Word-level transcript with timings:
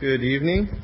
Good 0.00 0.22
evening. 0.22 0.68
I 0.70 0.76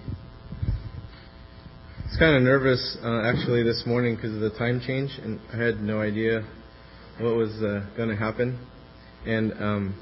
was 2.03 2.17
kind 2.19 2.35
of 2.35 2.43
nervous 2.43 2.99
uh, 3.01 3.23
actually 3.23 3.63
this 3.63 3.85
morning 3.87 4.17
because 4.17 4.35
of 4.35 4.41
the 4.41 4.51
time 4.59 4.81
change, 4.85 5.21
and 5.23 5.39
I 5.53 5.57
had 5.57 5.81
no 5.81 6.01
idea 6.01 6.43
what 7.21 7.37
was 7.37 7.51
uh, 7.63 7.87
going 7.97 8.09
to 8.09 8.17
happen. 8.17 8.59
And 9.25 9.53
um, 9.53 9.95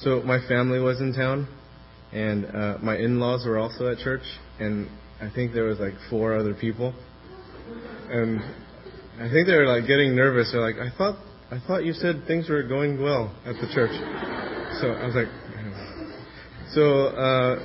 so 0.00 0.20
my 0.20 0.38
family 0.46 0.80
was 0.80 1.00
in 1.00 1.14
town, 1.14 1.48
and 2.12 2.44
uh, 2.44 2.76
my 2.82 2.98
in-laws 2.98 3.46
were 3.46 3.56
also 3.56 3.90
at 3.90 3.96
church, 4.00 4.20
and 4.60 4.90
I 5.18 5.30
think 5.34 5.54
there 5.54 5.64
was 5.64 5.78
like 5.78 5.94
four 6.10 6.36
other 6.36 6.52
people, 6.52 6.92
and 8.10 8.40
I 9.18 9.30
think 9.30 9.46
they 9.46 9.56
were 9.56 9.64
like 9.64 9.88
getting 9.88 10.14
nervous. 10.14 10.52
They're 10.52 10.60
like, 10.60 10.76
"I 10.76 10.94
thought, 10.98 11.16
I 11.50 11.58
thought 11.66 11.86
you 11.86 11.94
said 11.94 12.24
things 12.26 12.50
were 12.50 12.62
going 12.64 13.02
well 13.02 13.34
at 13.46 13.54
the 13.54 13.72
church." 13.72 13.96
So 14.82 14.92
I 14.92 15.06
was 15.06 15.14
like, 15.14 15.28
so 16.72 17.06
uh, 17.08 17.58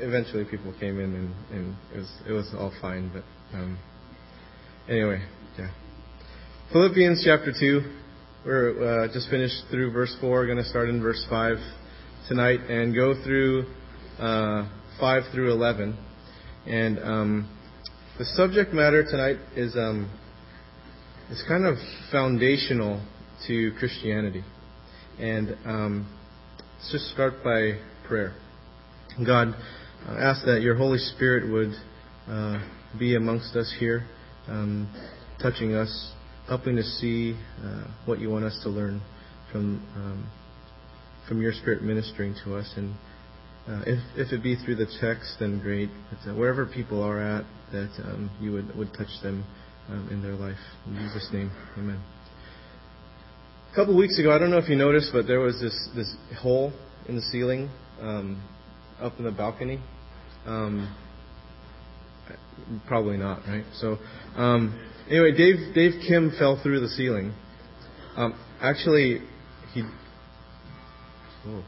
eventually 0.00 0.44
people 0.44 0.72
came 0.78 1.00
in 1.00 1.14
and, 1.14 1.34
and 1.50 1.76
it 1.94 1.98
was 1.98 2.12
it 2.28 2.32
was 2.32 2.54
all 2.58 2.72
fine. 2.80 3.10
But 3.12 3.24
um, 3.56 3.78
anyway, 4.88 5.22
yeah. 5.58 5.70
Philippians 6.72 7.22
chapter 7.24 7.52
two. 7.58 7.82
We're 8.44 9.04
uh, 9.04 9.12
just 9.12 9.30
finished 9.30 9.54
through 9.70 9.92
verse 9.92 10.14
four. 10.20 10.40
We're 10.40 10.46
going 10.46 10.58
to 10.58 10.68
start 10.68 10.90
in 10.90 11.00
verse 11.00 11.24
five 11.30 11.56
tonight 12.28 12.60
and 12.68 12.94
go 12.94 13.14
through 13.24 13.64
uh, 14.18 14.68
five 15.00 15.22
through 15.32 15.52
eleven. 15.52 15.96
And 16.66 16.98
um, 16.98 17.58
the 18.18 18.24
subject 18.24 18.72
matter 18.74 19.02
tonight 19.02 19.36
is 19.56 19.74
um, 19.76 20.10
is 21.30 21.42
kind 21.48 21.64
of 21.64 21.76
foundational 22.12 23.02
to 23.46 23.72
Christianity. 23.78 24.44
And 25.18 25.56
um, 25.64 26.18
let's 26.76 26.92
just 26.92 27.06
start 27.12 27.42
by 27.42 27.78
prayer. 28.04 28.34
God, 29.26 29.54
uh, 30.08 30.16
ask 30.18 30.44
that 30.44 30.60
your 30.60 30.76
Holy 30.76 30.98
Spirit 30.98 31.50
would 31.50 31.72
uh, 32.28 32.62
be 32.98 33.16
amongst 33.16 33.56
us 33.56 33.74
here, 33.78 34.06
um, 34.48 34.92
touching 35.40 35.74
us, 35.74 36.12
helping 36.46 36.78
us 36.78 36.98
see 37.00 37.36
uh, 37.62 37.84
what 38.04 38.18
you 38.18 38.30
want 38.30 38.44
us 38.44 38.58
to 38.62 38.68
learn 38.68 39.00
from 39.50 39.86
um, 39.96 40.30
from 41.28 41.40
your 41.40 41.52
Spirit 41.52 41.82
ministering 41.82 42.34
to 42.44 42.56
us. 42.56 42.70
And 42.76 42.94
uh, 43.66 43.82
if 43.86 43.98
if 44.16 44.32
it 44.32 44.42
be 44.42 44.56
through 44.56 44.76
the 44.76 44.86
text, 45.00 45.36
then 45.40 45.60
great. 45.60 45.88
But 46.10 46.30
uh, 46.30 46.34
wherever 46.34 46.66
people 46.66 47.02
are 47.02 47.20
at, 47.20 47.44
that 47.72 47.90
um, 48.04 48.30
you 48.40 48.52
would 48.52 48.76
would 48.76 48.92
touch 48.92 49.22
them 49.22 49.44
um, 49.88 50.08
in 50.10 50.22
their 50.22 50.34
life. 50.34 50.58
In 50.86 50.96
Jesus' 50.96 51.28
name, 51.32 51.50
Amen. 51.78 52.02
A 53.72 53.74
couple 53.74 53.94
of 53.94 53.98
weeks 53.98 54.18
ago, 54.18 54.30
I 54.30 54.38
don't 54.38 54.50
know 54.50 54.58
if 54.58 54.68
you 54.68 54.76
noticed, 54.76 55.10
but 55.12 55.26
there 55.26 55.40
was 55.40 55.60
this 55.60 55.88
this 55.96 56.14
hole 56.40 56.72
in 57.08 57.16
the 57.16 57.22
ceiling 57.22 57.70
um, 58.00 58.42
up 59.00 59.12
in 59.18 59.24
the 59.24 59.30
balcony? 59.30 59.80
Um, 60.46 60.94
probably 62.86 63.16
not, 63.16 63.40
right? 63.46 63.64
So, 63.74 63.98
um, 64.36 64.78
anyway, 65.08 65.32
Dave 65.36 65.74
Dave 65.74 66.02
Kim 66.06 66.32
fell 66.38 66.60
through 66.62 66.80
the 66.80 66.88
ceiling. 66.88 67.34
Um, 68.16 68.38
actually, 68.60 69.20
he. 69.72 69.82
Oh. 71.46 71.64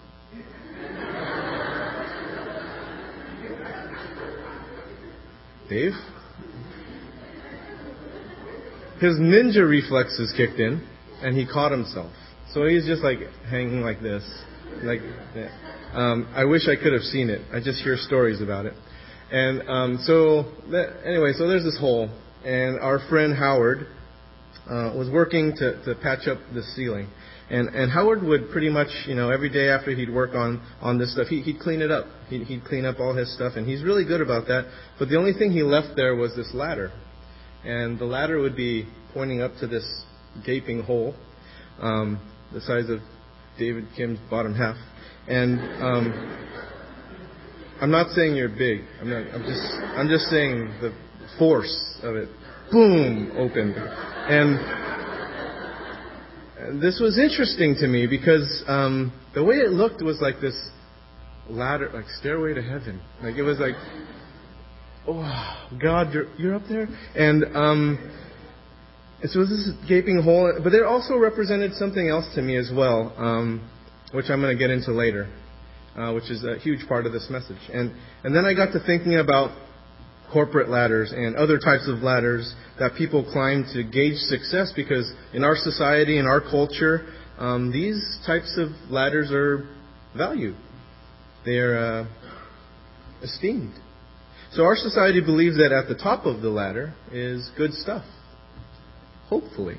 Dave? 5.68 5.92
His 9.00 9.16
ninja 9.16 9.68
reflexes 9.68 10.32
kicked 10.36 10.58
in, 10.58 10.86
and 11.20 11.36
he 11.36 11.46
caught 11.46 11.72
himself. 11.72 12.12
So 12.52 12.64
he's 12.64 12.86
just 12.86 13.02
like 13.02 13.18
hanging 13.50 13.82
like 13.82 14.00
this, 14.00 14.22
like. 14.83 15.00
Um, 15.92 16.28
I 16.34 16.45
wish 16.45 16.69
I 16.69 16.77
could 16.77 16.92
have 16.92 17.03
seen 17.03 17.31
it. 17.31 17.41
I 17.53 17.59
just 17.59 17.83
hear 17.83 17.97
stories 17.97 18.42
about 18.42 18.67
it. 18.67 18.75
And 19.33 19.69
um, 19.69 19.98
so, 20.05 20.53
that, 20.70 21.06
anyway, 21.06 21.33
so 21.33 21.48
there's 21.48 21.64
this 21.64 21.78
hole, 21.81 22.11
and 22.45 22.78
our 22.81 23.00
friend 23.09 23.34
Howard 23.34 23.87
uh, 24.69 24.92
was 24.94 25.09
working 25.11 25.55
to, 25.56 25.83
to 25.84 25.94
patch 26.00 26.28
up 26.28 26.38
the 26.53 26.62
ceiling. 26.75 27.09
And, 27.49 27.69
and 27.71 27.91
Howard 27.91 28.22
would 28.22 28.50
pretty 28.50 28.69
much, 28.69 28.88
you 29.06 29.15
know, 29.15 29.31
every 29.31 29.49
day 29.49 29.69
after 29.69 29.93
he'd 29.93 30.12
work 30.12 30.34
on, 30.34 30.60
on 30.81 30.99
this 30.99 31.12
stuff, 31.12 31.28
he, 31.28 31.41
he'd 31.41 31.60
clean 31.60 31.81
it 31.81 31.91
up. 31.91 32.06
He'd, 32.28 32.43
he'd 32.43 32.65
clean 32.65 32.84
up 32.84 33.00
all 33.00 33.15
his 33.15 33.32
stuff, 33.34 33.53
and 33.56 33.66
he's 33.66 33.82
really 33.82 34.05
good 34.05 34.21
about 34.21 34.47
that. 34.49 34.71
But 34.99 35.09
the 35.09 35.16
only 35.16 35.32
thing 35.32 35.50
he 35.50 35.62
left 35.62 35.97
there 35.97 36.15
was 36.15 36.34
this 36.37 36.50
ladder. 36.53 36.93
And 37.65 37.99
the 37.99 38.05
ladder 38.05 38.38
would 38.41 38.56
be 38.56 38.87
pointing 39.15 39.41
up 39.41 39.53
to 39.60 39.66
this 39.66 40.05
gaping 40.44 40.82
hole, 40.82 41.15
um, 41.81 42.21
the 42.53 42.60
size 42.60 42.91
of 42.91 43.00
David 43.59 43.87
Kim's 43.97 44.19
bottom 44.31 44.55
half. 44.55 44.77
And 45.28 45.59
um, 45.83 46.47
I'm 47.81 47.91
not 47.91 48.11
saying 48.11 48.37
you're 48.37 48.49
big. 48.49 48.83
I'm 49.00 49.11
not. 49.11 49.27
I'm 49.34 49.43
just. 49.43 49.75
I'm 49.97 50.09
just 50.09 50.25
saying 50.27 50.72
the 50.81 50.94
force 51.39 51.99
of 52.03 52.17
it. 52.17 52.28
Boom, 52.71 53.33
opened, 53.37 53.75
and, 53.77 54.59
and 56.59 56.83
this 56.83 56.99
was 57.00 57.19
interesting 57.19 57.77
to 57.78 57.87
me 57.87 58.06
because 58.09 58.65
um, 58.67 59.12
the 59.34 59.44
way 59.44 59.56
it 59.56 59.71
looked 59.71 60.03
was 60.03 60.19
like 60.21 60.41
this 60.41 60.56
ladder, 61.49 61.91
like 61.94 62.06
stairway 62.19 62.55
to 62.55 62.62
heaven. 62.62 63.00
Like 63.23 63.37
it 63.37 63.43
was 63.43 63.59
like, 63.61 63.75
oh 65.06 65.69
God, 65.81 66.12
you're 66.12 66.34
you're 66.38 66.55
up 66.55 66.65
there, 66.69 66.88
and 67.15 67.44
um, 67.55 67.99
so 69.25 69.41
it 69.41 69.43
was 69.43 69.49
this 69.49 69.88
gaping 69.88 70.22
hole. 70.22 70.53
But 70.62 70.75
it 70.75 70.84
also 70.84 71.16
represented 71.16 71.75
something 71.75 72.09
else 72.09 72.27
to 72.34 72.43
me 72.43 72.56
as 72.56 72.71
well. 72.75 73.12
Um, 73.16 73.71
which 74.12 74.31
I'm 74.31 74.41
going 74.41 74.56
to 74.56 74.59
get 74.59 74.71
into 74.71 74.93
later, 74.93 75.28
uh, 75.97 76.12
which 76.12 76.31
is 76.31 76.44
a 76.44 76.59
huge 76.59 76.87
part 76.88 77.06
of 77.06 77.12
this 77.12 77.28
message. 77.31 77.59
And, 77.72 77.93
and 78.25 78.34
then 78.34 78.44
I 78.44 78.55
got 78.55 78.72
to 78.72 78.81
thinking 78.84 79.16
about 79.16 79.50
corporate 80.32 80.69
ladders 80.69 81.12
and 81.12 81.37
other 81.37 81.59
types 81.59 81.88
of 81.88 82.03
ladders 82.03 82.55
that 82.78 82.94
people 82.97 83.28
climb 83.32 83.65
to 83.72 83.84
gauge 83.84 84.16
success 84.16 84.72
because 84.75 85.12
in 85.32 85.44
our 85.44 85.56
society, 85.56 86.19
in 86.19 86.26
our 86.26 86.41
culture, 86.41 87.06
um, 87.38 87.71
these 87.72 88.19
types 88.26 88.59
of 88.59 88.69
ladders 88.91 89.31
are 89.31 89.69
valued. 90.16 90.56
They 91.44 91.59
are 91.59 91.78
uh, 91.78 92.06
esteemed. 93.22 93.75
So 94.53 94.65
our 94.65 94.76
society 94.76 95.21
believes 95.21 95.56
that 95.59 95.72
at 95.72 95.88
the 95.88 95.94
top 95.94 96.25
of 96.26 96.41
the 96.43 96.49
ladder 96.49 96.94
is 97.12 97.50
good 97.56 97.72
stuff. 97.72 98.05
Hopefully. 99.28 99.76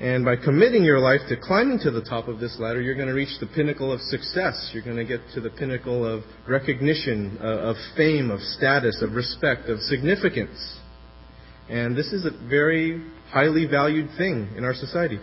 And 0.00 0.24
by 0.24 0.36
committing 0.36 0.82
your 0.82 0.98
life 0.98 1.20
to 1.28 1.36
climbing 1.36 1.78
to 1.80 1.90
the 1.90 2.00
top 2.00 2.26
of 2.26 2.40
this 2.40 2.56
ladder, 2.58 2.80
you're 2.80 2.94
going 2.94 3.08
to 3.08 3.14
reach 3.14 3.38
the 3.38 3.46
pinnacle 3.46 3.92
of 3.92 4.00
success. 4.00 4.70
You're 4.72 4.82
going 4.82 4.96
to 4.96 5.04
get 5.04 5.20
to 5.34 5.42
the 5.42 5.50
pinnacle 5.50 6.06
of 6.06 6.22
recognition, 6.48 7.38
uh, 7.38 7.44
of 7.44 7.76
fame, 7.96 8.30
of 8.30 8.40
status, 8.40 9.02
of 9.02 9.12
respect, 9.12 9.68
of 9.68 9.78
significance. 9.80 10.78
And 11.68 11.94
this 11.94 12.12
is 12.14 12.24
a 12.24 12.30
very 12.48 13.04
highly 13.28 13.66
valued 13.66 14.08
thing 14.16 14.48
in 14.56 14.64
our 14.64 14.74
society. 14.74 15.20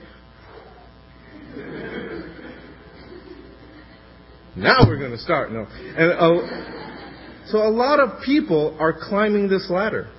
Now 4.55 4.87
we're 4.87 4.99
going 4.99 5.11
to 5.11 5.17
start. 5.17 5.51
No. 5.51 5.65
And, 5.69 6.11
uh, 6.11 7.47
so 7.47 7.59
a 7.59 7.69
lot 7.69 7.99
of 7.99 8.21
people 8.23 8.77
are 8.79 8.93
climbing 8.93 9.49
this 9.49 9.69
ladder. 9.71 10.09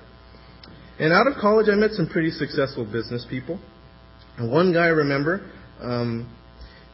And 0.99 1.13
out 1.13 1.27
of 1.27 1.35
college, 1.39 1.67
I 1.71 1.75
met 1.75 1.91
some 1.91 2.07
pretty 2.09 2.29
successful 2.29 2.85
business 2.85 3.25
people. 3.29 3.57
And 4.37 4.51
one 4.51 4.73
guy 4.73 4.85
I 4.85 4.89
remember, 4.89 5.49
um, 5.81 6.29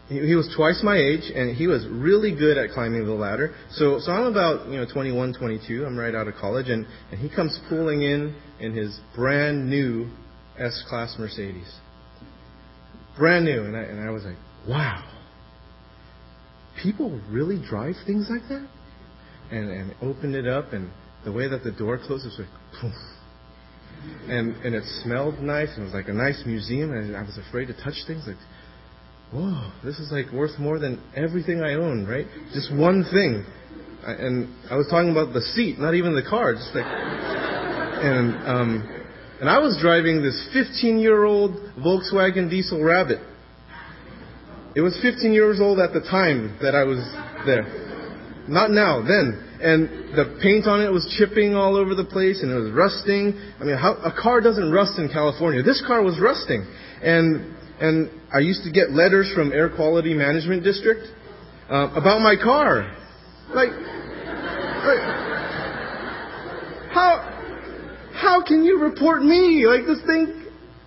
he, 0.07 0.19
he 0.19 0.35
was 0.35 0.51
twice 0.55 0.81
my 0.83 0.95
age, 0.95 1.31
and 1.33 1.55
he 1.55 1.65
was 1.65 1.87
really 1.87 2.35
good 2.35 2.57
at 2.57 2.69
climbing 2.71 3.05
the 3.05 3.13
ladder. 3.13 3.55
So, 3.71 3.99
so 3.99 4.11
I'm 4.11 4.25
about 4.25 4.67
you 4.67 4.77
know 4.77 4.85
21, 4.91 5.33
22. 5.33 5.85
I'm 5.85 5.97
right 5.97 6.13
out 6.13 6.27
of 6.27 6.35
college, 6.35 6.69
and, 6.69 6.85
and 7.11 7.19
he 7.19 7.35
comes 7.35 7.59
pulling 7.67 8.03
in 8.03 8.35
in 8.59 8.75
his 8.75 8.99
brand 9.15 9.67
new 9.69 10.07
S-Class 10.59 11.15
Mercedes, 11.17 11.75
brand 13.17 13.45
new, 13.45 13.63
and 13.63 13.75
I, 13.75 13.81
and 13.81 14.07
I 14.07 14.11
was 14.11 14.23
like, 14.23 14.37
wow, 14.67 15.03
people 16.81 17.19
really 17.31 17.59
drive 17.67 17.95
things 18.05 18.27
like 18.29 18.47
that, 18.49 18.67
and 19.49 19.69
and 19.71 19.95
opened 20.03 20.35
it 20.35 20.47
up, 20.47 20.73
and 20.73 20.91
the 21.23 21.31
way 21.31 21.47
that 21.47 21.63
the 21.63 21.71
door 21.71 21.97
closes 21.97 22.37
was 22.37 22.45
like, 22.45 22.81
poof 22.81 22.93
and 24.27 24.55
and 24.63 24.75
it 24.75 24.83
smelled 25.03 25.39
nice 25.39 25.69
and 25.75 25.81
it 25.81 25.85
was 25.85 25.93
like 25.93 26.07
a 26.07 26.13
nice 26.13 26.41
museum 26.45 26.91
and 26.91 27.15
I 27.15 27.21
was 27.21 27.37
afraid 27.47 27.67
to 27.67 27.73
touch 27.73 27.95
things 28.07 28.23
like 28.27 28.37
whoa 29.31 29.71
this 29.83 29.99
is 29.99 30.11
like 30.11 30.31
worth 30.31 30.57
more 30.59 30.79
than 30.79 31.01
everything 31.15 31.61
I 31.61 31.73
own 31.73 32.05
right? 32.05 32.25
Just 32.53 32.73
one 32.73 33.05
thing. 33.11 33.45
I, 34.05 34.11
and 34.13 34.53
I 34.69 34.75
was 34.75 34.87
talking 34.89 35.11
about 35.11 35.33
the 35.33 35.41
seat 35.41 35.79
not 35.79 35.95
even 35.95 36.15
the 36.15 36.23
car 36.23 36.53
just 36.53 36.73
like 36.73 36.85
and 36.85 38.35
um 38.47 39.01
and 39.41 39.49
I 39.49 39.59
was 39.59 39.77
driving 39.81 40.21
this 40.21 40.49
15 40.53 40.97
year 40.99 41.25
old 41.25 41.51
Volkswagen 41.77 42.49
diesel 42.49 42.83
rabbit. 42.83 43.19
It 44.75 44.81
was 44.81 44.97
15 45.01 45.33
years 45.33 45.59
old 45.59 45.79
at 45.79 45.93
the 45.93 46.01
time 46.01 46.57
that 46.61 46.73
I 46.75 46.83
was 46.83 46.99
there 47.45 47.84
not 48.47 48.71
now 48.71 49.01
then 49.01 49.45
and 49.61 50.13
the 50.13 50.37
paint 50.41 50.67
on 50.67 50.81
it 50.81 50.91
was 50.91 51.07
chipping 51.17 51.55
all 51.55 51.75
over 51.75 51.95
the 51.95 52.03
place 52.03 52.43
and 52.43 52.51
it 52.51 52.55
was 52.55 52.71
rusting. 52.71 53.33
I 53.59 53.63
mean, 53.63 53.77
how, 53.77 53.95
a 54.03 54.11
car 54.11 54.41
doesn't 54.41 54.71
rust 54.71 54.99
in 54.99 55.09
California. 55.09 55.63
This 55.63 55.83
car 55.85 56.03
was 56.03 56.19
rusting. 56.19 56.67
And, 57.01 57.55
and 57.79 58.11
I 58.33 58.39
used 58.39 58.63
to 58.63 58.71
get 58.71 58.91
letters 58.91 59.31
from 59.33 59.51
Air 59.53 59.69
Quality 59.69 60.13
Management 60.13 60.63
District 60.63 61.07
uh, 61.69 61.89
about 61.95 62.21
my 62.21 62.35
car. 62.35 62.93
Like, 63.53 63.71
how 66.91 67.31
how 68.13 68.43
can 68.45 68.63
you 68.63 68.79
report 68.79 69.23
me? 69.23 69.65
Like 69.67 69.85
this 69.85 70.01
thing, 70.05 70.45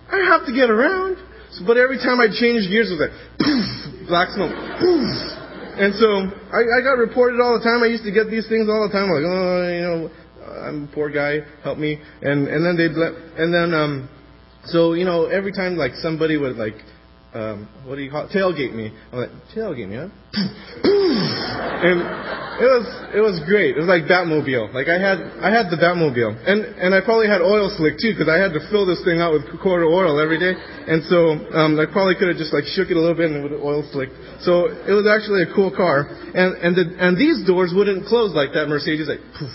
I 0.09 0.23
have 0.25 0.45
to 0.45 0.53
get 0.53 0.69
around. 0.69 1.17
So, 1.51 1.65
but 1.65 1.77
every 1.77 1.97
time 1.97 2.19
I 2.19 2.27
changed 2.27 2.69
gears, 2.69 2.91
it 2.91 2.97
was 2.97 3.09
like 3.09 3.15
poof, 3.39 4.07
black 4.07 4.29
smoke, 4.29 4.51
poof. 4.79 5.38
And 5.79 5.95
so 5.95 6.27
I, 6.51 6.59
I 6.59 6.79
got 6.83 6.99
reported 6.99 7.39
all 7.39 7.57
the 7.57 7.63
time. 7.63 7.81
I 7.83 7.87
used 7.87 8.03
to 8.03 8.11
get 8.11 8.29
these 8.29 8.47
things 8.51 8.67
all 8.67 8.83
the 8.83 8.91
time. 8.91 9.07
like, 9.07 9.23
oh, 9.23 9.63
you 9.71 9.81
know, 9.81 10.11
I'm 10.67 10.89
a 10.91 10.93
poor 10.93 11.09
guy, 11.09 11.39
help 11.63 11.77
me. 11.77 11.97
And 12.21 12.47
and 12.47 12.65
then 12.65 12.75
they'd 12.75 12.99
let, 12.99 13.13
and 13.39 13.53
then 13.53 13.73
um, 13.73 14.09
so 14.65 14.93
you 14.93 15.05
know, 15.05 15.25
every 15.25 15.53
time 15.53 15.77
like 15.77 15.93
somebody 16.03 16.35
would 16.37 16.57
like 16.57 16.75
um, 17.33 17.69
what 17.85 17.95
do 17.95 18.01
you 18.01 18.09
call 18.09 18.25
it? 18.25 18.33
Tailgate 18.33 18.73
me. 18.73 18.89
I'm 19.13 19.19
like, 19.19 19.29
tailgate 19.53 19.85
me, 19.85 20.01
huh? 20.01 20.09
and 21.85 22.01
it 22.57 22.67
was 22.67 22.85
it 23.13 23.21
was 23.21 23.37
great. 23.45 23.77
It 23.77 23.81
was 23.85 23.87
like 23.87 24.09
Batmobile. 24.09 24.73
Like 24.73 24.89
I 24.89 24.97
had 24.97 25.21
I 25.37 25.53
had 25.53 25.69
the 25.69 25.77
Batmobile, 25.77 26.41
and 26.49 26.65
and 26.81 26.89
I 26.97 27.05
probably 27.05 27.29
had 27.29 27.45
oil 27.45 27.69
slick 27.77 28.01
too 28.01 28.17
because 28.17 28.27
I 28.27 28.41
had 28.41 28.57
to 28.57 28.61
fill 28.73 28.89
this 28.89 29.05
thing 29.05 29.21
out 29.21 29.37
with 29.37 29.45
quarter 29.61 29.85
oil 29.85 30.17
every 30.17 30.41
day. 30.41 30.57
And 30.57 31.05
so 31.05 31.37
um, 31.53 31.77
I 31.77 31.85
probably 31.85 32.17
could 32.17 32.33
have 32.33 32.41
just 32.41 32.49
like 32.49 32.65
shook 32.65 32.89
it 32.89 32.97
a 32.97 33.01
little 33.01 33.15
bit 33.15 33.29
and 33.29 33.39
it 33.39 33.43
would 33.45 33.61
oil 33.61 33.85
slick. 33.93 34.09
So 34.41 34.73
it 34.73 34.91
was 34.97 35.05
actually 35.05 35.45
a 35.45 35.49
cool 35.53 35.69
car. 35.69 36.09
And 36.33 36.57
and 36.65 36.73
the, 36.73 36.85
and 36.97 37.13
these 37.13 37.45
doors 37.45 37.71
wouldn't 37.77 38.09
close 38.09 38.33
like 38.33 38.57
that 38.57 38.65
Mercedes 38.65 39.05
like 39.05 39.21
poof. 39.37 39.53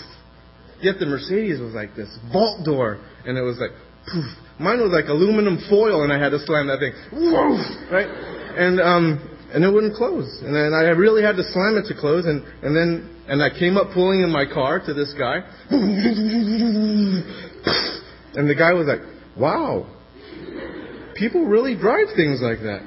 Yet 0.79 0.95
the 1.03 1.11
Mercedes 1.11 1.59
was 1.59 1.75
like 1.75 1.91
this 1.95 2.09
vault 2.31 2.63
door, 2.63 3.03
and 3.27 3.37
it 3.37 3.43
was 3.43 3.59
like 3.59 3.71
poof 4.11 4.45
Mine 4.59 4.79
was 4.79 4.91
like 4.91 5.09
aluminum 5.09 5.59
foil, 5.69 6.03
and 6.03 6.13
I 6.13 6.19
had 6.19 6.29
to 6.29 6.39
slam 6.39 6.67
that 6.67 6.79
thing. 6.79 6.93
Whoa! 7.11 7.59
Right? 7.91 8.07
And 8.07 8.79
um, 8.79 9.19
and 9.51 9.65
it 9.65 9.71
wouldn't 9.71 9.95
close. 9.95 10.39
And 10.41 10.55
then 10.55 10.71
I 10.73 10.95
really 10.95 11.21
had 11.21 11.35
to 11.35 11.43
slam 11.51 11.75
it 11.75 11.87
to 11.91 11.99
close. 11.99 12.25
And 12.25 12.41
and 12.63 12.75
then 12.75 13.11
and 13.27 13.43
I 13.43 13.49
came 13.49 13.75
up 13.75 13.91
pulling 13.93 14.21
in 14.21 14.31
my 14.31 14.45
car 14.45 14.79
to 14.79 14.93
this 14.93 15.13
guy. 15.17 15.43
And 18.35 18.49
the 18.49 18.55
guy 18.55 18.73
was 18.73 18.87
like, 18.87 18.99
"Wow, 19.37 19.87
people 21.15 21.45
really 21.45 21.75
drive 21.75 22.07
things 22.15 22.41
like 22.41 22.59
that." 22.59 22.81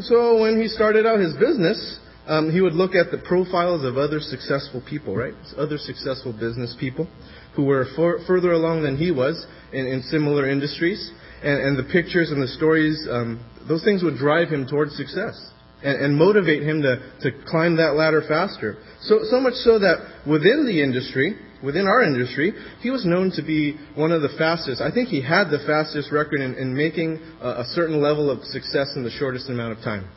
So 0.00 0.40
when 0.40 0.60
he 0.60 0.68
started 0.68 1.06
out 1.06 1.20
his 1.20 1.34
business, 1.34 1.98
um, 2.26 2.50
he 2.50 2.60
would 2.60 2.72
look 2.72 2.94
at 2.94 3.10
the 3.10 3.18
profiles 3.18 3.84
of 3.84 3.98
other 3.98 4.20
successful 4.20 4.82
people, 4.88 5.14
right? 5.14 5.34
Other 5.56 5.76
successful 5.76 6.32
business 6.32 6.74
people 6.80 7.06
who 7.54 7.64
were 7.64 7.86
for, 7.96 8.20
further 8.26 8.52
along 8.52 8.82
than 8.82 8.96
he 8.96 9.10
was 9.10 9.46
in, 9.72 9.86
in 9.86 10.02
similar 10.02 10.48
industries. 10.48 11.12
And, 11.42 11.60
and, 11.60 11.78
the 11.78 11.90
pictures 11.92 12.30
and 12.30 12.40
the 12.40 12.48
stories, 12.48 13.06
um, 13.10 13.44
those 13.68 13.82
things 13.82 14.02
would 14.02 14.16
drive 14.16 14.48
him 14.48 14.66
towards 14.66 14.96
success 14.96 15.34
and, 15.82 16.00
and 16.00 16.16
motivate 16.16 16.62
him 16.62 16.82
to, 16.82 16.96
to 17.22 17.30
climb 17.46 17.76
that 17.76 17.94
ladder 17.94 18.22
faster. 18.28 18.78
So, 19.02 19.20
so 19.28 19.40
much 19.40 19.54
so 19.54 19.78
that 19.80 20.22
within 20.26 20.66
the 20.66 20.82
industry, 20.82 21.36
within 21.62 21.86
our 21.86 22.02
industry, 22.02 22.52
he 22.80 22.90
was 22.90 23.04
known 23.04 23.32
to 23.36 23.42
be 23.42 23.76
one 23.96 24.12
of 24.12 24.22
the 24.22 24.30
fastest. 24.38 24.80
I 24.80 24.90
think 24.90 25.08
he 25.08 25.20
had 25.20 25.50
the 25.50 25.62
fastest 25.66 26.12
record 26.12 26.40
in, 26.40 26.54
in 26.54 26.74
making 26.76 27.20
a, 27.40 27.62
a 27.62 27.64
certain 27.74 28.00
level 28.00 28.30
of 28.30 28.44
success 28.44 28.92
in 28.96 29.02
the 29.02 29.10
shortest 29.10 29.48
amount 29.48 29.76
of 29.76 29.84
time. 29.84 30.08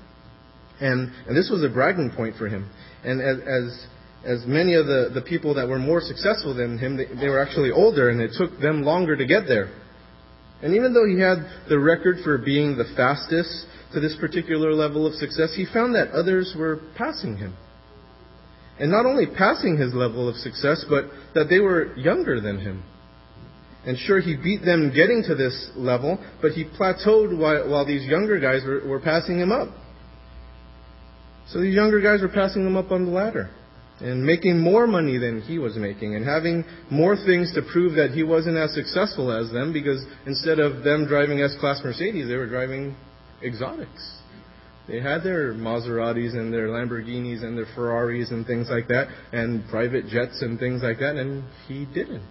And, 0.80 1.12
and 1.28 1.36
this 1.36 1.50
was 1.50 1.64
a 1.64 1.70
bragging 1.70 2.12
point 2.16 2.36
for 2.38 2.50
him. 2.50 2.70
And 3.04 3.22
as, 3.22 3.38
as 3.40 3.88
as 4.26 4.44
many 4.46 4.74
of 4.74 4.88
the, 4.88 5.12
the 5.14 5.22
people 5.22 5.54
that 5.54 5.68
were 5.68 5.78
more 5.78 6.02
successful 6.02 6.56
than 6.56 6.78
him, 6.80 6.98
they, 6.98 7.06
they 7.06 7.30
were 7.30 7.40
actually 7.40 7.72
older 7.72 8.10
and 8.10 8.20
it 8.20 8.32
took 8.38 8.60
them 8.60 8.82
longer 8.82 9.16
to 9.16 9.26
get 9.26 9.48
there. 9.48 9.72
And 10.64 10.74
even 10.74 10.94
though 10.94 11.06
he 11.06 11.20
had 11.20 11.70
the 11.70 11.78
record 11.78 12.18
for 12.24 12.40
being 12.40 12.76
the 12.76 12.86
fastest 12.96 13.68
to 13.94 14.00
this 14.00 14.18
particular 14.20 14.74
level 14.74 15.06
of 15.06 15.14
success, 15.14 15.54
he 15.56 15.66
found 15.72 15.94
that 15.94 16.10
others 16.10 16.56
were 16.58 16.80
passing 16.98 17.38
him. 17.38 17.56
And 18.80 18.90
not 18.90 19.06
only 19.06 19.28
passing 19.28 19.78
his 19.78 19.94
level 19.94 20.28
of 20.28 20.36
success, 20.36 20.84
but 20.90 21.06
that 21.36 21.46
they 21.50 21.60
were 21.60 21.96
younger 21.96 22.42
than 22.42 22.60
him. 22.60 22.84
And 23.86 23.98
sure, 23.98 24.20
he 24.20 24.36
beat 24.36 24.66
them 24.66 24.92
getting 24.94 25.24
to 25.28 25.36
this 25.36 25.70
level, 25.76 26.18
but 26.42 26.54
he 26.54 26.66
plateaued 26.66 27.38
while, 27.38 27.70
while 27.70 27.86
these 27.86 28.04
younger 28.04 28.40
guys 28.40 28.64
were, 28.66 28.86
were 28.88 29.00
passing 29.00 29.40
him 29.40 29.52
up. 29.52 29.70
So 31.50 31.62
these 31.62 31.76
younger 31.76 32.02
guys 32.02 32.22
were 32.22 32.34
passing 32.34 32.66
him 32.66 32.76
up 32.76 32.92
on 32.92 33.06
the 33.06 33.12
ladder 33.12 33.52
and 34.00 34.24
making 34.24 34.60
more 34.60 34.88
money 34.88 35.18
than 35.18 35.42
he 35.42 35.58
was 35.58 35.78
making 35.78 36.16
and 36.16 36.26
having 36.26 36.66
more 36.90 37.16
things 37.16 37.54
to 37.54 37.62
prove 37.72 37.96
that 37.96 38.12
he 38.12 38.24
wasn't 38.24 38.58
as 38.58 38.74
successful 38.74 39.32
as 39.32 39.52
them 39.52 39.72
because 39.72 40.06
instead 40.26 40.60
of 40.60 40.84
them 40.84 41.08
driving 41.08 41.42
S-Class 41.42 41.82
Mercedes, 41.84 42.28
they 42.28 42.36
were 42.36 42.48
driving 42.48 42.96
exotics. 43.42 44.20
They 44.88 45.00
had 45.00 45.24
their 45.24 45.54
Maseratis 45.54 46.34
and 46.34 46.54
their 46.54 46.68
Lamborghinis 46.68 47.44
and 47.44 47.58
their 47.58 47.66
Ferraris 47.74 48.32
and 48.32 48.46
things 48.46 48.68
like 48.70 48.88
that 48.90 49.08
and 49.32 49.68
private 49.70 50.08
jets 50.08 50.42
and 50.42 50.60
things 50.60 50.84
like 50.84 51.00
that 51.00 51.16
and 51.16 51.44
he 51.68 51.86
didn't. 51.86 52.22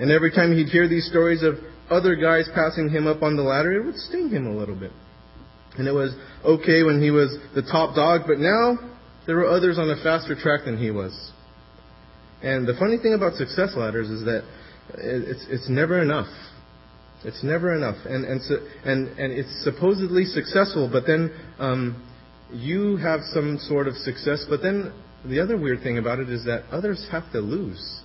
And 0.00 0.10
every 0.10 0.32
time 0.32 0.52
he'd 0.56 0.68
hear 0.68 0.88
these 0.88 1.06
stories 1.08 1.42
of 1.44 1.54
other 1.88 2.16
guys 2.16 2.48
passing 2.54 2.88
him 2.88 3.06
up 3.06 3.22
on 3.22 3.36
the 3.36 3.42
ladder, 3.42 3.72
it 3.72 3.84
would 3.84 3.96
sting 3.96 4.30
him 4.30 4.46
a 4.46 4.56
little 4.56 4.74
bit. 4.74 4.90
And 5.78 5.86
it 5.86 5.92
was 5.92 6.14
okay 6.44 6.82
when 6.82 7.00
he 7.00 7.10
was 7.10 7.36
the 7.54 7.62
top 7.62 7.94
dog, 7.94 8.22
but 8.26 8.38
now 8.38 8.78
there 9.26 9.36
were 9.36 9.46
others 9.46 9.78
on 9.78 9.90
a 9.90 10.02
faster 10.02 10.34
track 10.34 10.64
than 10.64 10.78
he 10.78 10.90
was. 10.90 11.32
And 12.42 12.66
the 12.66 12.74
funny 12.78 12.98
thing 12.98 13.14
about 13.14 13.34
success 13.34 13.70
ladders 13.76 14.10
is 14.10 14.24
that 14.24 14.44
it's, 14.94 15.46
it's 15.48 15.68
never 15.68 16.02
enough. 16.02 16.28
It's 17.24 17.42
never 17.42 17.74
enough. 17.74 17.96
And, 18.04 18.24
and, 18.26 18.42
so, 18.42 18.56
and, 18.84 19.08
and 19.18 19.32
it's 19.32 19.64
supposedly 19.64 20.24
successful, 20.24 20.90
but 20.92 21.04
then 21.06 21.32
um, 21.58 22.06
you 22.52 22.96
have 22.98 23.20
some 23.32 23.58
sort 23.58 23.88
of 23.88 23.94
success, 23.96 24.44
but 24.48 24.60
then 24.60 24.92
the 25.24 25.40
other 25.40 25.56
weird 25.56 25.82
thing 25.82 25.96
about 25.96 26.18
it 26.18 26.28
is 26.28 26.44
that 26.44 26.64
others 26.70 27.06
have 27.10 27.32
to 27.32 27.40
lose. 27.40 28.02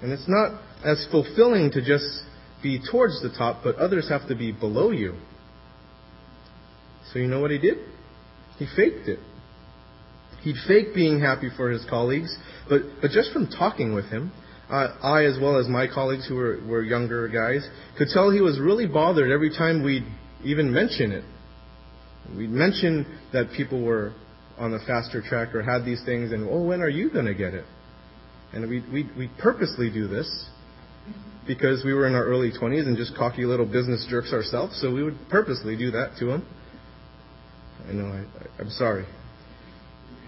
And 0.00 0.12
it's 0.12 0.28
not 0.28 0.62
as 0.84 1.06
fulfilling 1.10 1.72
to 1.72 1.84
just 1.84 2.22
be 2.62 2.80
towards 2.90 3.20
the 3.20 3.30
top, 3.36 3.62
but 3.64 3.76
others 3.76 4.08
have 4.08 4.28
to 4.28 4.36
be 4.36 4.52
below 4.52 4.92
you. 4.92 5.16
So 7.12 7.18
you 7.18 7.26
know 7.26 7.40
what 7.40 7.50
he 7.50 7.58
did? 7.58 7.78
He 8.58 8.66
faked 8.76 9.08
it. 9.08 9.18
He'd 10.42 10.56
fake 10.66 10.94
being 10.94 11.20
happy 11.20 11.48
for 11.56 11.70
his 11.70 11.84
colleagues, 11.88 12.36
but, 12.68 12.82
but 13.02 13.10
just 13.10 13.32
from 13.32 13.48
talking 13.48 13.94
with 13.94 14.06
him, 14.06 14.32
uh, 14.70 14.96
I, 15.02 15.24
as 15.24 15.38
well 15.40 15.58
as 15.58 15.68
my 15.68 15.86
colleagues 15.86 16.26
who 16.28 16.36
were, 16.36 16.60
were 16.66 16.82
younger 16.82 17.28
guys, 17.28 17.68
could 17.98 18.08
tell 18.12 18.30
he 18.30 18.40
was 18.40 18.58
really 18.58 18.86
bothered 18.86 19.30
every 19.30 19.50
time 19.50 19.82
we'd 19.82 20.06
even 20.44 20.72
mention 20.72 21.12
it. 21.12 21.24
We'd 22.36 22.50
mention 22.50 23.18
that 23.32 23.50
people 23.56 23.82
were 23.82 24.12
on 24.58 24.70
the 24.70 24.78
faster 24.86 25.20
track 25.22 25.54
or 25.54 25.62
had 25.62 25.84
these 25.84 26.02
things, 26.04 26.32
and, 26.32 26.48
oh, 26.48 26.62
when 26.62 26.80
are 26.80 26.88
you 26.88 27.10
going 27.10 27.26
to 27.26 27.34
get 27.34 27.52
it? 27.54 27.64
And 28.52 28.68
we'd, 28.68 28.90
we'd, 28.92 29.16
we'd 29.16 29.38
purposely 29.38 29.90
do 29.90 30.06
this 30.06 30.48
because 31.46 31.84
we 31.84 31.92
were 31.92 32.06
in 32.06 32.14
our 32.14 32.24
early 32.24 32.52
20s 32.52 32.86
and 32.86 32.96
just 32.96 33.16
cocky 33.16 33.44
little 33.44 33.66
business 33.66 34.06
jerks 34.08 34.32
ourselves, 34.32 34.78
so 34.80 34.92
we 34.92 35.02
would 35.02 35.16
purposely 35.28 35.76
do 35.76 35.90
that 35.90 36.12
to 36.18 36.30
him. 36.30 36.46
I 37.88 37.92
know, 37.92 38.06
I, 38.06 38.62
I'm 38.62 38.70
sorry. 38.70 39.06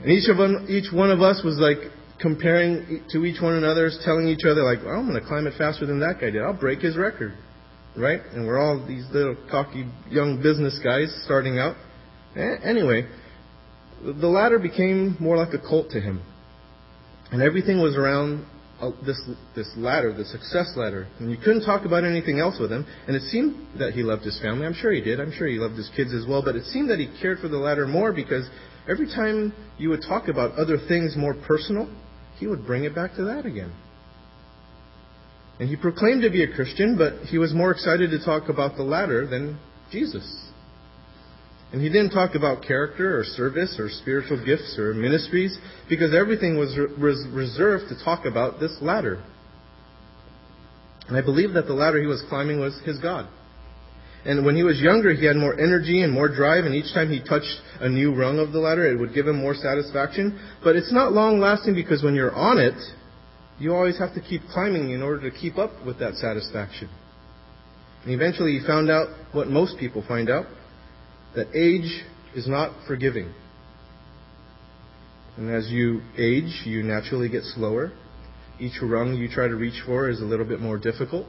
And 0.02 0.10
each 0.10 0.28
of 0.28 0.36
them, 0.36 0.66
each 0.68 0.92
one 0.92 1.10
of 1.10 1.22
us 1.22 1.42
was 1.44 1.58
like 1.58 1.78
comparing 2.20 3.04
to 3.10 3.24
each 3.24 3.40
one 3.40 3.54
another, 3.54 3.90
telling 4.04 4.28
each 4.28 4.44
other 4.44 4.62
like, 4.62 4.84
well, 4.84 4.94
I'm 4.94 5.08
going 5.08 5.20
to 5.20 5.26
climb 5.26 5.46
it 5.46 5.54
faster 5.56 5.86
than 5.86 6.00
that 6.00 6.20
guy 6.20 6.30
did. 6.30 6.42
I'll 6.42 6.58
break 6.58 6.80
his 6.80 6.96
record, 6.96 7.34
right? 7.96 8.20
And 8.32 8.46
we're 8.46 8.58
all 8.58 8.84
these 8.86 9.04
little 9.12 9.36
cocky 9.50 9.86
young 10.10 10.42
business 10.42 10.78
guys 10.82 11.12
starting 11.24 11.58
out. 11.58 11.76
Anyway, 12.36 13.06
the 14.02 14.26
ladder 14.26 14.58
became 14.58 15.16
more 15.20 15.36
like 15.36 15.52
a 15.54 15.58
cult 15.58 15.90
to 15.90 16.00
him, 16.00 16.22
and 17.30 17.42
everything 17.42 17.80
was 17.80 17.94
around 17.94 18.46
uh, 18.80 18.90
this 19.06 19.20
this 19.54 19.70
ladder, 19.76 20.12
the 20.12 20.24
success 20.24 20.72
ladder, 20.76 21.06
and 21.20 21.30
you 21.30 21.36
couldn't 21.36 21.64
talk 21.64 21.84
about 21.84 22.02
anything 22.04 22.40
else 22.40 22.58
with 22.58 22.72
him. 22.72 22.86
And 23.06 23.14
it 23.14 23.22
seemed 23.30 23.78
that 23.78 23.92
he 23.92 24.02
loved 24.02 24.24
his 24.24 24.40
family. 24.40 24.66
I'm 24.66 24.74
sure 24.74 24.90
he 24.92 25.00
did. 25.00 25.20
I'm 25.20 25.30
sure 25.30 25.46
he 25.46 25.58
loved 25.58 25.76
his 25.76 25.90
kids 25.94 26.12
as 26.12 26.26
well. 26.26 26.42
But 26.42 26.56
it 26.56 26.64
seemed 26.64 26.90
that 26.90 26.98
he 26.98 27.08
cared 27.20 27.38
for 27.38 27.48
the 27.48 27.58
ladder 27.58 27.86
more 27.86 28.12
because 28.12 28.48
every 28.88 29.06
time 29.06 29.52
you 29.78 29.88
would 29.90 30.02
talk 30.02 30.28
about 30.28 30.52
other 30.58 30.78
things 30.88 31.14
more 31.16 31.34
personal, 31.46 31.88
he 32.38 32.46
would 32.46 32.66
bring 32.66 32.84
it 32.84 32.94
back 32.94 33.14
to 33.16 33.24
that 33.24 33.46
again. 33.46 33.72
And 35.60 35.68
he 35.68 35.76
proclaimed 35.76 36.22
to 36.22 36.30
be 36.30 36.42
a 36.42 36.52
Christian, 36.52 36.96
but 36.98 37.26
he 37.28 37.38
was 37.38 37.52
more 37.52 37.70
excited 37.70 38.10
to 38.10 38.24
talk 38.24 38.48
about 38.48 38.76
the 38.76 38.82
ladder 38.82 39.26
than 39.26 39.58
Jesus. 39.90 40.50
And 41.72 41.80
he 41.80 41.88
didn't 41.88 42.10
talk 42.10 42.34
about 42.34 42.62
character 42.62 43.18
or 43.18 43.24
service 43.24 43.76
or 43.78 43.88
spiritual 43.88 44.44
gifts 44.44 44.76
or 44.78 44.92
ministries 44.92 45.56
because 45.88 46.14
everything 46.14 46.58
was 46.58 46.76
reserved 46.98 47.84
to 47.88 48.04
talk 48.04 48.26
about 48.26 48.60
this 48.60 48.76
ladder. 48.82 49.22
And 51.08 51.16
I 51.16 51.22
believe 51.22 51.54
that 51.54 51.66
the 51.66 51.74
ladder 51.74 52.00
he 52.00 52.06
was 52.06 52.22
climbing 52.28 52.60
was 52.60 52.78
his 52.84 52.98
God. 52.98 53.28
And 54.24 54.46
when 54.46 54.54
he 54.54 54.62
was 54.62 54.80
younger, 54.80 55.12
he 55.12 55.26
had 55.26 55.36
more 55.36 55.58
energy 55.58 56.02
and 56.02 56.12
more 56.12 56.28
drive, 56.28 56.64
and 56.64 56.74
each 56.74 56.94
time 56.94 57.10
he 57.10 57.20
touched 57.20 57.60
a 57.80 57.88
new 57.88 58.14
rung 58.14 58.38
of 58.38 58.52
the 58.52 58.60
ladder, 58.60 58.86
it 58.86 58.98
would 58.98 59.14
give 59.14 59.26
him 59.26 59.36
more 59.36 59.54
satisfaction. 59.54 60.38
But 60.62 60.76
it's 60.76 60.92
not 60.92 61.12
long 61.12 61.40
lasting 61.40 61.74
because 61.74 62.04
when 62.04 62.14
you're 62.14 62.34
on 62.34 62.58
it, 62.58 62.78
you 63.58 63.74
always 63.74 63.98
have 63.98 64.14
to 64.14 64.20
keep 64.20 64.42
climbing 64.52 64.90
in 64.90 65.02
order 65.02 65.28
to 65.28 65.36
keep 65.36 65.58
up 65.58 65.70
with 65.84 65.98
that 65.98 66.14
satisfaction. 66.14 66.88
And 68.04 68.12
eventually 68.12 68.58
he 68.58 68.66
found 68.66 68.90
out 68.90 69.08
what 69.32 69.48
most 69.48 69.78
people 69.78 70.04
find 70.06 70.30
out 70.30 70.46
that 71.34 71.48
age 71.54 72.04
is 72.34 72.46
not 72.46 72.72
forgiving. 72.86 73.32
And 75.36 75.50
as 75.50 75.68
you 75.70 76.02
age, 76.18 76.62
you 76.64 76.82
naturally 76.82 77.28
get 77.28 77.42
slower. 77.42 77.92
Each 78.60 78.80
rung 78.82 79.14
you 79.14 79.28
try 79.28 79.48
to 79.48 79.56
reach 79.56 79.82
for 79.86 80.08
is 80.08 80.20
a 80.20 80.24
little 80.24 80.44
bit 80.44 80.60
more 80.60 80.78
difficult. 80.78 81.26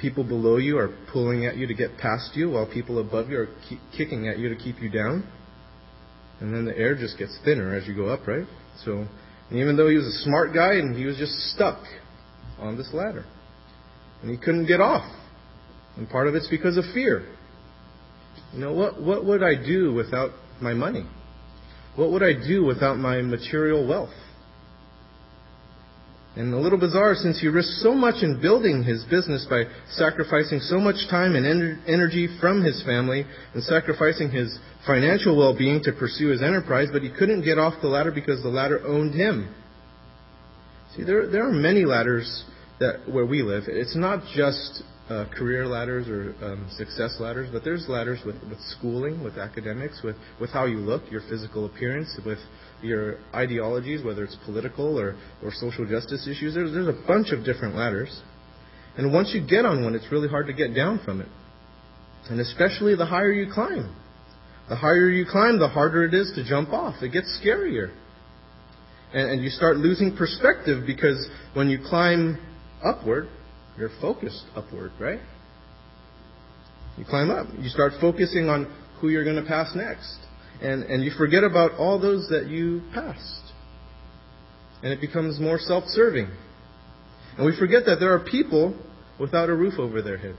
People 0.00 0.24
below 0.24 0.56
you 0.56 0.78
are 0.78 0.96
pulling 1.12 1.46
at 1.46 1.56
you 1.56 1.66
to 1.66 1.74
get 1.74 1.98
past 1.98 2.30
you, 2.34 2.50
while 2.50 2.66
people 2.66 3.00
above 3.00 3.28
you 3.28 3.38
are 3.38 3.48
kicking 3.96 4.28
at 4.28 4.38
you 4.38 4.48
to 4.48 4.56
keep 4.56 4.80
you 4.80 4.88
down. 4.88 5.30
And 6.40 6.54
then 6.54 6.64
the 6.64 6.76
air 6.76 6.94
just 6.94 7.18
gets 7.18 7.38
thinner 7.44 7.74
as 7.74 7.86
you 7.86 7.94
go 7.94 8.08
up, 8.08 8.26
right? 8.26 8.46
So, 8.84 9.06
even 9.50 9.76
though 9.76 9.88
he 9.88 9.96
was 9.96 10.06
a 10.06 10.24
smart 10.24 10.54
guy 10.54 10.74
and 10.74 10.96
he 10.96 11.04
was 11.04 11.18
just 11.18 11.32
stuck 11.54 11.82
on 12.58 12.78
this 12.78 12.90
ladder, 12.94 13.26
and 14.22 14.30
he 14.30 14.38
couldn't 14.38 14.66
get 14.66 14.80
off, 14.80 15.04
and 15.96 16.08
part 16.08 16.28
of 16.28 16.34
it's 16.34 16.48
because 16.48 16.76
of 16.76 16.84
fear. 16.94 17.26
You 18.54 18.60
know, 18.60 18.72
what, 18.72 19.02
what 19.02 19.24
would 19.26 19.42
I 19.42 19.54
do 19.54 19.92
without 19.92 20.30
my 20.62 20.72
money? 20.72 21.04
What 21.96 22.10
would 22.12 22.22
I 22.22 22.32
do 22.32 22.64
without 22.64 22.96
my 22.96 23.20
material 23.20 23.86
wealth? 23.86 24.14
And 26.40 26.54
a 26.54 26.58
little 26.58 26.78
bizarre 26.78 27.14
since 27.14 27.38
he 27.38 27.48
risked 27.48 27.82
so 27.82 27.92
much 27.92 28.22
in 28.22 28.40
building 28.40 28.82
his 28.82 29.04
business 29.04 29.46
by 29.48 29.64
sacrificing 29.90 30.58
so 30.60 30.80
much 30.80 30.96
time 31.10 31.34
and 31.36 31.44
energy 31.86 32.28
from 32.40 32.64
his 32.64 32.82
family 32.82 33.26
and 33.52 33.62
sacrificing 33.62 34.30
his 34.30 34.58
financial 34.86 35.36
well 35.36 35.56
being 35.56 35.82
to 35.82 35.92
pursue 35.92 36.28
his 36.28 36.40
enterprise, 36.40 36.88
but 36.90 37.02
he 37.02 37.10
couldn't 37.10 37.44
get 37.44 37.58
off 37.58 37.74
the 37.82 37.88
ladder 37.88 38.10
because 38.10 38.42
the 38.42 38.48
ladder 38.48 38.80
owned 38.86 39.12
him. 39.12 39.54
See, 40.96 41.04
there, 41.04 41.28
there 41.30 41.46
are 41.46 41.52
many 41.52 41.84
ladders 41.84 42.44
that 42.78 43.06
where 43.06 43.26
we 43.26 43.42
live. 43.42 43.64
It's 43.66 43.94
not 43.94 44.24
just 44.34 44.82
uh, 45.10 45.26
career 45.36 45.66
ladders 45.66 46.08
or 46.08 46.34
um, 46.42 46.66
success 46.70 47.18
ladders, 47.20 47.50
but 47.52 47.64
there's 47.64 47.86
ladders 47.86 48.20
with, 48.24 48.36
with 48.48 48.60
schooling, 48.78 49.22
with 49.22 49.36
academics, 49.36 50.00
with, 50.02 50.16
with 50.40 50.48
how 50.50 50.64
you 50.64 50.78
look, 50.78 51.02
your 51.10 51.20
physical 51.28 51.66
appearance, 51.66 52.18
with 52.24 52.38
your 52.82 53.18
ideologies, 53.34 54.04
whether 54.04 54.24
it's 54.24 54.36
political 54.44 54.98
or, 54.98 55.16
or 55.42 55.52
social 55.52 55.86
justice 55.86 56.26
issues. 56.26 56.54
There's, 56.54 56.72
there's 56.72 56.88
a 56.88 57.06
bunch 57.06 57.32
of 57.32 57.44
different 57.44 57.74
ladders. 57.74 58.22
And 58.96 59.12
once 59.12 59.32
you 59.34 59.46
get 59.46 59.64
on 59.64 59.84
one, 59.84 59.94
it's 59.94 60.10
really 60.10 60.28
hard 60.28 60.46
to 60.46 60.52
get 60.52 60.74
down 60.74 61.00
from 61.04 61.20
it. 61.20 61.28
And 62.28 62.40
especially 62.40 62.96
the 62.96 63.06
higher 63.06 63.32
you 63.32 63.52
climb. 63.52 63.94
The 64.68 64.76
higher 64.76 65.08
you 65.08 65.26
climb, 65.30 65.58
the 65.58 65.68
harder 65.68 66.04
it 66.04 66.14
is 66.14 66.32
to 66.36 66.44
jump 66.44 66.70
off. 66.70 67.02
It 67.02 67.12
gets 67.12 67.40
scarier. 67.44 67.92
And, 69.12 69.30
and 69.32 69.42
you 69.42 69.50
start 69.50 69.76
losing 69.76 70.16
perspective 70.16 70.84
because 70.86 71.28
when 71.54 71.68
you 71.68 71.78
climb 71.88 72.38
upward, 72.84 73.28
you're 73.76 73.90
focused 74.00 74.44
upward, 74.54 74.92
right? 75.00 75.20
You 76.96 77.04
climb 77.04 77.30
up. 77.30 77.46
You 77.58 77.68
start 77.68 77.92
focusing 78.00 78.48
on 78.48 78.72
who 79.00 79.08
you're 79.08 79.24
going 79.24 79.42
to 79.42 79.48
pass 79.48 79.72
next. 79.74 80.18
And, 80.62 80.84
and 80.84 81.02
you 81.02 81.10
forget 81.16 81.42
about 81.42 81.72
all 81.72 81.98
those 81.98 82.28
that 82.28 82.48
you 82.48 82.82
passed. 82.92 83.52
And 84.82 84.92
it 84.92 85.00
becomes 85.00 85.40
more 85.40 85.58
self 85.58 85.84
serving. 85.86 86.28
And 87.36 87.46
we 87.46 87.56
forget 87.58 87.84
that 87.86 87.96
there 88.00 88.14
are 88.14 88.24
people 88.24 88.76
without 89.18 89.48
a 89.48 89.54
roof 89.54 89.74
over 89.78 90.02
their 90.02 90.18
heads. 90.18 90.38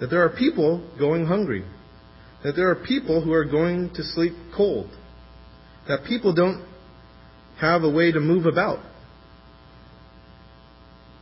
That 0.00 0.08
there 0.08 0.24
are 0.24 0.30
people 0.30 0.88
going 0.98 1.26
hungry. 1.26 1.64
That 2.44 2.52
there 2.52 2.70
are 2.70 2.76
people 2.76 3.22
who 3.22 3.32
are 3.32 3.44
going 3.44 3.90
to 3.94 4.02
sleep 4.02 4.32
cold. 4.56 4.90
That 5.88 6.04
people 6.06 6.34
don't 6.34 6.64
have 7.60 7.82
a 7.82 7.90
way 7.90 8.12
to 8.12 8.20
move 8.20 8.46
about. 8.46 8.78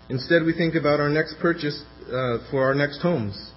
Instead, 0.08 0.44
we 0.44 0.52
think 0.52 0.75
about 0.75 1.00
our 1.00 1.08
next 1.08 1.37
purchase 1.40 1.82
uh, 2.06 2.38
for 2.50 2.62
our 2.62 2.75
next 2.75 3.00
homes, 3.02 3.50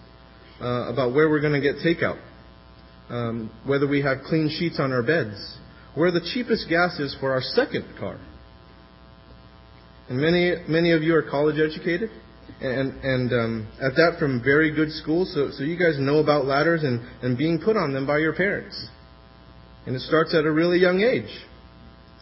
uh, 0.59 0.91
about 0.91 1.13
where 1.13 1.29
we're 1.29 1.41
going 1.41 1.53
to 1.53 1.61
get 1.61 1.75
takeout, 1.75 2.19
um, 3.09 3.51
whether 3.65 3.87
we 3.87 4.01
have 4.01 4.19
clean 4.25 4.49
sheets 4.49 4.79
on 4.79 4.91
our 4.91 5.03
beds, 5.03 5.57
where 5.95 6.11
the 6.11 6.21
cheapest 6.33 6.69
gas 6.69 6.99
is 6.99 7.15
for 7.19 7.31
our 7.31 7.41
second 7.41 7.85
car. 7.99 8.19
And 10.09 10.19
many, 10.19 10.55
many 10.67 10.91
of 10.91 11.03
you 11.03 11.15
are 11.15 11.23
college 11.23 11.57
educated, 11.59 12.09
and, 12.61 12.93
and 13.03 13.31
um, 13.31 13.67
at 13.81 13.95
that 13.95 14.17
from 14.19 14.43
very 14.43 14.73
good 14.73 14.91
schools, 14.91 15.31
so, 15.33 15.49
so 15.51 15.63
you 15.63 15.77
guys 15.77 15.99
know 15.99 16.17
about 16.17 16.45
ladders 16.45 16.83
and, 16.83 17.01
and 17.23 17.37
being 17.37 17.59
put 17.63 17.77
on 17.77 17.93
them 17.93 18.05
by 18.07 18.17
your 18.17 18.33
parents. 18.33 18.87
And 19.85 19.95
it 19.95 20.01
starts 20.01 20.35
at 20.35 20.45
a 20.45 20.51
really 20.51 20.77
young 20.77 21.01
age. 21.01 21.29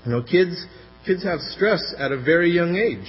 You 0.05 0.11
know, 0.11 0.23
kids, 0.23 0.65
kids 1.05 1.23
have 1.23 1.39
stress 1.39 1.95
at 1.97 2.11
a 2.11 2.21
very 2.21 2.51
young 2.51 2.75
age. 2.75 3.07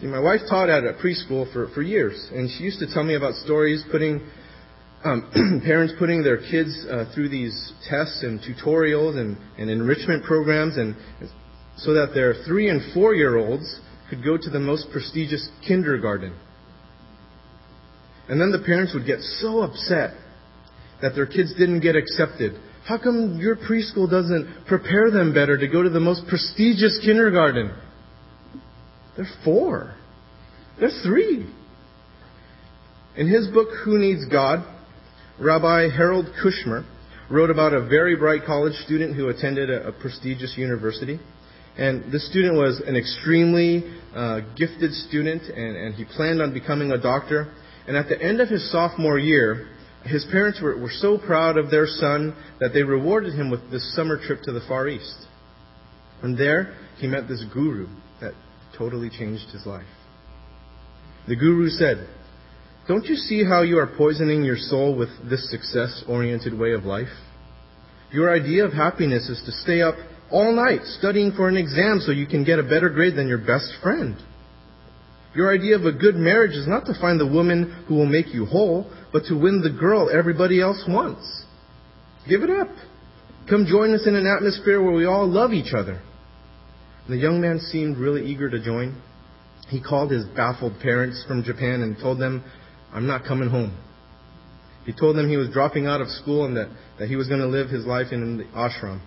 See, 0.00 0.06
my 0.06 0.20
wife 0.20 0.40
taught 0.48 0.68
at 0.68 0.84
a 0.84 0.94
preschool 0.94 1.50
for, 1.52 1.68
for 1.74 1.82
years, 1.82 2.30
and 2.32 2.48
she 2.50 2.64
used 2.64 2.78
to 2.80 2.92
tell 2.92 3.04
me 3.04 3.14
about 3.14 3.34
stories 3.34 3.84
putting 3.90 4.20
um, 5.04 5.62
parents 5.64 5.94
putting 5.98 6.22
their 6.22 6.38
kids 6.38 6.86
uh, 6.90 7.06
through 7.14 7.28
these 7.30 7.72
tests 7.88 8.22
and 8.22 8.40
tutorials 8.40 9.16
and, 9.16 9.36
and 9.58 9.70
enrichment 9.70 10.24
programs, 10.24 10.76
and 10.76 10.94
so 11.76 11.94
that 11.94 12.10
their 12.14 12.34
three 12.46 12.68
and 12.68 12.92
four 12.92 13.14
year 13.14 13.38
olds 13.38 13.80
could 14.10 14.22
go 14.22 14.36
to 14.36 14.50
the 14.50 14.58
most 14.58 14.88
prestigious 14.92 15.48
kindergarten. 15.66 16.36
And 18.28 18.40
then 18.40 18.52
the 18.52 18.62
parents 18.64 18.92
would 18.94 19.06
get 19.06 19.20
so 19.20 19.60
upset 19.60 20.14
that 21.00 21.14
their 21.14 21.26
kids 21.26 21.54
didn't 21.58 21.80
get 21.80 21.96
accepted. 21.96 22.60
How 22.86 22.98
come 22.98 23.38
your 23.40 23.56
preschool 23.56 24.10
doesn't 24.10 24.66
prepare 24.66 25.10
them 25.10 25.32
better 25.32 25.56
to 25.56 25.68
go 25.68 25.82
to 25.82 25.90
the 25.90 26.00
most 26.00 26.22
prestigious 26.28 27.00
kindergarten? 27.04 27.74
They're 29.16 29.26
four. 29.44 29.94
They're 30.78 30.90
three. 31.04 31.48
In 33.16 33.28
his 33.28 33.48
book, 33.48 33.68
Who 33.84 33.98
Needs 33.98 34.26
God, 34.30 34.64
Rabbi 35.40 35.88
Harold 35.88 36.26
Kushner 36.44 36.84
wrote 37.30 37.48
about 37.48 37.72
a 37.72 37.86
very 37.86 38.14
bright 38.14 38.44
college 38.44 38.74
student 38.84 39.16
who 39.16 39.30
attended 39.30 39.70
a, 39.70 39.88
a 39.88 39.92
prestigious 39.92 40.54
university. 40.58 41.18
And 41.78 42.12
this 42.12 42.28
student 42.28 42.56
was 42.56 42.82
an 42.86 42.94
extremely 42.94 43.84
uh, 44.14 44.40
gifted 44.54 44.92
student, 44.92 45.44
and, 45.44 45.76
and 45.76 45.94
he 45.94 46.04
planned 46.04 46.42
on 46.42 46.52
becoming 46.52 46.92
a 46.92 46.98
doctor. 47.00 47.54
And 47.88 47.96
at 47.96 48.08
the 48.08 48.20
end 48.20 48.42
of 48.42 48.50
his 48.50 48.70
sophomore 48.70 49.18
year, 49.18 49.68
his 50.04 50.26
parents 50.30 50.60
were, 50.60 50.76
were 50.78 50.90
so 50.90 51.16
proud 51.16 51.56
of 51.56 51.70
their 51.70 51.86
son 51.86 52.36
that 52.58 52.74
they 52.74 52.82
rewarded 52.82 53.32
him 53.32 53.50
with 53.50 53.70
this 53.70 53.94
summer 53.96 54.18
trip 54.22 54.42
to 54.42 54.52
the 54.52 54.60
Far 54.68 54.88
East. 54.88 55.26
And 56.22 56.36
there, 56.36 56.76
he 56.98 57.06
met 57.06 57.28
this 57.28 57.42
guru 57.50 57.86
that 58.20 58.34
totally 58.76 59.08
changed 59.08 59.48
his 59.52 59.64
life. 59.64 59.86
The 61.28 61.36
guru 61.36 61.68
said, 61.70 62.08
Don't 62.90 63.06
you 63.06 63.14
see 63.14 63.44
how 63.44 63.62
you 63.62 63.78
are 63.78 63.86
poisoning 63.86 64.42
your 64.42 64.56
soul 64.56 64.96
with 64.96 65.10
this 65.30 65.48
success 65.48 66.02
oriented 66.08 66.58
way 66.58 66.72
of 66.72 66.82
life? 66.82 67.06
Your 68.10 68.34
idea 68.34 68.64
of 68.64 68.72
happiness 68.72 69.28
is 69.28 69.40
to 69.46 69.52
stay 69.52 69.80
up 69.80 69.94
all 70.28 70.52
night 70.52 70.80
studying 70.98 71.30
for 71.30 71.48
an 71.48 71.56
exam 71.56 72.00
so 72.00 72.10
you 72.10 72.26
can 72.26 72.42
get 72.42 72.58
a 72.58 72.64
better 72.64 72.88
grade 72.90 73.14
than 73.14 73.28
your 73.28 73.38
best 73.38 73.72
friend. 73.80 74.16
Your 75.36 75.54
idea 75.54 75.76
of 75.76 75.84
a 75.84 75.92
good 75.92 76.16
marriage 76.16 76.56
is 76.56 76.66
not 76.66 76.84
to 76.86 77.00
find 77.00 77.20
the 77.20 77.28
woman 77.28 77.84
who 77.86 77.94
will 77.94 78.06
make 78.06 78.34
you 78.34 78.44
whole, 78.44 78.90
but 79.12 79.22
to 79.28 79.38
win 79.38 79.62
the 79.62 79.70
girl 79.70 80.10
everybody 80.12 80.60
else 80.60 80.82
wants. 80.88 81.44
Give 82.28 82.42
it 82.42 82.50
up. 82.50 82.74
Come 83.48 83.66
join 83.66 83.94
us 83.94 84.04
in 84.04 84.16
an 84.16 84.26
atmosphere 84.26 84.82
where 84.82 84.96
we 84.96 85.06
all 85.06 85.28
love 85.28 85.52
each 85.52 85.74
other. 85.74 86.02
The 87.08 87.18
young 87.18 87.40
man 87.40 87.60
seemed 87.60 87.98
really 87.98 88.26
eager 88.26 88.50
to 88.50 88.58
join. 88.58 89.00
He 89.68 89.80
called 89.80 90.10
his 90.10 90.24
baffled 90.34 90.80
parents 90.80 91.24
from 91.28 91.44
Japan 91.44 91.82
and 91.82 91.96
told 91.96 92.18
them, 92.18 92.42
I'm 92.92 93.06
not 93.06 93.24
coming 93.24 93.48
home. 93.48 93.76
He 94.84 94.92
told 94.92 95.16
them 95.16 95.28
he 95.28 95.36
was 95.36 95.50
dropping 95.50 95.86
out 95.86 96.00
of 96.00 96.08
school 96.08 96.44
and 96.46 96.56
that, 96.56 96.68
that 96.98 97.08
he 97.08 97.16
was 97.16 97.28
going 97.28 97.40
to 97.40 97.46
live 97.46 97.68
his 97.68 97.84
life 97.84 98.08
in 98.12 98.38
the 98.38 98.44
ashram. 98.44 99.00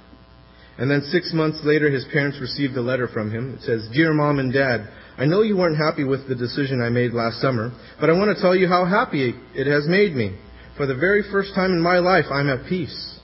And 0.77 0.89
then 0.89 1.01
six 1.11 1.31
months 1.33 1.59
later, 1.63 1.89
his 1.89 2.05
parents 2.11 2.39
received 2.41 2.75
a 2.77 2.81
letter 2.81 3.07
from 3.07 3.31
him. 3.31 3.55
It 3.55 3.61
says, 3.61 3.87
Dear 3.93 4.13
Mom 4.13 4.39
and 4.39 4.51
Dad, 4.51 4.87
I 5.17 5.25
know 5.25 5.43
you 5.43 5.55
weren't 5.55 5.77
happy 5.77 6.03
with 6.03 6.27
the 6.27 6.35
decision 6.35 6.81
I 6.81 6.89
made 6.89 7.13
last 7.13 7.39
summer, 7.41 7.71
but 7.99 8.09
I 8.09 8.13
want 8.13 8.35
to 8.35 8.41
tell 8.41 8.55
you 8.55 8.67
how 8.67 8.85
happy 8.85 9.35
it 9.53 9.67
has 9.67 9.87
made 9.87 10.15
me. 10.15 10.35
For 10.75 10.87
the 10.87 10.95
very 10.95 11.21
first 11.31 11.53
time 11.53 11.71
in 11.71 11.81
my 11.81 11.99
life, 11.99 12.25
I'm 12.31 12.49
at 12.49 12.67
peace. 12.67 13.19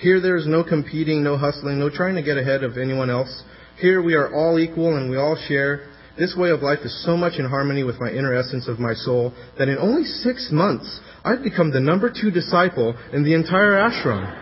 Here 0.00 0.20
there 0.20 0.36
is 0.36 0.48
no 0.48 0.64
competing, 0.64 1.22
no 1.22 1.36
hustling, 1.36 1.78
no 1.78 1.88
trying 1.88 2.16
to 2.16 2.22
get 2.22 2.36
ahead 2.36 2.64
of 2.64 2.76
anyone 2.76 3.10
else. 3.10 3.42
Here 3.80 4.02
we 4.02 4.14
are 4.14 4.34
all 4.34 4.58
equal 4.58 4.96
and 4.96 5.08
we 5.08 5.16
all 5.16 5.36
share. 5.46 5.88
This 6.18 6.36
way 6.36 6.50
of 6.50 6.60
life 6.60 6.80
is 6.84 7.04
so 7.04 7.16
much 7.16 7.38
in 7.38 7.46
harmony 7.46 7.84
with 7.84 7.98
my 7.98 8.10
inner 8.10 8.34
essence 8.34 8.68
of 8.68 8.78
my 8.78 8.92
soul 8.92 9.32
that 9.58 9.68
in 9.68 9.78
only 9.78 10.04
six 10.04 10.50
months, 10.52 11.00
I've 11.24 11.42
become 11.42 11.70
the 11.70 11.80
number 11.80 12.10
two 12.12 12.30
disciple 12.30 12.94
in 13.12 13.24
the 13.24 13.34
entire 13.34 13.72
ashram. 13.72 14.40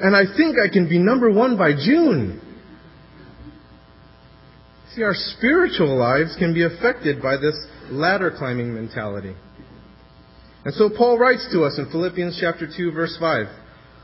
And 0.00 0.14
I 0.14 0.24
think 0.36 0.56
I 0.58 0.72
can 0.72 0.88
be 0.88 0.98
number 0.98 1.30
one 1.30 1.56
by 1.56 1.72
June. 1.72 2.40
See, 4.94 5.02
our 5.02 5.14
spiritual 5.14 5.96
lives 5.98 6.36
can 6.38 6.54
be 6.54 6.64
affected 6.64 7.20
by 7.22 7.36
this 7.36 7.56
ladder 7.90 8.32
climbing 8.36 8.74
mentality. 8.74 9.34
And 10.64 10.74
so 10.74 10.88
Paul 10.88 11.18
writes 11.18 11.48
to 11.52 11.64
us 11.64 11.78
in 11.78 11.90
Philippians 11.90 12.38
chapter 12.40 12.68
2 12.74 12.92
verse 12.92 13.16
5. 13.18 13.46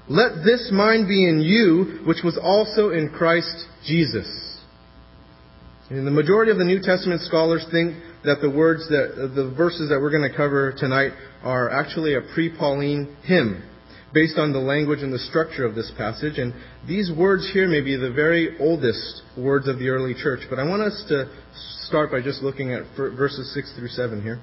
Let 0.09 0.45
this 0.45 0.71
mind 0.73 1.07
be 1.07 1.29
in 1.29 1.41
you, 1.43 2.01
which 2.07 2.25
was 2.25 2.39
also 2.43 2.91
in 2.91 3.11
Christ 3.11 3.67
Jesus. 3.85 4.48
And 5.91 6.07
the 6.07 6.11
majority 6.11 6.53
of 6.53 6.59
the 6.59 6.65
New 6.65 6.81
Testament 6.83 7.23
scholars 7.23 7.65
think 7.73 7.97
that 8.25 8.41
the 8.43 8.51
words 8.51 8.87
that, 8.89 9.33
the 9.35 9.51
verses 9.57 9.89
that 9.89 9.99
we're 10.01 10.11
going 10.11 10.31
to 10.31 10.37
cover 10.37 10.75
tonight 10.77 11.13
are 11.43 11.71
actually 11.71 12.15
a 12.15 12.21
pre-Pauline 12.35 13.17
hymn. 13.25 13.63
based 14.13 14.39
on 14.39 14.53
the 14.53 14.59
language 14.59 15.01
and 15.01 15.13
the 15.13 15.19
structure 15.19 15.65
of 15.67 15.75
this 15.75 15.93
passage. 15.97 16.39
And 16.39 16.55
these 16.87 17.11
words 17.15 17.49
here 17.53 17.69
may 17.69 17.83
be 17.83 17.97
the 17.97 18.11
very 18.11 18.57
oldest 18.59 19.23
words 19.37 19.69
of 19.69 19.79
the 19.79 19.89
early 19.91 20.15
church, 20.15 20.41
but 20.49 20.59
I 20.59 20.65
want 20.65 20.83
us 20.83 21.05
to 21.09 21.29
start 21.85 22.11
by 22.11 22.23
just 22.23 22.43
looking 22.43 22.73
at 22.73 22.85
verses 22.97 23.53
6 23.55 23.75
through 23.77 23.89
7 23.89 24.23
here. 24.23 24.41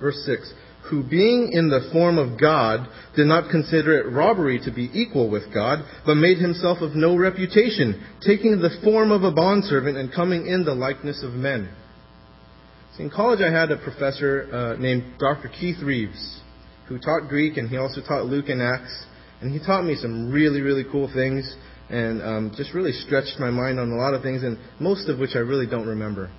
Verse 0.00 0.20
6 0.26 0.52
Who 0.90 1.02
being 1.02 1.50
in 1.52 1.68
the 1.68 1.88
form 1.92 2.18
of 2.18 2.38
God 2.40 2.88
did 3.16 3.26
not 3.26 3.50
consider 3.50 3.98
it 3.98 4.12
robbery 4.12 4.60
to 4.64 4.70
be 4.70 4.90
equal 4.92 5.30
with 5.30 5.52
God, 5.54 5.84
but 6.04 6.16
made 6.16 6.38
himself 6.38 6.78
of 6.80 6.94
no 6.94 7.16
reputation, 7.16 8.04
taking 8.20 8.60
the 8.60 8.80
form 8.82 9.10
of 9.10 9.22
a 9.22 9.32
bondservant 9.32 9.96
and 9.96 10.12
coming 10.12 10.46
in 10.46 10.64
the 10.64 10.74
likeness 10.74 11.22
of 11.22 11.32
men. 11.32 11.68
In 12.98 13.10
college 13.10 13.40
I 13.40 13.50
had 13.50 13.70
a 13.70 13.78
professor 13.78 14.48
uh, 14.52 14.80
named 14.80 15.18
Dr. 15.18 15.48
Keith 15.48 15.82
Reeves 15.82 16.40
who 16.88 16.98
taught 16.98 17.28
Greek 17.28 17.56
and 17.56 17.68
he 17.68 17.76
also 17.76 18.00
taught 18.06 18.26
Luke 18.26 18.48
and 18.48 18.60
Acts. 18.60 19.06
And 19.40 19.52
he 19.52 19.64
taught 19.64 19.84
me 19.84 19.96
some 19.96 20.30
really, 20.30 20.60
really 20.60 20.84
cool 20.90 21.10
things 21.12 21.56
and 21.90 22.22
um, 22.22 22.52
just 22.56 22.74
really 22.74 22.92
stretched 22.92 23.38
my 23.38 23.50
mind 23.50 23.80
on 23.80 23.90
a 23.90 23.96
lot 23.96 24.14
of 24.14 24.22
things, 24.22 24.42
and 24.42 24.56
most 24.80 25.08
of 25.10 25.18
which 25.18 25.32
I 25.34 25.40
really 25.40 25.66
don't 25.66 25.86
remember. 25.86 26.30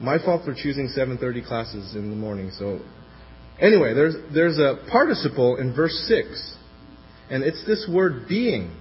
My 0.00 0.18
fault 0.18 0.44
for 0.44 0.54
choosing 0.54 0.88
7:30 0.88 1.46
classes 1.46 1.94
in 1.94 2.10
the 2.10 2.16
morning. 2.16 2.50
So, 2.58 2.80
anyway, 3.60 3.92
there's 3.92 4.14
there's 4.32 4.58
a 4.58 4.78
participle 4.90 5.56
in 5.56 5.74
verse 5.74 5.94
six, 6.08 6.56
and 7.28 7.42
it's 7.42 7.64
this 7.66 7.86
word 7.88 8.26
being. 8.28 8.72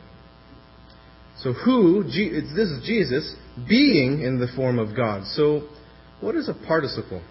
So 1.44 1.54
who? 1.54 2.04
this 2.04 2.70
is 2.70 2.86
Jesus 2.86 3.36
being 3.68 4.22
in 4.22 4.40
the 4.40 4.48
form 4.56 4.80
of 4.80 4.96
God. 4.96 5.26
So, 5.36 5.68
what 6.22 6.36
is 6.36 6.50
a 6.50 6.54
participle? 6.54 7.22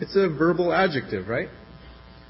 It's 0.00 0.16
a 0.16 0.28
verbal 0.28 0.72
adjective, 0.72 1.28
right? 1.28 1.48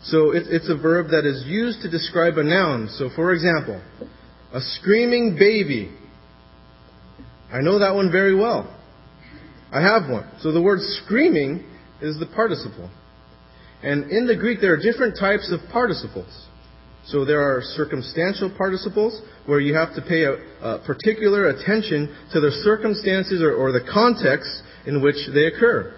So 0.02 0.32
it, 0.32 0.44
it's 0.48 0.68
a 0.68 0.76
verb 0.76 1.10
that 1.10 1.24
is 1.24 1.44
used 1.46 1.82
to 1.82 1.90
describe 1.90 2.38
a 2.38 2.42
noun. 2.42 2.88
So, 2.98 3.10
for 3.14 3.32
example, 3.32 3.80
a 4.52 4.60
screaming 4.60 5.36
baby. 5.38 5.92
I 7.52 7.60
know 7.60 7.78
that 7.80 7.94
one 7.94 8.10
very 8.10 8.34
well. 8.34 8.76
I 9.72 9.80
have 9.80 10.10
one. 10.10 10.28
So 10.40 10.52
the 10.52 10.62
word 10.62 10.80
screaming 10.80 11.64
is 12.00 12.18
the 12.18 12.26
participle. 12.26 12.90
And 13.82 14.10
in 14.10 14.26
the 14.26 14.36
Greek, 14.36 14.60
there 14.60 14.74
are 14.74 14.82
different 14.82 15.16
types 15.18 15.52
of 15.52 15.60
participles. 15.70 16.46
So 17.06 17.24
there 17.24 17.40
are 17.40 17.62
circumstantial 17.62 18.54
participles 18.56 19.20
where 19.46 19.60
you 19.60 19.74
have 19.74 19.94
to 19.94 20.02
pay 20.02 20.24
a, 20.24 20.34
a 20.60 20.84
particular 20.86 21.48
attention 21.48 22.14
to 22.32 22.40
the 22.40 22.50
circumstances 22.62 23.42
or, 23.42 23.54
or 23.54 23.72
the 23.72 23.86
context 23.90 24.50
in 24.86 25.02
which 25.02 25.16
they 25.34 25.46
occur. 25.46 25.94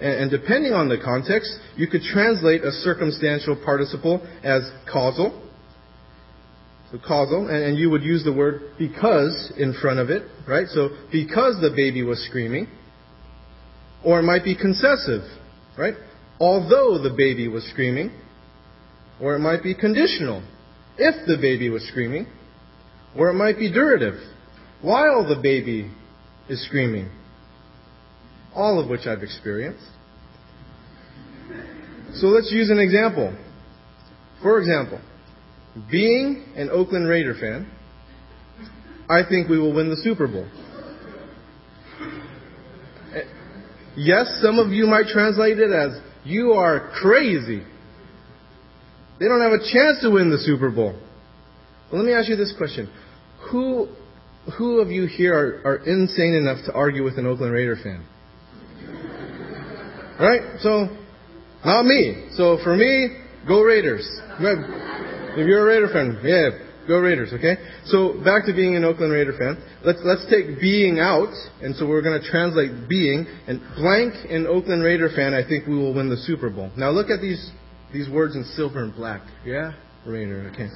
And, 0.00 0.30
depending 0.30 0.72
on 0.72 0.88
the 0.90 0.98
context, 1.02 1.50
you 1.76 1.86
could 1.86 2.02
translate 2.02 2.62
a 2.62 2.70
circumstantial 2.70 3.56
participle 3.64 4.20
as 4.44 4.60
causal. 4.92 5.42
So 6.92 6.98
causal, 6.98 7.48
and, 7.48 7.64
and 7.64 7.78
you 7.78 7.88
would 7.90 8.02
use 8.02 8.22
the 8.22 8.32
word 8.32 8.74
because 8.78 9.52
in 9.56 9.74
front 9.80 9.98
of 9.98 10.10
it, 10.10 10.22
right? 10.46 10.66
So 10.68 10.90
because 11.10 11.60
the 11.62 11.72
baby 11.74 12.02
was 12.02 12.24
screaming. 12.28 12.68
Or 14.06 14.20
it 14.20 14.22
might 14.22 14.44
be 14.44 14.54
concessive, 14.54 15.22
right? 15.76 15.94
Although 16.40 17.02
the 17.02 17.14
baby 17.14 17.48
was 17.48 17.64
screaming. 17.64 18.12
Or 19.20 19.34
it 19.34 19.40
might 19.40 19.62
be 19.62 19.74
conditional, 19.74 20.42
if 20.96 21.26
the 21.26 21.36
baby 21.36 21.68
was 21.68 21.86
screaming. 21.88 22.26
Or 23.18 23.30
it 23.30 23.34
might 23.34 23.58
be 23.58 23.70
durative, 23.70 24.18
while 24.80 25.28
the 25.28 25.40
baby 25.42 25.90
is 26.48 26.64
screaming 26.66 27.10
all 28.56 28.80
of 28.80 28.88
which 28.88 29.06
I've 29.06 29.22
experienced. 29.22 29.84
So 32.14 32.28
let's 32.28 32.50
use 32.50 32.70
an 32.70 32.78
example. 32.78 33.36
For 34.42 34.58
example, 34.58 35.00
being 35.90 36.44
an 36.56 36.70
Oakland 36.70 37.06
Raider 37.06 37.34
fan, 37.34 37.70
I 39.08 39.22
think 39.28 39.48
we 39.48 39.58
will 39.58 39.74
win 39.74 39.90
the 39.90 39.96
Super 39.96 40.26
Bowl. 40.26 40.48
Yes, 43.96 44.40
some 44.42 44.58
of 44.58 44.72
you 44.72 44.86
might 44.86 45.06
translate 45.06 45.58
it 45.58 45.70
as, 45.70 45.98
you 46.24 46.52
are 46.52 46.90
crazy. 47.00 47.62
They 49.18 49.26
don't 49.26 49.40
have 49.40 49.52
a 49.52 49.58
chance 49.58 50.02
to 50.02 50.10
win 50.10 50.30
the 50.30 50.38
Super 50.38 50.70
Bowl. 50.70 50.98
Well, 51.90 52.02
let 52.02 52.06
me 52.06 52.12
ask 52.12 52.28
you 52.28 52.36
this 52.36 52.52
question. 52.58 52.92
Who, 53.50 53.88
who 54.58 54.80
of 54.80 54.90
you 54.90 55.06
here 55.06 55.34
are, 55.34 55.66
are 55.66 55.76
insane 55.76 56.34
enough 56.34 56.58
to 56.66 56.72
argue 56.72 57.04
with 57.04 57.16
an 57.16 57.26
Oakland 57.26 57.52
Raider 57.52 57.76
fan? 57.82 58.04
Right? 60.18 60.58
So, 60.60 60.88
not 61.62 61.84
me. 61.84 62.28
So 62.36 62.56
for 62.64 62.74
me, 62.74 63.18
go 63.46 63.60
Raiders. 63.60 64.08
If 64.40 65.46
you're 65.46 65.60
a 65.60 65.64
Raider 65.64 65.88
fan, 65.92 66.20
yeah, 66.24 66.65
go 66.86 66.98
Raiders, 66.98 67.32
okay? 67.32 67.56
So 67.86 68.20
back 68.24 68.46
to 68.46 68.52
being 68.54 68.76
an 68.76 68.84
Oakland 68.84 69.12
Raider 69.12 69.32
fan. 69.38 69.62
Let's, 69.84 69.98
let's 70.04 70.24
take 70.30 70.60
being 70.60 70.98
out, 70.98 71.32
and 71.62 71.74
so 71.76 71.86
we're 71.86 72.02
going 72.02 72.20
to 72.20 72.30
translate 72.30 72.88
being, 72.88 73.26
and 73.46 73.60
blank 73.76 74.14
an 74.30 74.46
Oakland 74.46 74.82
Raider 74.82 75.10
fan, 75.14 75.34
I 75.34 75.46
think 75.46 75.66
we 75.66 75.76
will 75.76 75.94
win 75.94 76.08
the 76.08 76.16
Super 76.16 76.50
Bowl. 76.50 76.70
Now 76.76 76.90
look 76.90 77.10
at 77.10 77.20
these, 77.20 77.50
these 77.92 78.08
words 78.08 78.36
in 78.36 78.44
silver 78.56 78.82
and 78.82 78.94
black. 78.94 79.22
Yeah? 79.44 79.72
Raider, 80.06 80.50
okay. 80.52 80.68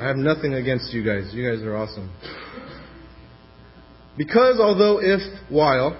I 0.00 0.06
have 0.06 0.16
nothing 0.16 0.54
against 0.54 0.92
you 0.92 1.04
guys. 1.04 1.32
You 1.34 1.50
guys 1.50 1.62
are 1.64 1.76
awesome. 1.76 2.12
Because, 4.16 4.60
although, 4.60 5.00
if, 5.00 5.20
while, 5.48 5.98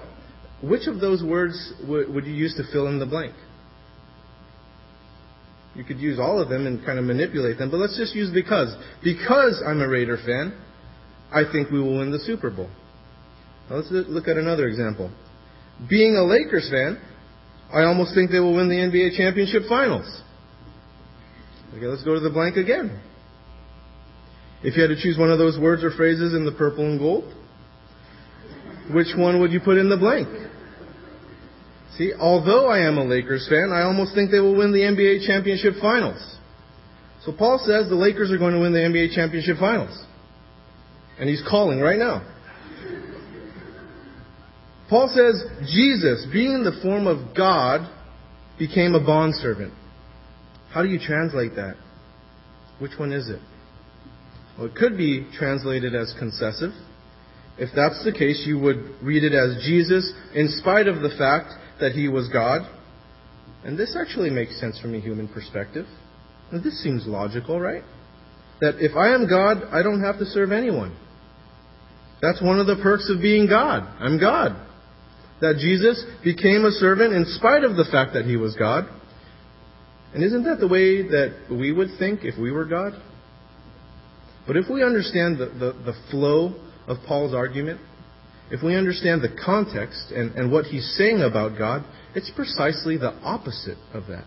which 0.61 0.87
of 0.87 0.99
those 0.99 1.23
words 1.23 1.73
would 1.87 2.25
you 2.25 2.33
use 2.33 2.55
to 2.55 2.63
fill 2.71 2.87
in 2.87 2.99
the 2.99 3.05
blank? 3.05 3.33
You 5.75 5.83
could 5.83 5.99
use 5.99 6.19
all 6.19 6.39
of 6.39 6.49
them 6.49 6.67
and 6.67 6.85
kind 6.85 6.99
of 6.99 7.05
manipulate 7.05 7.57
them, 7.57 7.71
but 7.71 7.77
let's 7.77 7.97
just 7.97 8.15
use 8.15 8.31
because. 8.31 8.75
Because 9.03 9.61
I'm 9.65 9.81
a 9.81 9.87
Raider 9.87 10.17
fan, 10.17 10.53
I 11.31 11.43
think 11.51 11.71
we 11.71 11.79
will 11.79 11.97
win 11.97 12.11
the 12.11 12.19
Super 12.19 12.51
Bowl. 12.51 12.69
Now 13.69 13.77
let's 13.77 13.87
look 13.91 14.27
at 14.27 14.37
another 14.37 14.67
example. 14.67 15.11
Being 15.89 16.15
a 16.15 16.23
Lakers 16.23 16.69
fan, 16.69 17.01
I 17.73 17.83
almost 17.83 18.13
think 18.13 18.29
they 18.29 18.39
will 18.39 18.55
win 18.55 18.69
the 18.69 18.75
NBA 18.75 19.17
championship 19.17 19.63
finals. 19.67 20.21
Okay, 21.75 21.87
let's 21.87 22.03
go 22.03 22.13
to 22.13 22.19
the 22.19 22.29
blank 22.29 22.55
again. 22.55 23.01
If 24.61 24.77
you 24.77 24.83
had 24.83 24.89
to 24.89 25.01
choose 25.01 25.17
one 25.17 25.31
of 25.31 25.39
those 25.39 25.59
words 25.59 25.83
or 25.83 25.89
phrases 25.91 26.35
in 26.35 26.45
the 26.45 26.51
purple 26.51 26.85
and 26.85 26.99
gold, 26.99 27.33
which 28.93 29.07
one 29.17 29.39
would 29.41 29.51
you 29.51 29.59
put 29.59 29.77
in 29.77 29.89
the 29.89 29.97
blank? 29.97 30.27
See, 31.97 32.11
although 32.19 32.67
I 32.67 32.87
am 32.87 32.97
a 32.97 33.03
Lakers 33.03 33.47
fan, 33.49 33.71
I 33.71 33.83
almost 33.83 34.15
think 34.15 34.31
they 34.31 34.39
will 34.39 34.57
win 34.57 34.71
the 34.71 34.79
NBA 34.79 35.27
championship 35.27 35.75
finals. 35.79 36.37
So 37.23 37.31
Paul 37.31 37.59
says 37.59 37.87
the 37.87 37.95
Lakers 37.95 38.31
are 38.31 38.37
going 38.37 38.53
to 38.53 38.59
win 38.59 38.73
the 38.73 38.79
NBA 38.79 39.13
championship 39.13 39.57
finals. 39.59 40.03
And 41.19 41.29
he's 41.29 41.43
calling 41.47 41.79
right 41.79 41.99
now. 41.99 42.27
Paul 44.89 45.07
says 45.07 45.43
Jesus, 45.71 46.25
being 46.31 46.53
in 46.53 46.63
the 46.63 46.79
form 46.81 47.07
of 47.07 47.35
God, 47.35 47.89
became 48.57 48.95
a 48.95 48.99
bondservant. 48.99 49.73
How 50.71 50.81
do 50.81 50.89
you 50.89 50.99
translate 50.99 51.55
that? 51.55 51.75
Which 52.79 52.91
one 52.97 53.11
is 53.11 53.29
it? 53.29 53.39
Well, 54.57 54.67
it 54.67 54.75
could 54.75 54.97
be 54.97 55.27
translated 55.37 55.95
as 55.95 56.13
concessive. 56.17 56.71
If 57.57 57.69
that's 57.75 58.03
the 58.03 58.11
case, 58.11 58.43
you 58.45 58.59
would 58.59 58.95
read 59.01 59.23
it 59.23 59.33
as 59.33 59.63
Jesus, 59.63 60.11
in 60.33 60.49
spite 60.49 60.87
of 60.87 61.01
the 61.01 61.15
fact 61.17 61.53
that 61.83 61.91
he 61.91 62.07
was 62.07 62.29
God. 62.29 62.61
And 63.65 63.77
this 63.77 63.93
actually 63.99 64.29
makes 64.29 64.57
sense 64.57 64.79
from 64.79 64.95
a 64.95 65.01
human 65.01 65.27
perspective. 65.27 65.85
And 66.49 66.63
this 66.63 66.81
seems 66.81 67.05
logical, 67.05 67.59
right? 67.59 67.83
That 68.61 68.75
if 68.79 68.95
I 68.95 69.13
am 69.13 69.27
God, 69.27 69.63
I 69.69 69.83
don't 69.83 70.01
have 70.01 70.17
to 70.19 70.25
serve 70.25 70.53
anyone. 70.53 70.95
That's 72.21 72.41
one 72.41 72.57
of 72.57 72.67
the 72.67 72.77
perks 72.81 73.11
of 73.13 73.21
being 73.21 73.49
God. 73.49 73.83
I'm 73.99 74.17
God. 74.17 74.55
That 75.41 75.57
Jesus 75.57 76.05
became 76.23 76.63
a 76.63 76.71
servant 76.71 77.13
in 77.13 77.25
spite 77.25 77.65
of 77.65 77.75
the 77.75 77.85
fact 77.91 78.13
that 78.13 78.23
he 78.23 78.37
was 78.37 78.55
God. 78.55 78.85
And 80.13 80.23
isn't 80.23 80.45
that 80.45 80.61
the 80.61 80.67
way 80.69 81.01
that 81.01 81.47
we 81.51 81.73
would 81.73 81.89
think 81.99 82.21
if 82.23 82.39
we 82.39 82.51
were 82.51 82.63
God? 82.63 82.93
But 84.47 84.55
if 84.55 84.69
we 84.71 84.83
understand 84.83 85.37
the, 85.37 85.47
the, 85.47 85.91
the 85.91 85.93
flow 86.11 86.55
of 86.87 86.97
Paul's 87.05 87.33
argument, 87.33 87.81
if 88.51 88.61
we 88.61 88.75
understand 88.75 89.21
the 89.21 89.35
context 89.43 90.11
and, 90.11 90.35
and 90.35 90.51
what 90.51 90.65
he's 90.65 90.95
saying 90.97 91.21
about 91.21 91.57
God, 91.57 91.83
it's 92.15 92.31
precisely 92.35 92.97
the 92.97 93.13
opposite 93.23 93.77
of 93.93 94.07
that. 94.07 94.25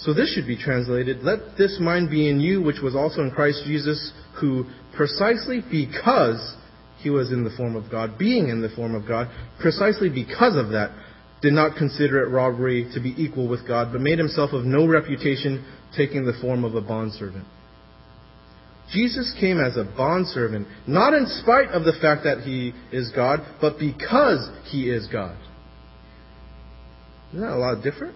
So 0.00 0.14
this 0.14 0.32
should 0.32 0.46
be 0.46 0.56
translated, 0.56 1.24
let 1.24 1.58
this 1.58 1.78
mind 1.80 2.08
be 2.08 2.28
in 2.28 2.40
you, 2.40 2.62
which 2.62 2.80
was 2.80 2.94
also 2.94 3.22
in 3.22 3.32
Christ 3.32 3.62
Jesus, 3.66 4.12
who 4.40 4.64
precisely 4.96 5.60
because 5.60 6.56
he 6.98 7.10
was 7.10 7.32
in 7.32 7.42
the 7.42 7.50
form 7.50 7.74
of 7.74 7.90
God, 7.90 8.16
being 8.16 8.48
in 8.48 8.62
the 8.62 8.68
form 8.70 8.94
of 8.94 9.06
God, 9.06 9.28
precisely 9.60 10.08
because 10.08 10.56
of 10.56 10.70
that, 10.70 10.90
did 11.42 11.52
not 11.52 11.76
consider 11.76 12.24
it 12.24 12.30
robbery 12.30 12.90
to 12.94 13.00
be 13.00 13.14
equal 13.16 13.48
with 13.48 13.66
God, 13.66 13.92
but 13.92 14.00
made 14.00 14.18
himself 14.18 14.52
of 14.52 14.64
no 14.64 14.86
reputation, 14.86 15.64
taking 15.96 16.24
the 16.24 16.36
form 16.40 16.64
of 16.64 16.74
a 16.74 16.80
bondservant. 16.80 17.44
Jesus 18.90 19.34
came 19.38 19.60
as 19.60 19.76
a 19.76 19.84
bondservant, 19.84 20.66
not 20.86 21.12
in 21.12 21.26
spite 21.26 21.68
of 21.70 21.84
the 21.84 21.92
fact 22.00 22.24
that 22.24 22.40
he 22.40 22.72
is 22.90 23.10
God, 23.14 23.40
but 23.60 23.78
because 23.78 24.48
he 24.70 24.88
is 24.88 25.06
God. 25.08 25.36
Isn't 27.30 27.42
that 27.42 27.52
a 27.52 27.56
lot 27.56 27.82
different? 27.82 28.14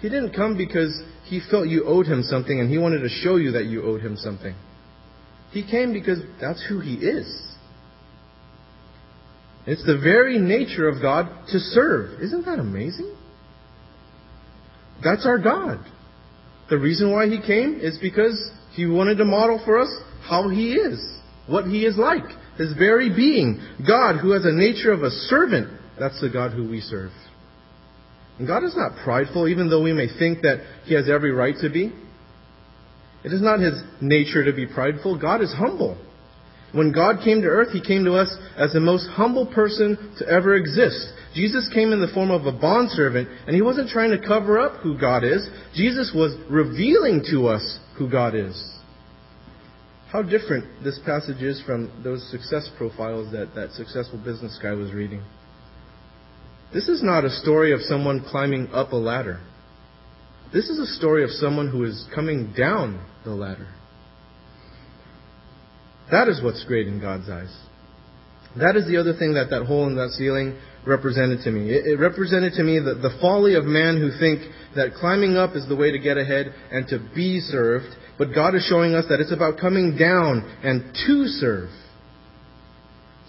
He 0.00 0.08
didn't 0.08 0.34
come 0.34 0.58
because 0.58 1.00
he 1.24 1.40
felt 1.50 1.68
you 1.68 1.84
owed 1.86 2.06
him 2.06 2.22
something 2.22 2.60
and 2.60 2.68
he 2.68 2.76
wanted 2.76 3.00
to 3.00 3.08
show 3.08 3.36
you 3.36 3.52
that 3.52 3.64
you 3.64 3.82
owed 3.84 4.02
him 4.02 4.16
something. 4.16 4.54
He 5.52 5.68
came 5.68 5.92
because 5.92 6.18
that's 6.40 6.62
who 6.68 6.80
he 6.80 6.94
is. 6.94 7.52
It's 9.66 9.84
the 9.86 9.98
very 9.98 10.38
nature 10.38 10.88
of 10.88 11.00
God 11.00 11.28
to 11.48 11.58
serve. 11.58 12.20
Isn't 12.20 12.44
that 12.46 12.58
amazing? 12.58 13.14
That's 15.02 15.24
our 15.24 15.38
God. 15.38 15.78
The 16.68 16.78
reason 16.78 17.12
why 17.12 17.28
He 17.28 17.40
came 17.40 17.78
is 17.80 17.98
because 18.00 18.50
He 18.74 18.86
wanted 18.86 19.18
to 19.18 19.24
model 19.24 19.60
for 19.64 19.78
us 19.80 19.94
how 20.22 20.48
He 20.48 20.72
is, 20.72 20.98
what 21.46 21.66
He 21.66 21.84
is 21.84 21.96
like, 21.96 22.24
His 22.56 22.72
very 22.74 23.14
being. 23.14 23.60
God, 23.86 24.18
who 24.18 24.30
has 24.30 24.44
a 24.44 24.52
nature 24.52 24.92
of 24.92 25.02
a 25.02 25.10
servant, 25.10 25.68
that's 25.98 26.20
the 26.20 26.30
God 26.30 26.52
who 26.52 26.68
we 26.68 26.80
serve. 26.80 27.10
And 28.38 28.48
God 28.48 28.64
is 28.64 28.76
not 28.76 29.04
prideful, 29.04 29.48
even 29.48 29.68
though 29.68 29.82
we 29.82 29.92
may 29.92 30.08
think 30.18 30.42
that 30.42 30.64
He 30.84 30.94
has 30.94 31.08
every 31.08 31.32
right 31.32 31.54
to 31.60 31.68
be. 31.68 31.92
It 33.24 33.32
is 33.32 33.42
not 33.42 33.60
His 33.60 33.74
nature 34.00 34.44
to 34.44 34.52
be 34.52 34.66
prideful. 34.66 35.18
God 35.18 35.42
is 35.42 35.52
humble. 35.52 35.98
When 36.72 36.92
God 36.92 37.22
came 37.22 37.42
to 37.42 37.48
earth, 37.48 37.72
He 37.72 37.82
came 37.82 38.04
to 38.04 38.14
us 38.14 38.34
as 38.56 38.72
the 38.72 38.80
most 38.80 39.06
humble 39.10 39.46
person 39.46 40.14
to 40.18 40.26
ever 40.26 40.56
exist. 40.56 41.12
Jesus 41.34 41.70
came 41.72 41.92
in 41.92 42.00
the 42.00 42.12
form 42.12 42.30
of 42.30 42.46
a 42.46 42.58
bondservant, 42.58 43.28
and 43.46 43.54
He 43.54 43.62
wasn't 43.62 43.90
trying 43.90 44.10
to 44.10 44.26
cover 44.26 44.58
up 44.58 44.80
who 44.80 44.98
God 44.98 45.24
is. 45.24 45.46
Jesus 45.74 46.12
was 46.14 46.34
revealing 46.50 47.22
to 47.30 47.48
us 47.48 47.78
who 47.98 48.10
God 48.10 48.34
is. 48.34 48.72
How 50.10 50.22
different 50.22 50.84
this 50.84 51.00
passage 51.06 51.42
is 51.42 51.62
from 51.64 51.90
those 52.04 52.30
success 52.30 52.70
profiles 52.76 53.32
that 53.32 53.54
that 53.54 53.72
successful 53.72 54.18
business 54.18 54.58
guy 54.62 54.72
was 54.72 54.92
reading. 54.92 55.22
This 56.74 56.88
is 56.88 57.02
not 57.02 57.24
a 57.24 57.30
story 57.30 57.72
of 57.72 57.80
someone 57.80 58.24
climbing 58.28 58.68
up 58.72 58.92
a 58.92 58.96
ladder. 58.96 59.40
This 60.52 60.68
is 60.68 60.78
a 60.78 60.86
story 60.86 61.24
of 61.24 61.30
someone 61.30 61.70
who 61.70 61.84
is 61.84 62.06
coming 62.14 62.52
down 62.56 63.04
the 63.24 63.30
ladder. 63.30 63.68
That 66.10 66.28
is 66.28 66.42
what's 66.42 66.64
great 66.64 66.86
in 66.86 67.00
God's 67.00 67.30
eyes. 67.30 67.54
That 68.56 68.76
is 68.76 68.86
the 68.86 68.98
other 68.98 69.14
thing 69.14 69.34
that 69.34 69.48
that 69.48 69.64
hole 69.64 69.86
in 69.86 69.96
that 69.96 70.10
ceiling 70.10 70.58
represented 70.86 71.40
to 71.44 71.50
me. 71.50 71.70
It, 71.70 71.86
it 71.86 71.96
represented 71.98 72.54
to 72.54 72.62
me 72.62 72.78
the, 72.78 72.94
the 72.94 73.16
folly 73.20 73.54
of 73.54 73.64
man 73.64 73.98
who 73.98 74.10
think 74.18 74.42
that 74.74 74.94
climbing 74.94 75.36
up 75.36 75.54
is 75.54 75.68
the 75.68 75.76
way 75.76 75.92
to 75.92 75.98
get 75.98 76.16
ahead 76.16 76.54
and 76.70 76.86
to 76.88 76.98
be 77.14 77.40
served, 77.40 77.94
but 78.18 78.34
God 78.34 78.54
is 78.54 78.66
showing 78.68 78.94
us 78.94 79.04
that 79.08 79.20
it's 79.20 79.32
about 79.32 79.58
coming 79.60 79.96
down 79.96 80.42
and 80.62 80.94
to 81.06 81.26
serve. 81.26 81.70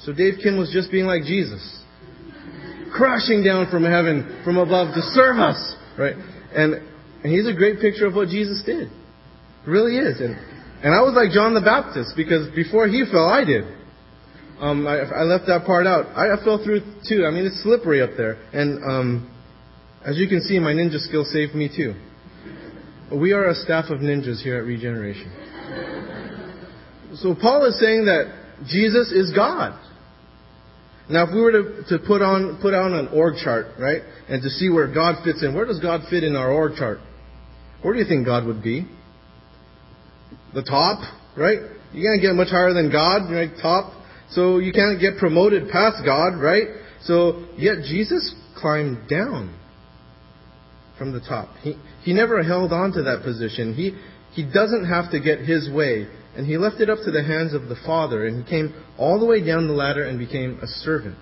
So 0.01 0.13
Dave 0.13 0.35
Kim 0.41 0.57
was 0.57 0.71
just 0.71 0.91
being 0.91 1.05
like 1.05 1.23
Jesus, 1.23 1.61
crashing 2.95 3.43
down 3.43 3.69
from 3.69 3.83
heaven, 3.83 4.41
from 4.43 4.57
above 4.57 4.93
to 4.95 5.01
serve 5.13 5.37
us, 5.37 5.75
right? 5.97 6.15
And, 6.53 6.73
and 7.23 7.31
he's 7.31 7.47
a 7.47 7.53
great 7.53 7.79
picture 7.79 8.05
of 8.05 8.13
what 8.13 8.29
Jesus 8.29 8.61
did. 8.65 8.89
really 9.65 9.97
is. 9.97 10.19
And 10.19 10.35
and 10.83 10.93
I 10.93 10.99
was 10.99 11.15
like 11.15 11.31
John 11.31 11.53
the 11.53 11.63
Baptist 11.63 12.11
because 12.17 12.53
before 12.53 12.87
he 12.87 13.05
fell, 13.09 13.25
I 13.25 13.45
did. 13.45 13.63
Um, 14.63 14.87
I, 14.87 14.99
I 14.99 15.23
left 15.23 15.47
that 15.47 15.65
part 15.65 15.85
out. 15.85 16.05
I, 16.15 16.33
I 16.33 16.43
fell 16.43 16.63
through 16.63 16.79
too. 17.07 17.25
I 17.25 17.31
mean, 17.31 17.45
it's 17.45 17.61
slippery 17.63 18.01
up 18.01 18.11
there. 18.15 18.35
And 18.53 18.83
um, 18.83 19.31
as 20.05 20.17
you 20.17 20.27
can 20.27 20.41
see, 20.41 20.57
my 20.59 20.71
ninja 20.71 20.99
skill 20.99 21.25
saved 21.25 21.53
me 21.53 21.67
too. 21.67 21.93
We 23.13 23.33
are 23.33 23.49
a 23.49 23.55
staff 23.55 23.89
of 23.89 23.99
ninjas 23.99 24.41
here 24.41 24.57
at 24.57 24.63
Regeneration. 24.63 25.31
So 27.15 27.35
Paul 27.35 27.65
is 27.65 27.79
saying 27.79 28.05
that 28.05 28.33
Jesus 28.65 29.11
is 29.11 29.33
God. 29.35 29.79
Now, 31.09 31.27
if 31.27 31.33
we 31.33 31.41
were 31.41 31.51
to, 31.51 31.83
to 31.89 31.99
put 32.07 32.21
on 32.21 32.59
put 32.61 32.73
on 32.73 32.93
an 32.93 33.09
org 33.09 33.35
chart, 33.43 33.67
right, 33.77 34.01
and 34.29 34.41
to 34.41 34.49
see 34.49 34.69
where 34.69 34.87
God 34.91 35.23
fits 35.25 35.43
in, 35.43 35.53
where 35.53 35.65
does 35.65 35.81
God 35.81 36.01
fit 36.09 36.23
in 36.23 36.37
our 36.37 36.51
org 36.51 36.75
chart? 36.77 36.99
Where 37.81 37.93
do 37.93 37.99
you 37.99 38.07
think 38.07 38.25
God 38.25 38.45
would 38.45 38.63
be? 38.63 38.87
the 40.53 40.63
top, 40.63 41.01
right? 41.37 41.59
You 41.93 42.03
can't 42.05 42.21
get 42.21 42.33
much 42.33 42.49
higher 42.49 42.73
than 42.73 42.91
God, 42.91 43.31
right? 43.31 43.49
Top. 43.61 43.91
So 44.33 44.59
you 44.59 44.71
can't 44.73 44.99
get 44.99 45.17
promoted 45.17 45.69
past 45.69 46.03
God, 46.05 46.39
right? 46.39 46.67
So 47.03 47.45
yet 47.57 47.83
Jesus 47.83 48.33
climbed 48.55 49.09
down 49.09 49.57
from 50.97 51.11
the 51.11 51.19
top. 51.19 51.49
He 51.61 51.75
he 52.03 52.13
never 52.13 52.43
held 52.43 52.71
on 52.71 52.91
to 52.93 53.03
that 53.03 53.23
position. 53.23 53.73
He 53.73 53.97
he 54.33 54.43
doesn't 54.43 54.85
have 54.85 55.11
to 55.11 55.19
get 55.19 55.39
his 55.39 55.69
way. 55.69 56.07
And 56.35 56.47
he 56.47 56.57
left 56.57 56.81
it 56.81 56.89
up 56.89 56.97
to 57.05 57.11
the 57.11 57.23
hands 57.23 57.53
of 57.53 57.69
the 57.69 57.75
Father, 57.85 58.25
and 58.25 58.43
he 58.43 58.49
came 58.49 58.73
all 58.97 59.19
the 59.19 59.25
way 59.25 59.45
down 59.45 59.67
the 59.67 59.73
ladder 59.73 60.03
and 60.03 60.17
became 60.17 60.59
a 60.63 60.67
servant. 60.67 61.17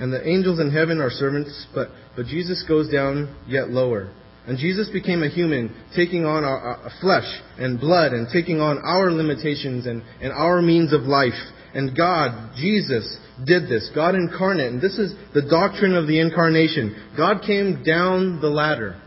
And 0.00 0.12
the 0.12 0.26
angels 0.26 0.58
in 0.58 0.70
heaven 0.70 1.00
are 1.00 1.10
servants, 1.10 1.66
but, 1.74 1.88
but 2.16 2.26
Jesus 2.26 2.64
goes 2.66 2.90
down 2.90 3.36
yet 3.46 3.70
lower. 3.70 4.12
And 4.48 4.56
Jesus 4.56 4.88
became 4.88 5.22
a 5.22 5.28
human, 5.28 5.76
taking 5.94 6.24
on 6.24 6.42
our, 6.42 6.58
our 6.58 6.90
flesh 7.02 7.28
and 7.58 7.78
blood 7.78 8.12
and 8.14 8.28
taking 8.32 8.60
on 8.60 8.78
our 8.78 9.12
limitations 9.12 9.86
and, 9.86 10.02
and 10.22 10.32
our 10.32 10.62
means 10.62 10.94
of 10.94 11.02
life. 11.02 11.38
And 11.74 11.94
God, 11.94 12.54
Jesus, 12.56 13.18
did 13.44 13.64
this. 13.64 13.90
God 13.94 14.14
incarnate. 14.14 14.72
And 14.72 14.80
this 14.80 14.98
is 14.98 15.12
the 15.34 15.42
doctrine 15.42 15.94
of 15.94 16.06
the 16.06 16.18
incarnation. 16.18 16.96
God 17.14 17.42
came 17.46 17.84
down 17.84 18.40
the 18.40 18.48
ladder. 18.48 18.98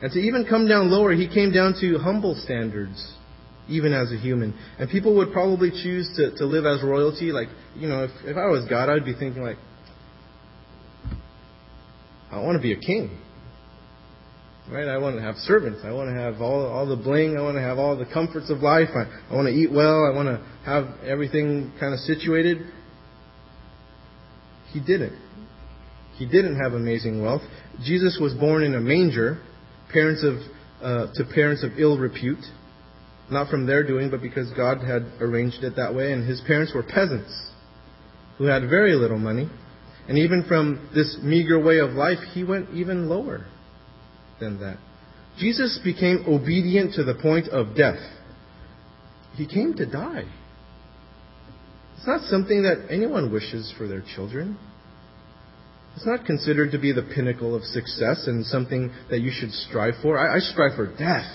And 0.00 0.10
to 0.10 0.18
even 0.18 0.46
come 0.48 0.66
down 0.66 0.90
lower, 0.90 1.12
he 1.12 1.28
came 1.28 1.52
down 1.52 1.74
to 1.82 1.98
humble 1.98 2.34
standards, 2.42 3.12
even 3.68 3.92
as 3.92 4.10
a 4.10 4.16
human. 4.16 4.58
And 4.78 4.88
people 4.88 5.16
would 5.16 5.34
probably 5.34 5.70
choose 5.70 6.10
to, 6.16 6.34
to 6.38 6.46
live 6.46 6.64
as 6.64 6.82
royalty. 6.82 7.30
Like, 7.30 7.48
you 7.76 7.88
know, 7.88 8.04
if, 8.04 8.10
if 8.24 8.38
I 8.38 8.46
was 8.46 8.66
God, 8.70 8.88
I'd 8.88 9.04
be 9.04 9.12
thinking 9.12 9.42
like, 9.42 9.58
I 12.32 12.40
want 12.40 12.56
to 12.56 12.62
be 12.62 12.72
a 12.72 12.78
king. 12.78 13.18
Right? 14.70 14.86
I 14.86 14.98
want 14.98 15.16
to 15.16 15.22
have 15.22 15.34
servants. 15.36 15.80
I 15.84 15.90
want 15.90 16.10
to 16.10 16.14
have 16.14 16.40
all, 16.40 16.64
all 16.64 16.86
the 16.86 16.94
bling. 16.94 17.36
I 17.36 17.42
want 17.42 17.56
to 17.56 17.60
have 17.60 17.78
all 17.78 17.96
the 17.96 18.06
comforts 18.06 18.50
of 18.50 18.58
life. 18.58 18.88
I, 18.94 19.32
I 19.32 19.34
want 19.34 19.48
to 19.48 19.52
eat 19.52 19.72
well. 19.72 20.04
I 20.04 20.14
want 20.14 20.28
to 20.28 20.46
have 20.64 20.84
everything 21.04 21.72
kind 21.80 21.92
of 21.92 21.98
situated. 22.00 22.58
He 24.72 24.78
didn't. 24.78 25.18
He 26.18 26.26
didn't 26.26 26.60
have 26.60 26.74
amazing 26.74 27.20
wealth. 27.20 27.42
Jesus 27.82 28.16
was 28.20 28.32
born 28.34 28.62
in 28.62 28.76
a 28.76 28.80
manger, 28.80 29.42
parents 29.92 30.22
of, 30.22 30.34
uh, 30.80 31.12
to 31.14 31.24
parents 31.34 31.64
of 31.64 31.72
ill 31.76 31.98
repute. 31.98 32.44
Not 33.28 33.50
from 33.50 33.66
their 33.66 33.84
doing, 33.84 34.08
but 34.08 34.22
because 34.22 34.52
God 34.52 34.78
had 34.84 35.02
arranged 35.20 35.64
it 35.64 35.74
that 35.76 35.96
way. 35.96 36.12
And 36.12 36.28
his 36.28 36.40
parents 36.46 36.72
were 36.72 36.84
peasants 36.84 37.50
who 38.38 38.44
had 38.44 38.68
very 38.70 38.94
little 38.94 39.18
money. 39.18 39.50
And 40.08 40.16
even 40.16 40.44
from 40.46 40.90
this 40.94 41.18
meager 41.22 41.58
way 41.58 41.78
of 41.78 41.90
life, 41.90 42.18
he 42.32 42.44
went 42.44 42.70
even 42.70 43.08
lower 43.08 43.46
than 44.40 44.60
that. 44.60 44.78
Jesus 45.38 45.78
became 45.84 46.24
obedient 46.26 46.94
to 46.94 47.04
the 47.04 47.14
point 47.14 47.48
of 47.48 47.76
death. 47.76 48.00
He 49.36 49.46
came 49.46 49.74
to 49.74 49.86
die. 49.86 50.24
It's 51.96 52.06
not 52.06 52.22
something 52.22 52.62
that 52.62 52.88
anyone 52.90 53.32
wishes 53.32 53.72
for 53.76 53.86
their 53.86 54.02
children. 54.14 54.58
It's 55.96 56.06
not 56.06 56.24
considered 56.24 56.72
to 56.72 56.78
be 56.78 56.92
the 56.92 57.02
pinnacle 57.02 57.54
of 57.54 57.62
success 57.62 58.24
and 58.26 58.44
something 58.44 58.90
that 59.10 59.20
you 59.20 59.30
should 59.32 59.52
strive 59.52 59.94
for. 60.02 60.18
I, 60.18 60.36
I 60.36 60.38
strive 60.38 60.76
for 60.76 60.86
death. 60.86 61.30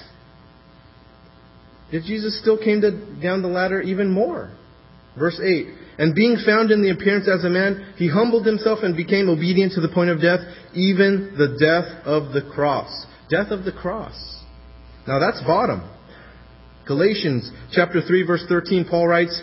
Yet 1.91 2.03
Jesus 2.03 2.39
still 2.41 2.57
came 2.57 2.81
to, 2.81 2.91
down 3.21 3.41
the 3.41 3.47
ladder 3.47 3.81
even 3.81 4.11
more. 4.11 4.51
Verse 5.17 5.39
8 5.41 5.67
And 5.97 6.13
being 6.13 6.37
found 6.45 6.71
in 6.71 6.81
the 6.81 6.89
appearance 6.89 7.27
as 7.27 7.45
a 7.45 7.49
man, 7.49 7.93
he 7.97 8.09
humbled 8.09 8.45
himself 8.45 8.79
and 8.83 8.97
became 8.97 9.29
obedient 9.29 9.73
to 9.73 9.81
the 9.81 9.89
point 9.89 10.09
of 10.09 10.21
death, 10.21 10.41
even 10.73 11.35
the 11.37 11.55
death 11.59 12.05
of 12.05 12.33
the 12.33 12.41
cross. 12.53 13.05
Death 13.29 13.51
of 13.51 13.63
the 13.63 13.71
cross. 13.71 14.13
Now 15.07 15.19
that's 15.19 15.41
bottom. 15.41 15.89
Galatians 16.87 17.49
chapter 17.71 18.01
3 18.01 18.23
verse 18.23 18.43
13 18.47 18.85
Paul 18.89 19.07
writes, 19.07 19.41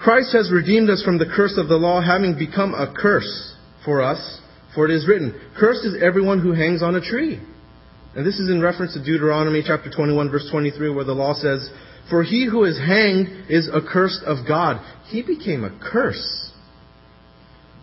Christ 0.00 0.32
has 0.32 0.52
redeemed 0.52 0.90
us 0.90 1.02
from 1.02 1.18
the 1.18 1.26
curse 1.34 1.56
of 1.56 1.68
the 1.68 1.76
law, 1.76 2.02
having 2.02 2.38
become 2.38 2.74
a 2.74 2.92
curse 2.94 3.54
for 3.84 4.02
us, 4.02 4.40
for 4.74 4.84
it 4.84 4.90
is 4.90 5.08
written, 5.08 5.40
Cursed 5.56 5.84
is 5.84 6.02
everyone 6.02 6.40
who 6.40 6.52
hangs 6.52 6.82
on 6.82 6.94
a 6.94 7.00
tree. 7.00 7.40
And 8.16 8.24
this 8.24 8.38
is 8.38 8.48
in 8.48 8.60
reference 8.60 8.94
to 8.94 9.02
Deuteronomy 9.02 9.62
chapter 9.66 9.90
21 9.90 10.30
verse 10.30 10.48
23 10.50 10.94
where 10.94 11.04
the 11.04 11.12
law 11.12 11.34
says, 11.34 11.68
for 12.10 12.22
he 12.22 12.46
who 12.46 12.64
is 12.64 12.78
hanged 12.78 13.50
is 13.50 13.68
accursed 13.74 14.22
of 14.24 14.46
God. 14.46 14.80
He 15.06 15.22
became 15.22 15.64
a 15.64 15.78
curse. 15.80 16.52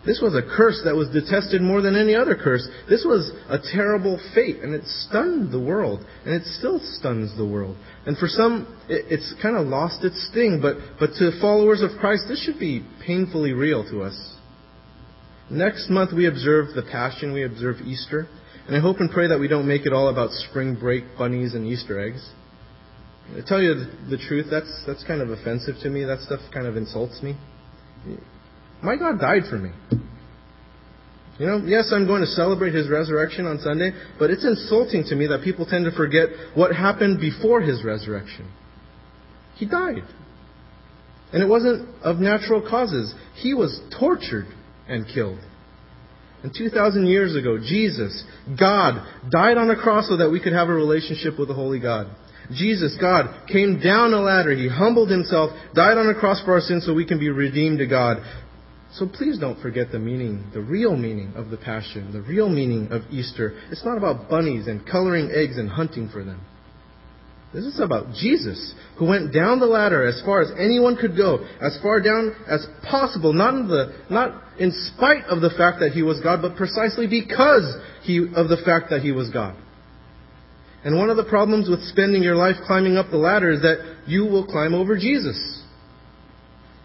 This 0.04 0.20
was 0.20 0.34
a 0.34 0.42
curse 0.42 0.80
that 0.84 0.96
was 0.96 1.08
detested 1.10 1.62
more 1.62 1.80
than 1.80 1.94
any 1.94 2.14
other 2.14 2.34
curse. 2.34 2.66
This 2.88 3.04
was 3.04 3.30
a 3.48 3.58
terrible 3.58 4.18
fate, 4.34 4.56
and 4.56 4.74
it 4.74 4.84
stunned 4.84 5.52
the 5.52 5.60
world, 5.60 6.04
and 6.24 6.34
it 6.34 6.44
still 6.44 6.80
stuns 6.82 7.36
the 7.36 7.46
world. 7.46 7.76
And 8.04 8.18
for 8.18 8.26
some, 8.26 8.66
it, 8.88 9.06
it's 9.10 9.32
kind 9.40 9.56
of 9.56 9.68
lost 9.68 10.02
its 10.02 10.28
sting, 10.28 10.58
but, 10.60 10.76
but 10.98 11.10
to 11.18 11.40
followers 11.40 11.82
of 11.82 11.90
Christ, 12.00 12.24
this 12.28 12.44
should 12.44 12.58
be 12.58 12.84
painfully 13.06 13.52
real 13.52 13.88
to 13.90 14.02
us. 14.02 14.36
Next 15.48 15.88
month, 15.88 16.12
we 16.12 16.26
observe 16.26 16.74
the 16.74 16.82
Passion, 16.82 17.32
we 17.32 17.44
observe 17.44 17.76
Easter, 17.84 18.26
and 18.66 18.76
I 18.76 18.80
hope 18.80 19.00
and 19.00 19.10
pray 19.10 19.28
that 19.28 19.38
we 19.38 19.48
don't 19.48 19.66
make 19.66 19.86
it 19.86 19.92
all 19.92 20.08
about 20.08 20.30
spring 20.30 20.76
break 20.78 21.04
bunnies 21.18 21.54
and 21.54 21.66
Easter 21.66 22.00
eggs. 22.00 22.30
To 23.34 23.42
tell 23.42 23.60
you 23.60 23.86
the 24.10 24.18
truth, 24.18 24.46
that's, 24.50 24.84
that's 24.86 25.04
kind 25.04 25.22
of 25.22 25.30
offensive 25.30 25.76
to 25.82 25.90
me. 25.90 26.04
That 26.04 26.20
stuff 26.20 26.40
kind 26.52 26.66
of 26.66 26.76
insults 26.76 27.22
me. 27.22 27.36
My 28.82 28.96
God 28.96 29.20
died 29.20 29.42
for 29.48 29.58
me. 29.58 29.70
You 31.38 31.46
know, 31.46 31.62
yes, 31.64 31.90
I'm 31.92 32.06
going 32.06 32.20
to 32.20 32.26
celebrate 32.26 32.74
his 32.74 32.88
resurrection 32.88 33.46
on 33.46 33.58
Sunday, 33.58 33.92
but 34.18 34.30
it's 34.30 34.44
insulting 34.44 35.04
to 35.08 35.16
me 35.16 35.26
that 35.28 35.42
people 35.42 35.66
tend 35.66 35.86
to 35.86 35.92
forget 35.92 36.28
what 36.54 36.74
happened 36.74 37.20
before 37.20 37.60
his 37.60 37.84
resurrection. 37.84 38.50
He 39.54 39.66
died. 39.66 40.02
And 41.32 41.42
it 41.42 41.46
wasn't 41.46 41.88
of 42.02 42.18
natural 42.18 42.60
causes. 42.68 43.14
He 43.36 43.54
was 43.54 43.80
tortured 43.98 44.46
and 44.88 45.06
killed. 45.06 45.40
And 46.42 46.52
2,000 46.56 47.06
years 47.06 47.36
ago, 47.36 47.58
Jesus, 47.58 48.24
God, 48.58 49.06
died 49.30 49.56
on 49.56 49.70
a 49.70 49.76
cross 49.76 50.08
so 50.08 50.16
that 50.16 50.30
we 50.30 50.40
could 50.40 50.52
have 50.52 50.68
a 50.68 50.74
relationship 50.74 51.38
with 51.38 51.48
the 51.48 51.54
Holy 51.54 51.78
God. 51.78 52.08
Jesus, 52.50 52.96
God, 53.00 53.46
came 53.46 53.80
down 53.80 54.12
a 54.12 54.20
ladder. 54.20 54.52
He 54.52 54.68
humbled 54.68 55.10
himself, 55.10 55.50
died 55.74 55.98
on 55.98 56.08
a 56.08 56.18
cross 56.18 56.42
for 56.44 56.54
our 56.54 56.60
sins 56.60 56.84
so 56.84 56.92
we 56.92 57.06
can 57.06 57.20
be 57.20 57.30
redeemed 57.30 57.78
to 57.78 57.86
God. 57.86 58.18
So 58.94 59.06
please 59.06 59.38
don't 59.38 59.60
forget 59.62 59.90
the 59.90 59.98
meaning, 59.98 60.50
the 60.52 60.60
real 60.60 60.96
meaning 60.96 61.32
of 61.34 61.50
the 61.50 61.56
Passion, 61.56 62.12
the 62.12 62.20
real 62.20 62.48
meaning 62.48 62.88
of 62.90 63.02
Easter. 63.10 63.58
It's 63.70 63.84
not 63.84 63.96
about 63.96 64.28
bunnies 64.28 64.66
and 64.66 64.86
coloring 64.86 65.30
eggs 65.32 65.56
and 65.56 65.70
hunting 65.70 66.10
for 66.10 66.24
them. 66.24 66.44
This 67.52 67.64
is 67.64 67.80
about 67.80 68.14
Jesus, 68.14 68.74
who 68.98 69.06
went 69.06 69.32
down 69.32 69.60
the 69.60 69.66
ladder 69.66 70.06
as 70.06 70.22
far 70.24 70.40
as 70.40 70.50
anyone 70.58 70.96
could 70.96 71.16
go, 71.16 71.46
as 71.60 71.78
far 71.82 72.00
down 72.00 72.34
as 72.48 72.66
possible, 72.88 73.34
not 73.34 73.54
in, 73.54 73.68
the, 73.68 73.94
not 74.08 74.42
in 74.58 74.72
spite 74.72 75.24
of 75.24 75.42
the 75.42 75.50
fact 75.50 75.80
that 75.80 75.92
he 75.92 76.02
was 76.02 76.20
God, 76.20 76.40
but 76.40 76.56
precisely 76.56 77.06
because 77.06 77.76
he, 78.02 78.18
of 78.34 78.48
the 78.48 78.62
fact 78.64 78.88
that 78.90 79.02
he 79.02 79.12
was 79.12 79.28
God. 79.30 79.54
And 80.84 80.96
one 80.96 81.10
of 81.10 81.16
the 81.16 81.24
problems 81.24 81.68
with 81.68 81.82
spending 81.84 82.22
your 82.22 82.36
life 82.36 82.56
climbing 82.66 82.96
up 82.96 83.10
the 83.10 83.18
ladder 83.18 83.52
is 83.52 83.60
that 83.60 83.98
you 84.06 84.24
will 84.24 84.46
climb 84.46 84.74
over 84.74 84.96
Jesus 84.96 85.62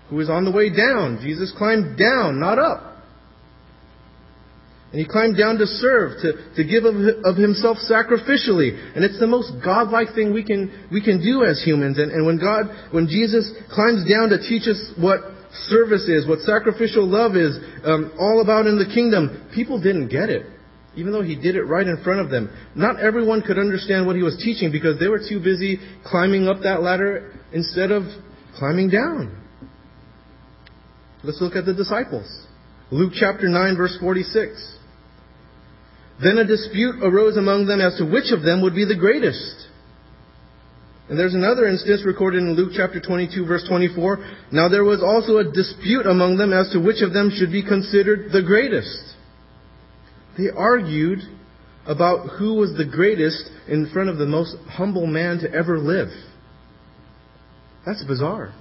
who 0.10 0.20
is 0.20 0.30
on 0.30 0.46
the 0.46 0.52
way 0.52 0.70
down. 0.70 1.20
Jesus 1.22 1.54
climbed 1.58 1.98
down, 1.98 2.40
not 2.40 2.60
up. 2.60 2.97
And 4.98 5.06
he 5.06 5.12
climbed 5.12 5.38
down 5.38 5.60
to 5.60 5.68
serve, 5.68 6.18
to, 6.26 6.34
to 6.56 6.64
give 6.66 6.84
of, 6.84 6.96
of 7.22 7.38
himself 7.38 7.78
sacrificially. 7.86 8.74
And 8.96 9.06
it's 9.06 9.20
the 9.20 9.28
most 9.28 9.52
godlike 9.64 10.16
thing 10.16 10.34
we 10.34 10.44
can, 10.44 10.90
we 10.92 11.04
can 11.04 11.22
do 11.22 11.44
as 11.46 11.62
humans. 11.64 12.00
And, 12.00 12.10
and 12.12 12.26
when 12.26 12.40
God, 12.40 12.66
when 12.90 13.06
Jesus 13.06 13.46
climbs 13.70 14.10
down 14.10 14.30
to 14.30 14.42
teach 14.42 14.68
us 14.68 14.82
what 14.98 15.20
service 15.70 16.10
is, 16.10 16.28
what 16.28 16.40
sacrificial 16.40 17.06
love 17.06 17.36
is, 17.36 17.60
um, 17.86 18.12
all 18.18 18.42
about 18.42 18.66
in 18.66 18.80
the 18.80 18.90
kingdom, 18.92 19.52
people 19.54 19.80
didn't 19.80 20.08
get 20.08 20.32
it. 20.32 20.48
Even 20.96 21.14
though 21.14 21.22
he 21.22 21.36
did 21.36 21.56
it 21.56 21.70
right 21.70 21.86
in 21.86 22.02
front 22.04 22.20
of 22.20 22.32
them. 22.32 22.50
Not 22.74 23.00
everyone 23.00 23.44
could 23.44 23.60
understand 23.60 24.08
what 24.08 24.16
he 24.16 24.24
was 24.24 24.42
teaching 24.44 24.72
because 24.72 25.00
they 25.00 25.10
were 25.10 25.22
too 25.22 25.40
busy 25.40 25.78
climbing 26.10 26.48
up 26.48 26.64
that 26.64 26.82
ladder 26.82 27.38
instead 27.54 27.92
of 27.92 28.02
climbing 28.58 28.90
down. 28.90 29.46
Let's 31.24 31.40
look 31.40 31.56
at 31.56 31.68
the 31.68 31.76
disciples. 31.76 32.26
Luke 32.90 33.14
chapter 33.14 33.48
9 33.48 33.78
verse 33.78 33.96
46. 34.02 34.77
Then 36.22 36.38
a 36.38 36.46
dispute 36.46 36.96
arose 37.04 37.38
among 37.38 37.68
them 37.68 37.80
as 37.80 37.98
to 37.98 38.06
which 38.06 38.32
of 38.32 38.42
them 38.42 38.62
would 38.62 38.74
be 38.74 38.86
the 38.86 38.96
greatest. 38.96 39.68
And 41.10 41.18
there's 41.18 41.36
another 41.36 41.68
instance 41.68 42.04
recorded 42.06 42.42
in 42.42 42.56
Luke 42.56 42.72
chapter 42.76 43.00
22 43.00 43.46
verse 43.46 43.66
24. 43.68 44.18
Now 44.52 44.68
there 44.68 44.84
was 44.84 45.02
also 45.02 45.38
a 45.38 45.52
dispute 45.52 46.06
among 46.06 46.38
them 46.38 46.52
as 46.52 46.70
to 46.72 46.80
which 46.80 47.02
of 47.02 47.14
them 47.14 47.32
should 47.34 47.52
be 47.52 47.64
considered 47.64 48.32
the 48.32 48.42
greatest. 48.42 49.16
They 50.38 50.50
argued 50.50 51.20
about 51.86 52.38
who 52.38 52.56
was 52.56 52.76
the 52.78 52.86
greatest 52.86 53.50
in 53.68 53.90
front 53.94 54.10
of 54.10 54.18
the 54.18 54.26
most 54.26 54.56
humble 54.68 55.08
man 55.08 55.40
to 55.40 55.52
ever 55.54 55.80
live. 55.80 56.10
That's 57.86 58.04
bizarre. 58.04 58.54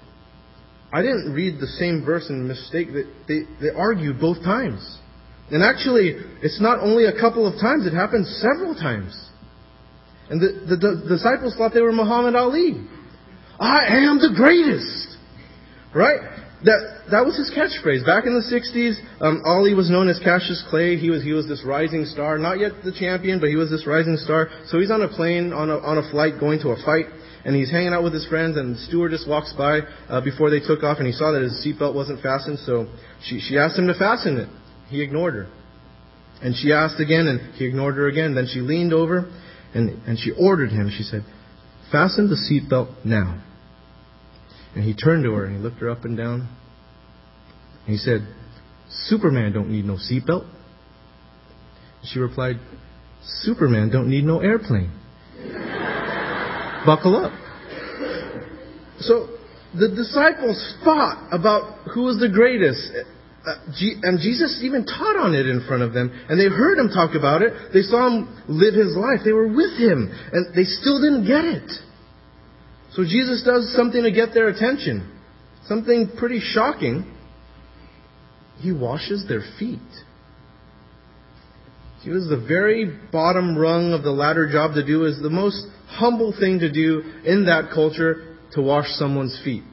I 0.93 1.03
didn't 1.03 1.33
read 1.33 1.59
the 1.59 1.67
same 1.67 2.05
verse 2.05 2.27
and 2.29 2.47
mistake 2.47 2.93
that 2.93 3.13
they, 3.27 3.41
they 3.61 3.75
argued 3.75 4.21
both 4.21 4.43
times. 4.45 4.99
And 5.51 5.63
actually, 5.63 6.17
it's 6.43 6.61
not 6.61 6.81
only 6.81 7.07
a 7.07 7.13
couple 7.13 7.47
of 7.47 7.61
times, 7.61 7.87
it 7.87 7.95
happened 7.95 8.27
several 8.27 8.75
times. 8.75 9.15
And 10.29 10.41
the, 10.41 10.75
the, 10.75 10.77
the 10.77 11.09
disciples 11.09 11.55
thought 11.57 11.73
they 11.73 11.83
were 11.83 11.93
Muhammad 11.93 12.35
Ali. 12.35 12.83
I 13.61 13.87
am 14.11 14.19
the 14.19 14.35
greatest. 14.35 15.17
Right? 15.95 16.19
That, 16.65 17.07
that 17.13 17.25
was 17.25 17.39
his 17.39 17.55
catchphrase. 17.55 18.05
Back 18.05 18.27
in 18.27 18.35
the 18.35 18.43
60s, 18.43 18.99
um, 19.23 19.43
Ali 19.47 19.75
was 19.75 19.89
known 19.89 20.09
as 20.09 20.19
Cassius 20.19 20.65
Clay. 20.69 20.97
He 20.97 21.11
was, 21.11 21.23
he 21.23 21.33
was 21.33 21.47
this 21.47 21.63
rising 21.65 22.05
star. 22.07 22.39
Not 22.39 22.59
yet 22.59 22.83
the 22.83 22.93
champion, 22.93 23.39
but 23.39 23.49
he 23.49 23.57
was 23.57 23.71
this 23.71 23.87
rising 23.87 24.17
star. 24.17 24.49
So 24.67 24.81
he's 24.81 24.91
on 24.91 25.03
a 25.03 25.09
plane, 25.09 25.53
on 25.53 25.71
a, 25.71 25.79
on 25.79 25.99
a 25.99 26.11
flight, 26.11 26.41
going 26.41 26.59
to 26.61 26.71
a 26.71 26.85
fight 26.85 27.07
and 27.47 27.55
he's 27.55 27.71
hanging 27.71 27.95
out 27.95 28.03
with 28.03 28.13
his 28.13 28.27
friends, 28.27 28.57
and 28.57 28.75
the 28.75 28.79
stewardess 28.81 29.25
walks 29.27 29.55
by 29.57 29.79
uh, 30.09 30.21
before 30.21 30.51
they 30.51 30.59
took 30.59 30.83
off, 30.83 30.99
and 30.99 31.07
he 31.07 31.13
saw 31.13 31.31
that 31.31 31.43
his 31.43 31.65
seatbelt 31.65 31.95
wasn't 31.95 32.21
fastened, 32.21 32.59
so 32.67 32.91
she, 33.23 33.39
she 33.39 33.57
asked 33.57 33.79
him 33.79 33.87
to 33.87 33.95
fasten 33.95 34.37
it. 34.37 34.49
He 34.89 35.03
ignored 35.03 35.35
her. 35.35 35.47
And 36.43 36.55
she 36.55 36.73
asked 36.73 37.01
again, 37.01 37.27
and 37.27 37.55
he 37.55 37.65
ignored 37.65 37.97
her 37.97 38.09
again. 38.09 38.35
Then 38.35 38.47
she 38.53 38.61
leaned 38.61 38.93
over, 38.93 39.31
and, 39.75 40.03
and 40.07 40.19
she 40.19 40.33
ordered 40.33 40.71
him. 40.71 40.91
She 40.97 41.03
said, 41.03 41.25
Fasten 41.91 42.29
the 42.29 42.37
seatbelt 42.37 43.05
now. 43.05 43.43
And 44.75 44.85
he 44.85 44.95
turned 44.95 45.25
to 45.25 45.33
her, 45.33 45.47
and 45.47 45.57
he 45.57 45.63
looked 45.63 45.79
her 45.81 45.89
up 45.89 46.05
and 46.05 46.17
down. 46.17 46.49
And 47.87 47.93
he 47.93 47.97
said, 47.97 48.27
Superman 48.91 49.53
don't 49.53 49.71
need 49.71 49.85
no 49.85 49.95
seatbelt. 49.95 50.47
She 52.05 52.19
replied, 52.19 52.57
Superman 53.25 53.91
don't 53.91 54.09
need 54.09 54.25
no 54.25 54.41
airplane 54.41 54.93
buckle 56.87 57.17
up. 57.17 57.33
So 59.01 59.29
the 59.75 59.89
disciples 59.89 60.75
fought 60.85 61.29
about 61.33 61.89
who 61.93 62.05
was 62.05 62.19
the 62.19 62.29
greatest. 62.29 62.93
Uh, 63.47 63.55
and 64.03 64.19
Jesus 64.19 64.61
even 64.63 64.85
taught 64.85 65.17
on 65.17 65.35
it 65.35 65.47
in 65.47 65.65
front 65.69 65.83
of 65.83 65.93
them. 65.93 66.11
And 66.29 66.39
they 66.39 66.49
heard 66.49 66.79
him 66.79 66.89
talk 66.89 67.15
about 67.15 67.43
it. 67.43 67.53
They 67.73 67.83
saw 67.83 68.09
him 68.09 68.43
live 68.49 68.75
his 68.75 68.97
life. 68.97 69.21
They 69.25 69.33
were 69.33 69.47
with 69.47 69.79
him. 69.79 70.11
And 70.33 70.55
they 70.55 70.65
still 70.65 71.01
didn't 71.01 71.27
get 71.27 71.45
it. 71.45 71.71
So 72.95 73.05
Jesus 73.05 73.45
does 73.45 73.73
something 73.77 74.03
to 74.03 74.11
get 74.11 74.35
their 74.35 74.49
attention. 74.49 75.13
Something 75.67 76.11
pretty 76.19 76.41
shocking. 76.41 77.13
He 78.59 78.73
washes 78.73 79.27
their 79.29 79.43
feet. 79.59 79.79
He 82.03 82.11
was 82.11 82.29
the 82.29 82.45
very 82.49 82.99
bottom 83.13 83.57
rung 83.57 83.93
of 83.93 84.03
the 84.03 84.11
ladder 84.11 84.51
job 84.51 84.75
to 84.75 84.85
do 84.85 85.05
is 85.05 85.21
the 85.21 85.31
most 85.31 85.67
humble 85.89 86.35
thing 86.39 86.61
to 86.61 86.73
do 86.73 87.03
in 87.25 87.47
that 87.47 87.71
culture 87.73 88.37
to 88.53 88.63
wash 88.63 88.87
someone's 88.91 89.41
feet. 89.45 89.65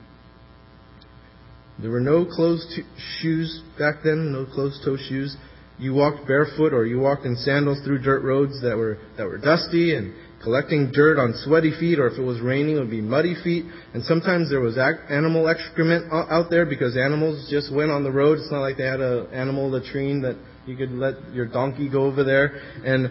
There 1.79 1.91
were 1.91 1.99
no 1.99 2.25
closed 2.25 2.71
shoes 3.19 3.61
back 3.79 4.03
then, 4.03 4.31
no 4.31 4.45
closed 4.45 4.83
toe 4.85 4.97
shoes. 4.97 5.35
You 5.79 5.93
walked 5.93 6.27
barefoot 6.27 6.71
or 6.73 6.85
you 6.85 6.99
walked 6.99 7.25
in 7.25 7.35
sandals 7.35 7.79
through 7.83 8.03
dirt 8.03 8.23
roads 8.23 8.61
that 8.61 8.77
were, 8.77 8.99
that 9.17 9.25
were 9.25 9.37
dusty 9.37 9.95
and 9.95 10.13
collecting 10.43 10.91
dirt 10.91 11.17
on 11.17 11.33
sweaty 11.43 11.71
feet, 11.79 11.99
or 11.99 12.07
if 12.07 12.19
it 12.19 12.21
was 12.21 12.41
raining, 12.41 12.75
it 12.75 12.79
would 12.79 12.91
be 12.91 13.01
muddy 13.01 13.35
feet. 13.43 13.65
And 13.93 14.03
sometimes 14.03 14.49
there 14.49 14.59
was 14.59 14.77
animal 14.77 15.47
excrement 15.47 16.11
out 16.11 16.49
there 16.49 16.65
because 16.65 16.95
animals 16.97 17.47
just 17.49 17.73
went 17.73 17.91
on 17.91 18.03
the 18.03 18.11
road. 18.11 18.39
It's 18.39 18.51
not 18.51 18.59
like 18.59 18.77
they 18.77 18.85
had 18.85 18.99
an 18.99 19.27
animal 19.33 19.71
latrine 19.71 20.21
that 20.21 20.37
you 20.67 20.75
could 20.75 20.91
let 20.91 21.15
your 21.33 21.45
donkey 21.45 21.89
go 21.89 22.03
over 22.05 22.23
there. 22.23 22.61
And 22.85 23.09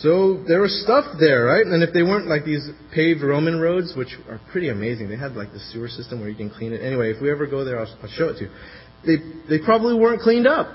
so 0.00 0.44
there 0.46 0.60
was 0.60 0.80
stuff 0.84 1.04
there, 1.18 1.46
right? 1.46 1.66
And 1.66 1.82
if 1.82 1.92
they 1.92 2.02
weren't 2.02 2.28
like 2.28 2.44
these 2.44 2.68
paved 2.94 3.22
Roman 3.22 3.58
roads, 3.58 3.94
which 3.96 4.14
are 4.28 4.40
pretty 4.52 4.68
amazing, 4.68 5.08
they 5.08 5.16
had 5.16 5.32
like 5.32 5.52
the 5.52 5.58
sewer 5.72 5.88
system 5.88 6.20
where 6.20 6.28
you 6.28 6.36
can 6.36 6.50
clean 6.50 6.72
it. 6.72 6.82
Anyway, 6.82 7.10
if 7.10 7.20
we 7.20 7.30
ever 7.30 7.46
go 7.46 7.64
there, 7.64 7.80
I'll, 7.80 7.98
I'll 8.02 8.08
show 8.08 8.28
it 8.28 8.38
to 8.38 8.44
you. 8.44 8.50
They 9.06 9.58
they 9.58 9.64
probably 9.64 9.98
weren't 9.98 10.20
cleaned 10.20 10.46
up. 10.46 10.68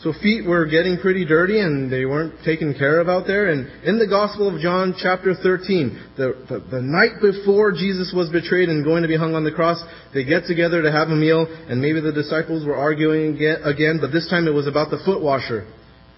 So 0.00 0.12
feet 0.22 0.46
were 0.46 0.64
getting 0.66 0.98
pretty 0.98 1.24
dirty 1.24 1.58
and 1.58 1.92
they 1.92 2.04
weren't 2.04 2.44
taken 2.44 2.72
care 2.72 3.00
of 3.00 3.08
out 3.08 3.26
there. 3.26 3.50
And 3.50 3.66
in 3.82 3.98
the 3.98 4.06
Gospel 4.06 4.46
of 4.54 4.60
John, 4.60 4.94
chapter 4.96 5.34
13, 5.34 6.14
the, 6.16 6.46
the, 6.48 6.60
the, 6.70 6.80
night 6.80 7.20
before 7.20 7.72
Jesus 7.72 8.12
was 8.14 8.30
betrayed 8.30 8.68
and 8.68 8.84
going 8.84 9.02
to 9.02 9.08
be 9.08 9.16
hung 9.16 9.34
on 9.34 9.42
the 9.42 9.50
cross, 9.50 9.82
they 10.14 10.22
get 10.22 10.44
together 10.46 10.82
to 10.82 10.92
have 10.92 11.08
a 11.08 11.16
meal 11.16 11.48
and 11.68 11.82
maybe 11.82 12.00
the 12.00 12.12
disciples 12.12 12.64
were 12.64 12.76
arguing 12.76 13.34
again, 13.34 13.98
but 14.00 14.12
this 14.12 14.30
time 14.30 14.46
it 14.46 14.54
was 14.54 14.68
about 14.68 14.90
the 14.90 15.02
foot 15.04 15.20
washer. 15.20 15.66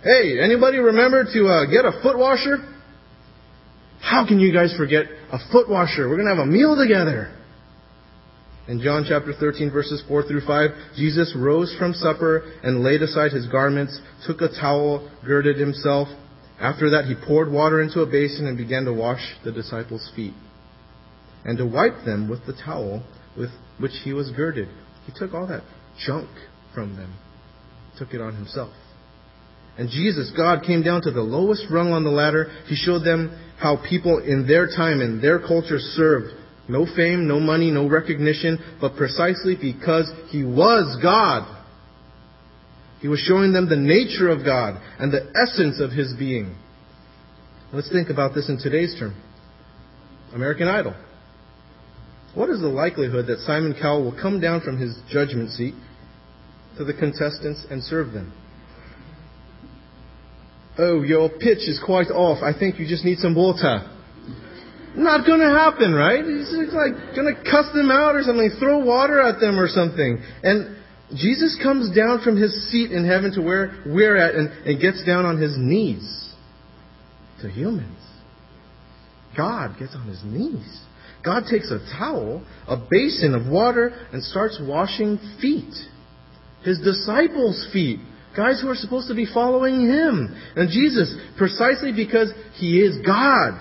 Hey, 0.03 0.41
anybody 0.41 0.79
remember 0.79 1.25
to 1.25 1.47
uh, 1.47 1.67
get 1.67 1.85
a 1.85 2.01
foot 2.03 2.17
washer? 2.17 2.57
How 4.01 4.27
can 4.27 4.41
you 4.41 4.51
guys 4.51 4.75
forget 4.75 5.05
a 5.31 5.39
foot 5.53 5.69
washer? 5.69 6.09
We're 6.09 6.17
going 6.17 6.29
to 6.29 6.37
have 6.37 6.49
a 6.49 6.51
meal 6.51 6.75
together. 6.75 7.37
In 8.67 8.81
John 8.81 9.05
chapter 9.07 9.35
13, 9.39 9.71
verses 9.71 10.03
4 10.09 10.23
through 10.23 10.47
5, 10.47 10.71
Jesus 10.97 11.37
rose 11.37 11.75
from 11.79 11.93
supper 11.93 12.51
and 12.63 12.83
laid 12.83 13.03
aside 13.03 13.33
his 13.33 13.47
garments, 13.49 14.01
took 14.27 14.41
a 14.41 14.49
towel, 14.49 15.11
girded 15.23 15.59
himself. 15.59 16.09
After 16.59 16.89
that, 16.91 17.05
he 17.05 17.15
poured 17.27 17.53
water 17.53 17.83
into 17.83 18.01
a 18.01 18.07
basin 18.07 18.47
and 18.47 18.57
began 18.57 18.87
to 18.87 18.95
wash 18.95 19.21
the 19.45 19.53
disciples' 19.53 20.11
feet 20.17 20.35
and 21.45 21.59
to 21.59 21.67
wipe 21.67 22.07
them 22.07 22.31
with 22.31 22.47
the 22.47 22.55
towel 22.65 23.03
with 23.37 23.51
which 23.79 23.93
he 24.03 24.15
was 24.15 24.31
girded. 24.31 24.69
He 25.05 25.13
took 25.15 25.35
all 25.35 25.47
that 25.49 25.63
junk 26.07 26.31
from 26.75 26.97
them, 26.97 27.13
took 27.99 28.15
it 28.15 28.23
on 28.23 28.35
himself. 28.35 28.73
And 29.81 29.89
Jesus, 29.89 30.31
God, 30.37 30.63
came 30.63 30.83
down 30.83 31.01
to 31.03 31.11
the 31.11 31.23
lowest 31.23 31.65
rung 31.71 31.95
on 31.95 32.05
the 32.05 32.11
ladder. 32.11 32.51
He 32.67 32.77
showed 32.77 33.03
them 33.03 33.35
how 33.59 33.83
people 33.89 34.19
in 34.19 34.47
their 34.47 34.67
time 34.67 35.01
and 35.01 35.23
their 35.25 35.39
culture 35.39 35.79
served. 35.79 36.35
No 36.69 36.85
fame, 36.85 37.27
no 37.27 37.41
money, 37.41 37.71
no 37.71 37.89
recognition, 37.89 38.59
but 38.79 38.97
precisely 38.97 39.57
because 39.59 40.13
He 40.29 40.45
was 40.45 40.99
God. 41.03 41.49
He 43.01 43.09
was 43.09 43.21
showing 43.21 43.55
them 43.55 43.71
the 43.71 43.77
nature 43.77 44.29
of 44.29 44.45
God 44.45 44.79
and 44.99 45.11
the 45.11 45.33
essence 45.35 45.81
of 45.81 45.93
his 45.93 46.13
being. 46.19 46.55
Let's 47.73 47.91
think 47.91 48.11
about 48.11 48.35
this 48.35 48.51
in 48.51 48.59
today's 48.59 48.95
term. 48.99 49.15
American 50.35 50.69
Idol. 50.69 50.95
What 52.35 52.51
is 52.51 52.61
the 52.61 52.69
likelihood 52.69 53.29
that 53.29 53.39
Simon 53.47 53.75
Cowell 53.81 54.05
will 54.05 54.21
come 54.21 54.41
down 54.41 54.61
from 54.61 54.77
his 54.77 54.99
judgment 55.09 55.53
seat 55.53 55.75
to 56.77 56.85
the 56.85 56.93
contestants 56.93 57.65
and 57.71 57.83
serve 57.83 58.13
them? 58.13 58.35
Oh, 60.81 61.03
your 61.03 61.29
pitch 61.29 61.69
is 61.69 61.79
quite 61.85 62.09
off. 62.09 62.43
I 62.43 62.59
think 62.59 62.79
you 62.79 62.89
just 62.89 63.05
need 63.05 63.19
some 63.19 63.35
water. 63.35 63.85
Not 64.97 65.27
gonna 65.27 65.53
happen, 65.53 65.93
right? 65.93 66.25
He's 66.25 66.53
like 66.73 67.15
gonna 67.15 67.37
cuss 67.45 67.73
them 67.75 67.91
out 67.91 68.17
or 68.17 68.23
something, 68.23 68.51
throw 68.59 68.79
water 68.79 69.21
at 69.21 69.41
them 69.41 69.61
or 69.61 69.69
something. 69.69 70.23
And 70.43 70.79
Jesus 71.15 71.59
comes 71.63 71.95
down 71.95 72.23
from 72.23 72.37
his 72.37 72.71
seat 72.71 72.93
in 72.93 73.07
heaven 73.07 73.33
to 73.35 73.43
where 73.43 73.83
we're 73.85 74.17
at 74.17 74.35
and, 74.35 74.49
and 74.67 74.81
gets 74.81 75.05
down 75.05 75.27
on 75.27 75.41
his 75.41 75.55
knees 75.59 76.35
to 77.43 77.51
humans. 77.51 77.99
God 79.37 79.79
gets 79.79 79.95
on 79.95 80.09
his 80.09 80.23
knees. 80.25 80.81
God 81.25 81.45
takes 81.51 81.71
a 81.71 81.79
towel, 81.99 82.43
a 82.67 82.77
basin 82.77 83.35
of 83.35 83.47
water, 83.47 83.93
and 84.13 84.23
starts 84.23 84.59
washing 84.61 85.19
feet. 85.41 85.75
His 86.63 86.81
disciples' 86.81 87.69
feet. 87.73 88.01
Guys 88.37 88.61
who 88.61 88.69
are 88.69 88.77
supposed 88.77 89.09
to 89.09 89.15
be 89.15 89.27
following 89.27 89.81
him. 89.81 90.37
And 90.57 90.71
Jesus, 90.71 91.15
precisely 91.37 91.93
because 91.93 92.33
he 92.55 92.81
is 92.81 93.05
God, 93.05 93.61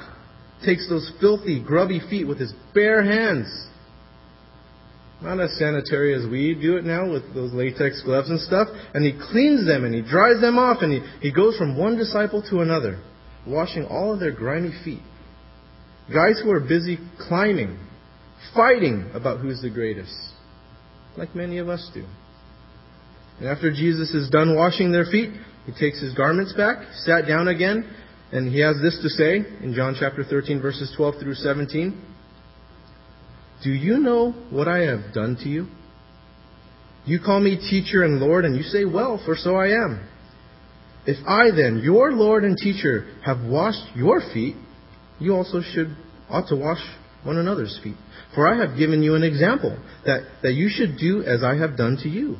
takes 0.63 0.87
those 0.87 1.11
filthy, 1.19 1.63
grubby 1.63 2.01
feet 2.09 2.27
with 2.27 2.39
his 2.39 2.53
bare 2.73 3.03
hands. 3.03 3.67
Not 5.21 5.39
as 5.41 5.57
sanitary 5.57 6.13
as 6.13 6.29
we 6.29 6.55
do 6.55 6.77
it 6.77 6.85
now 6.85 7.11
with 7.11 7.33
those 7.33 7.51
latex 7.51 8.01
gloves 8.03 8.29
and 8.29 8.39
stuff. 8.39 8.67
And 8.93 9.03
he 9.03 9.19
cleans 9.31 9.65
them 9.67 9.83
and 9.83 9.93
he 9.93 10.01
dries 10.01 10.39
them 10.39 10.57
off 10.57 10.77
and 10.81 10.93
he, 10.93 10.99
he 11.21 11.33
goes 11.33 11.57
from 11.57 11.77
one 11.77 11.97
disciple 11.97 12.41
to 12.49 12.59
another, 12.59 13.01
washing 13.45 13.85
all 13.85 14.13
of 14.13 14.19
their 14.19 14.31
grimy 14.31 14.71
feet. 14.85 15.01
Guys 16.13 16.39
who 16.43 16.51
are 16.51 16.61
busy 16.61 16.97
climbing, 17.27 17.77
fighting 18.55 19.11
about 19.13 19.39
who's 19.39 19.61
the 19.61 19.69
greatest, 19.69 20.13
like 21.17 21.35
many 21.35 21.57
of 21.57 21.67
us 21.67 21.89
do. 21.93 22.05
And 23.39 23.47
after 23.47 23.71
Jesus 23.71 24.13
is 24.13 24.29
done 24.29 24.55
washing 24.55 24.91
their 24.91 25.05
feet, 25.05 25.31
he 25.65 25.71
takes 25.71 26.01
his 26.01 26.13
garments 26.13 26.53
back, 26.53 26.77
sat 27.05 27.27
down 27.27 27.47
again, 27.47 27.89
and 28.31 28.51
he 28.51 28.59
has 28.59 28.75
this 28.81 28.99
to 29.01 29.09
say 29.09 29.37
in 29.63 29.73
John 29.73 29.95
chapter 29.99 30.23
13, 30.23 30.61
verses 30.61 30.93
12 30.95 31.15
through 31.21 31.35
17. 31.35 32.05
Do 33.63 33.71
you 33.71 33.97
know 33.99 34.31
what 34.49 34.67
I 34.67 34.79
have 34.79 35.13
done 35.13 35.35
to 35.43 35.49
you? 35.49 35.67
You 37.05 37.19
call 37.23 37.39
me 37.39 37.57
teacher 37.57 38.03
and 38.03 38.19
Lord, 38.19 38.45
and 38.45 38.55
you 38.55 38.63
say, 38.63 38.85
Well, 38.85 39.21
for 39.25 39.35
so 39.35 39.55
I 39.55 39.67
am. 39.67 40.07
If 41.05 41.25
I 41.27 41.49
then, 41.55 41.81
your 41.83 42.11
Lord 42.11 42.43
and 42.43 42.57
teacher, 42.57 43.07
have 43.25 43.41
washed 43.43 43.95
your 43.95 44.21
feet, 44.33 44.55
you 45.19 45.33
also 45.33 45.61
should 45.73 45.95
ought 46.29 46.47
to 46.49 46.55
wash 46.55 46.81
one 47.23 47.37
another's 47.37 47.79
feet. 47.83 47.95
For 48.35 48.47
I 48.47 48.63
have 48.63 48.77
given 48.77 49.01
you 49.01 49.15
an 49.15 49.23
example 49.23 49.77
that, 50.05 50.21
that 50.43 50.53
you 50.53 50.69
should 50.69 50.97
do 50.97 51.23
as 51.23 51.43
I 51.43 51.55
have 51.55 51.77
done 51.77 51.97
to 52.03 52.09
you. 52.09 52.37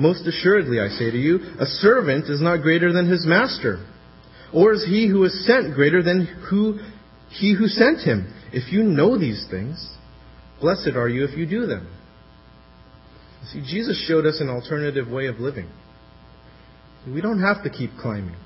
Most 0.00 0.26
assuredly, 0.26 0.80
I 0.80 0.88
say 0.88 1.10
to 1.10 1.18
you, 1.18 1.40
a 1.60 1.66
servant 1.66 2.24
is 2.30 2.40
not 2.40 2.62
greater 2.62 2.90
than 2.90 3.06
his 3.06 3.26
master, 3.26 3.86
or 4.50 4.72
is 4.72 4.86
he 4.86 5.06
who 5.06 5.24
is 5.24 5.46
sent 5.46 5.74
greater 5.74 6.02
than 6.02 6.24
who 6.48 6.78
he 7.28 7.54
who 7.54 7.66
sent 7.66 8.00
him. 8.00 8.32
If 8.50 8.72
you 8.72 8.82
know 8.82 9.18
these 9.18 9.46
things, 9.50 9.94
blessed 10.58 10.96
are 10.96 11.08
you 11.08 11.24
if 11.24 11.36
you 11.36 11.44
do 11.44 11.66
them. 11.66 11.86
See, 13.52 13.60
Jesus 13.60 14.02
showed 14.08 14.24
us 14.24 14.40
an 14.40 14.48
alternative 14.48 15.06
way 15.06 15.26
of 15.26 15.38
living. 15.38 15.68
We 17.06 17.20
don't 17.20 17.42
have 17.42 17.62
to 17.64 17.70
keep 17.70 17.90
climbing. 18.00 18.36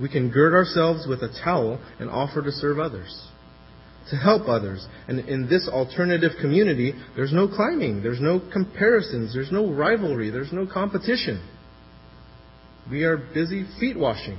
We 0.00 0.08
can 0.08 0.32
gird 0.32 0.52
ourselves 0.52 1.06
with 1.08 1.22
a 1.22 1.32
towel 1.44 1.80
and 2.00 2.10
offer 2.10 2.42
to 2.42 2.50
serve 2.50 2.80
others, 2.80 3.28
to 4.10 4.16
help 4.16 4.48
others. 4.48 4.86
And 5.08 5.20
in 5.20 5.48
this 5.48 5.68
alternative 5.68 6.32
community, 6.40 6.94
there's 7.16 7.32
no 7.32 7.48
climbing, 7.48 8.02
there's 8.02 8.20
no 8.20 8.40
comparisons, 8.52 9.32
there's 9.32 9.52
no 9.52 9.72
rivalry, 9.72 10.30
there's 10.30 10.52
no 10.52 10.66
competition. 10.66 11.42
We 12.90 13.04
are 13.04 13.16
busy 13.16 13.66
feet 13.80 13.98
washing. 13.98 14.38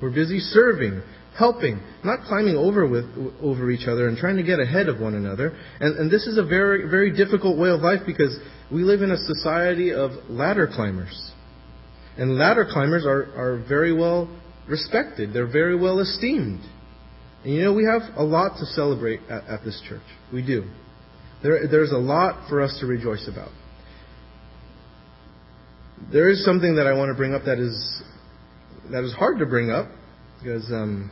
We're 0.00 0.10
busy 0.10 0.40
serving, 0.40 1.02
helping, 1.38 1.80
not 2.04 2.26
climbing 2.26 2.56
over 2.56 2.86
with 2.86 3.04
over 3.40 3.70
each 3.70 3.86
other 3.86 4.08
and 4.08 4.18
trying 4.18 4.36
to 4.36 4.42
get 4.42 4.58
ahead 4.60 4.88
of 4.88 5.00
one 5.00 5.14
another. 5.14 5.56
And, 5.80 5.96
and 5.96 6.10
this 6.10 6.26
is 6.26 6.36
a 6.38 6.44
very 6.44 6.90
very 6.90 7.16
difficult 7.16 7.56
way 7.56 7.70
of 7.70 7.80
life 7.80 8.00
because 8.04 8.36
we 8.70 8.82
live 8.82 9.02
in 9.02 9.10
a 9.10 9.16
society 9.16 9.92
of 9.92 10.10
ladder 10.28 10.66
climbers. 10.66 11.30
And 12.18 12.36
ladder 12.36 12.68
climbers 12.70 13.06
are, 13.06 13.22
are 13.36 13.64
very 13.66 13.96
well 13.96 14.28
respected. 14.68 15.32
They're 15.32 15.50
very 15.50 15.78
well 15.78 16.00
esteemed. 16.00 16.60
And 17.44 17.54
you 17.54 17.62
know, 17.62 17.72
we 17.72 17.84
have 17.84 18.02
a 18.16 18.22
lot 18.22 18.58
to 18.58 18.66
celebrate 18.66 19.20
at, 19.28 19.44
at 19.46 19.64
this 19.64 19.80
church. 19.88 20.02
We 20.32 20.44
do. 20.44 20.70
There, 21.42 21.66
there's 21.68 21.90
a 21.90 21.98
lot 21.98 22.48
for 22.48 22.62
us 22.62 22.76
to 22.80 22.86
rejoice 22.86 23.28
about. 23.30 23.50
There 26.12 26.30
is 26.30 26.44
something 26.44 26.76
that 26.76 26.86
I 26.86 26.94
want 26.94 27.10
to 27.10 27.14
bring 27.14 27.34
up 27.34 27.44
that 27.46 27.58
is 27.58 28.02
that 28.90 29.04
is 29.04 29.12
hard 29.12 29.38
to 29.38 29.46
bring 29.46 29.70
up 29.70 29.88
because 30.38 30.70
um, 30.72 31.10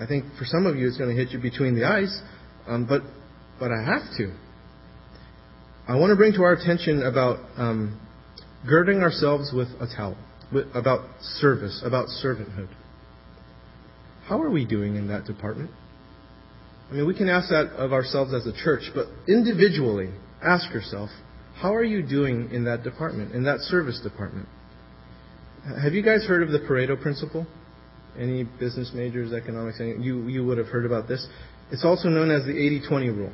I 0.00 0.06
think 0.06 0.24
for 0.38 0.44
some 0.44 0.66
of 0.66 0.76
you 0.76 0.86
it's 0.86 0.96
going 0.96 1.14
to 1.14 1.16
hit 1.16 1.32
you 1.32 1.40
between 1.40 1.74
the 1.74 1.84
eyes, 1.84 2.22
um, 2.66 2.86
but 2.86 3.02
but 3.58 3.70
I 3.70 3.82
have 3.84 4.16
to. 4.18 4.34
I 5.88 5.96
want 5.96 6.10
to 6.10 6.16
bring 6.16 6.32
to 6.34 6.42
our 6.42 6.52
attention 6.52 7.02
about 7.02 7.38
um, 7.56 8.00
girding 8.68 9.00
ourselves 9.00 9.52
with 9.52 9.68
a 9.80 9.86
towel, 9.96 10.16
with, 10.52 10.66
about 10.74 11.08
service, 11.20 11.82
about 11.84 12.06
servanthood. 12.06 12.68
How 14.26 14.40
are 14.40 14.50
we 14.50 14.64
doing 14.64 14.96
in 14.96 15.08
that 15.08 15.24
department? 15.24 15.70
I 16.90 16.94
mean, 16.94 17.06
we 17.06 17.14
can 17.14 17.28
ask 17.28 17.48
that 17.48 17.72
of 17.76 17.92
ourselves 17.92 18.34
as 18.34 18.46
a 18.46 18.52
church, 18.52 18.82
but 18.94 19.06
individually, 19.26 20.10
ask 20.42 20.72
yourself, 20.72 21.10
how 21.54 21.74
are 21.74 21.84
you 21.84 22.02
doing 22.02 22.50
in 22.52 22.64
that 22.64 22.82
department, 22.82 23.34
in 23.34 23.44
that 23.44 23.60
service 23.60 24.00
department? 24.02 24.48
Have 25.82 25.94
you 25.94 26.02
guys 26.02 26.24
heard 26.24 26.42
of 26.42 26.50
the 26.50 26.58
Pareto 26.58 27.00
principle? 27.00 27.46
Any 28.18 28.44
business 28.44 28.90
majors, 28.94 29.32
economics, 29.32 29.78
you, 29.80 30.28
you 30.28 30.44
would 30.44 30.58
have 30.58 30.66
heard 30.66 30.84
about 30.84 31.08
this. 31.08 31.26
It's 31.70 31.84
also 31.84 32.08
known 32.08 32.30
as 32.30 32.44
the 32.44 32.50
80 32.50 32.82
20 32.86 33.08
rule, 33.10 33.32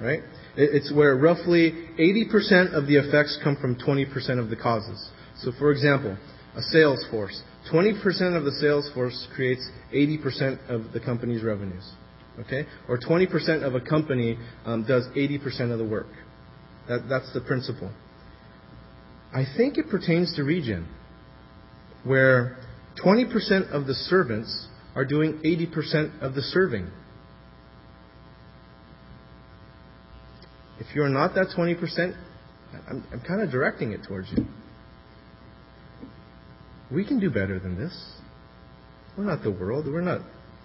right? 0.00 0.20
It's 0.56 0.90
where 0.92 1.14
roughly 1.16 1.72
80% 1.98 2.72
of 2.72 2.86
the 2.86 2.96
effects 2.96 3.38
come 3.44 3.56
from 3.60 3.76
20% 3.76 4.38
of 4.38 4.48
the 4.48 4.56
causes. 4.56 5.10
So, 5.40 5.52
for 5.58 5.70
example, 5.70 6.16
a 6.54 6.62
sales 6.62 7.04
force. 7.10 7.42
20% 7.72 8.36
of 8.36 8.44
the 8.44 8.52
sales 8.60 8.90
force 8.94 9.26
creates 9.34 9.66
80% 9.94 10.68
of 10.68 10.92
the 10.92 11.00
company's 11.00 11.42
revenues. 11.42 11.88
Okay? 12.40 12.66
Or 12.88 12.98
20% 12.98 13.62
of 13.62 13.74
a 13.74 13.80
company 13.80 14.38
um, 14.64 14.84
does 14.86 15.06
80% 15.16 15.72
of 15.72 15.78
the 15.78 15.84
work. 15.84 16.08
That, 16.88 17.06
that's 17.08 17.32
the 17.32 17.40
principle. 17.40 17.90
I 19.34 19.44
think 19.56 19.78
it 19.78 19.88
pertains 19.90 20.34
to 20.36 20.44
region, 20.44 20.86
where 22.04 22.56
20% 23.04 23.72
of 23.72 23.86
the 23.86 23.94
servants 23.94 24.68
are 24.94 25.04
doing 25.04 25.40
80% 25.44 26.22
of 26.22 26.34
the 26.34 26.42
serving. 26.42 26.90
If 30.78 30.94
you're 30.94 31.08
not 31.08 31.34
that 31.34 31.48
20%, 31.56 32.16
I'm, 32.88 33.04
I'm 33.12 33.20
kind 33.20 33.40
of 33.40 33.50
directing 33.50 33.92
it 33.92 34.00
towards 34.06 34.28
you. 34.30 34.46
We 36.92 37.06
can 37.06 37.18
do 37.18 37.30
better 37.30 37.58
than 37.58 37.76
this. 37.76 37.92
We're 39.16 39.24
not 39.24 39.42
the 39.42 39.50
world. 39.50 39.86
We're 39.86 40.00
not 40.02 40.20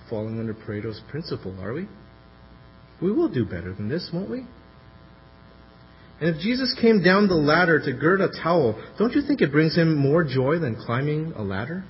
falling 0.09 0.39
under 0.39 0.53
Pareto's 0.53 1.01
principle, 1.09 1.57
are 1.61 1.73
we? 1.73 1.87
We 3.01 3.11
will 3.11 3.29
do 3.29 3.45
better 3.45 3.73
than 3.73 3.89
this, 3.89 4.09
won't 4.13 4.29
we? 4.29 4.45
And 6.19 6.35
if 6.35 6.41
Jesus 6.41 6.75
came 6.79 7.01
down 7.01 7.27
the 7.27 7.33
ladder 7.33 7.79
to 7.83 7.93
gird 7.93 8.21
a 8.21 8.29
towel, 8.43 8.79
don't 8.99 9.13
you 9.13 9.23
think 9.25 9.41
it 9.41 9.51
brings 9.51 9.75
him 9.75 9.97
more 9.97 10.23
joy 10.23 10.59
than 10.59 10.75
climbing 10.75 11.33
a 11.35 11.41
ladder? 11.41 11.83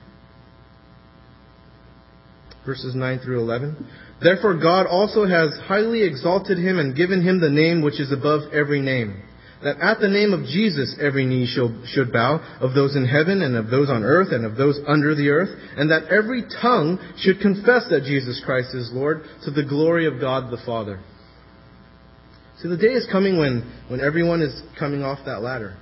Verses 2.66 2.96
9 2.96 3.20
through 3.20 3.42
11. 3.42 3.88
Therefore, 4.22 4.54
God 4.54 4.86
also 4.86 5.26
has 5.26 5.50
highly 5.66 6.04
exalted 6.04 6.58
him 6.58 6.80
and 6.80 6.96
given 6.96 7.22
him 7.28 7.42
the 7.42 7.50
name 7.50 7.82
which 7.82 8.00
is 8.00 8.12
above 8.14 8.54
every 8.54 8.80
name. 8.80 9.22
That 9.64 9.80
at 9.80 10.00
the 10.00 10.10
name 10.10 10.34
of 10.34 10.46
Jesus 10.46 10.96
every 11.00 11.26
knee 11.26 11.46
should 11.46 12.12
bow, 12.12 12.58
of 12.60 12.74
those 12.74 12.96
in 12.96 13.06
heaven 13.06 13.44
and 13.44 13.56
of 13.56 13.70
those 13.70 13.90
on 13.90 14.04
earth 14.04 14.32
and 14.32 14.46
of 14.46 14.56
those 14.56 14.80
under 14.88 15.14
the 15.14 15.30
earth, 15.30 15.50
and 15.78 15.92
that 15.92 16.06
every 16.06 16.44
tongue 16.62 16.98
should 17.18 17.40
confess 17.40 17.86
that 17.90 18.04
Jesus 18.06 18.42
Christ 18.44 18.74
is 18.74 18.90
Lord 18.92 19.22
to 19.44 19.52
the 19.52 19.64
glory 19.64 20.08
of 20.08 20.20
God 20.20 20.52
the 20.52 20.62
Father. 20.66 21.00
See, 22.62 22.70
the 22.70 22.78
day 22.78 22.94
is 22.94 23.08
coming 23.12 23.38
when, 23.38 23.72
when 23.88 24.02
everyone 24.02 24.42
is 24.42 24.62
coming 24.78 25.04
off 25.04 25.20
that 25.26 25.42
ladder. 25.42 25.78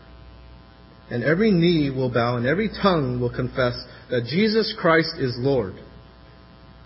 And 1.09 1.23
every 1.23 1.51
knee 1.51 1.89
will 1.89 2.11
bow 2.11 2.38
and 2.38 2.45
every 2.45 2.69
tongue 2.69 3.19
will 3.19 3.34
confess 3.34 3.82
that 4.09 4.25
Jesus 4.30 4.75
Christ 4.80 5.15
is 5.17 5.36
Lord. 5.38 5.73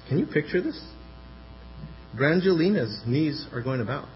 Can 0.07 0.19
you 0.19 0.25
picture 0.25 0.61
this? 0.61 0.79
Brangelina's 2.15 3.01
knees 3.05 3.47
are 3.51 3.61
going 3.61 3.79
to 3.79 3.85
bow. 3.85 4.07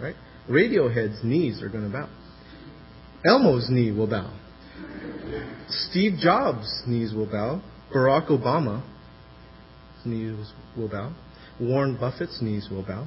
Right? 0.00 0.14
Radiohead's 0.48 1.22
knees 1.24 1.62
are 1.62 1.68
going 1.68 1.84
to 1.84 1.90
bow. 1.90 2.08
Elmo's 3.24 3.68
knee 3.70 3.92
will 3.92 4.08
bow. 4.08 4.36
Steve 5.68 6.18
Jobs' 6.18 6.82
knees 6.86 7.12
will 7.14 7.26
bow. 7.26 7.62
Barack 7.94 8.28
Obama's 8.28 8.82
knees 10.04 10.52
will 10.76 10.88
bow. 10.88 11.12
Warren 11.60 11.96
Buffett's 11.98 12.40
knees 12.40 12.68
will 12.70 12.84
bow. 12.84 13.06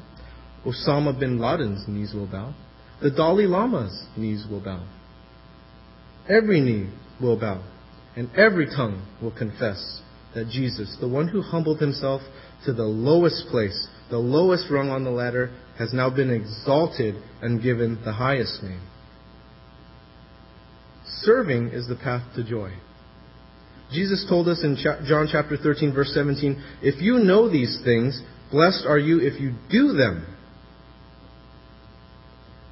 Osama 0.65 1.17
bin 1.19 1.39
Laden's 1.39 1.87
knees 1.87 2.13
will 2.13 2.27
bow. 2.27 2.53
The 3.01 3.09
Dalai 3.09 3.45
Lama's 3.45 4.05
knees 4.15 4.45
will 4.49 4.63
bow. 4.63 4.85
Every 6.29 6.61
knee 6.61 6.89
will 7.19 7.37
bow, 7.37 7.63
and 8.15 8.29
every 8.37 8.67
tongue 8.67 9.05
will 9.21 9.35
confess 9.35 10.01
that 10.35 10.47
Jesus, 10.47 10.95
the 11.01 11.07
one 11.07 11.27
who 11.27 11.41
humbled 11.41 11.79
himself 11.79 12.21
to 12.65 12.73
the 12.73 12.83
lowest 12.83 13.47
place, 13.51 13.87
the 14.13 14.19
lowest 14.19 14.69
rung 14.69 14.91
on 14.91 15.03
the 15.03 15.09
ladder, 15.09 15.49
has 15.79 15.91
now 15.91 16.07
been 16.07 16.29
exalted 16.29 17.15
and 17.41 17.63
given 17.63 17.99
the 18.05 18.13
highest 18.13 18.61
name. 18.61 18.87
Serving 21.21 21.69
is 21.69 21.87
the 21.87 21.95
path 21.95 22.21
to 22.35 22.43
joy. 22.43 22.71
Jesus 23.91 24.23
told 24.29 24.47
us 24.47 24.63
in 24.63 24.77
John 25.07 25.27
chapter 25.31 25.57
13, 25.57 25.95
verse 25.95 26.13
17, 26.13 26.63
If 26.83 27.01
you 27.01 27.15
know 27.23 27.49
these 27.49 27.81
things, 27.83 28.21
blessed 28.51 28.85
are 28.87 28.99
you 28.99 29.19
if 29.19 29.41
you 29.41 29.55
do 29.71 29.93
them. 29.93 30.27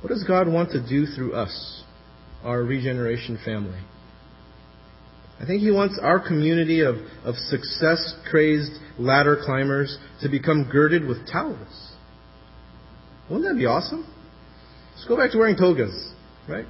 What 0.02 0.10
does 0.10 0.24
God 0.24 0.48
want 0.48 0.70
to 0.74 0.88
do 0.88 1.08
through 1.08 1.34
us, 1.34 1.84
our 2.44 2.62
regeneration 2.62 3.40
family? 3.44 3.82
I 5.42 5.46
think 5.46 5.62
He 5.62 5.72
wants 5.72 6.00
our 6.02 6.20
community 6.20 6.82
of, 6.82 6.98
of 7.24 7.36
success 7.36 8.16
crazed 8.30 8.74
ladder 9.00 9.42
climbers 9.44 9.98
to 10.22 10.30
become 10.30 10.70
girded 10.72 11.06
with 11.06 11.30
towels. 11.32 11.94
Wouldn't 13.30 13.50
that 13.50 13.58
be 13.58 13.66
awesome? 13.66 14.06
Let's 14.94 15.08
go 15.08 15.18
back 15.18 15.32
to 15.32 15.40
wearing 15.40 15.56
togas, 15.56 16.14
right? 16.48 16.66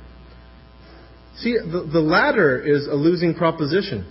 See, 1.37 1.57
the, 1.57 1.89
the 1.91 1.99
ladder 1.99 2.61
is 2.65 2.87
a 2.87 2.95
losing 2.95 3.35
proposition. 3.35 4.09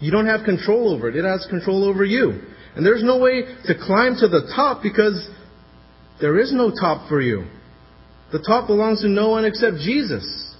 You 0.00 0.10
don't 0.10 0.26
have 0.26 0.44
control 0.44 0.92
over 0.92 1.08
it. 1.08 1.16
It 1.16 1.24
has 1.24 1.46
control 1.48 1.84
over 1.84 2.04
you. 2.04 2.40
And 2.74 2.84
there's 2.84 3.02
no 3.02 3.18
way 3.18 3.42
to 3.42 3.74
climb 3.74 4.16
to 4.16 4.28
the 4.28 4.52
top 4.54 4.82
because 4.82 5.28
there 6.20 6.38
is 6.38 6.52
no 6.52 6.70
top 6.70 7.08
for 7.08 7.20
you. 7.20 7.46
The 8.32 8.42
top 8.46 8.66
belongs 8.66 9.02
to 9.02 9.08
no 9.08 9.30
one 9.30 9.44
except 9.44 9.76
Jesus. 9.76 10.54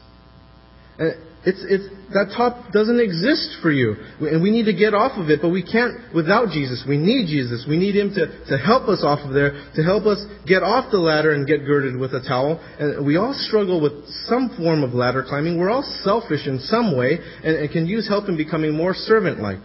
It's, 1.46 1.62
it's, 1.62 1.86
that 2.10 2.34
top 2.36 2.72
doesn't 2.72 2.98
exist 2.98 3.62
for 3.62 3.70
you. 3.70 3.94
And 4.18 4.42
we 4.42 4.50
need 4.50 4.64
to 4.64 4.74
get 4.74 4.94
off 4.94 5.14
of 5.14 5.30
it, 5.30 5.38
but 5.40 5.50
we 5.50 5.62
can't 5.62 6.12
without 6.12 6.50
Jesus. 6.50 6.82
We 6.88 6.98
need 6.98 7.30
Jesus. 7.30 7.64
We 7.68 7.78
need 7.78 7.94
Him 7.94 8.10
to, 8.18 8.26
to 8.50 8.58
help 8.58 8.88
us 8.88 9.06
off 9.06 9.20
of 9.22 9.32
there, 9.32 9.70
to 9.76 9.82
help 9.86 10.06
us 10.06 10.18
get 10.44 10.66
off 10.66 10.90
the 10.90 10.98
ladder 10.98 11.32
and 11.32 11.46
get 11.46 11.64
girded 11.64 11.94
with 11.94 12.14
a 12.14 12.20
towel. 12.20 12.58
And 12.80 13.06
we 13.06 13.16
all 13.16 13.32
struggle 13.32 13.80
with 13.80 14.10
some 14.26 14.58
form 14.58 14.82
of 14.82 14.92
ladder 14.92 15.22
climbing. 15.22 15.56
We're 15.56 15.70
all 15.70 15.86
selfish 16.02 16.48
in 16.48 16.58
some 16.58 16.98
way 16.98 17.18
and, 17.44 17.56
and 17.56 17.70
can 17.70 17.86
use 17.86 18.08
help 18.08 18.28
in 18.28 18.36
becoming 18.36 18.74
more 18.74 18.92
servant 18.92 19.38
like. 19.38 19.62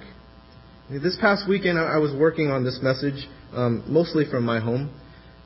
This 0.92 1.18
past 1.20 1.50
weekend, 1.50 1.80
I 1.80 1.98
was 1.98 2.14
working 2.14 2.52
on 2.52 2.64
this 2.64 2.78
message, 2.84 3.28
um, 3.54 3.84
mostly 3.88 4.26
from 4.30 4.46
my 4.46 4.60
home. 4.60 4.94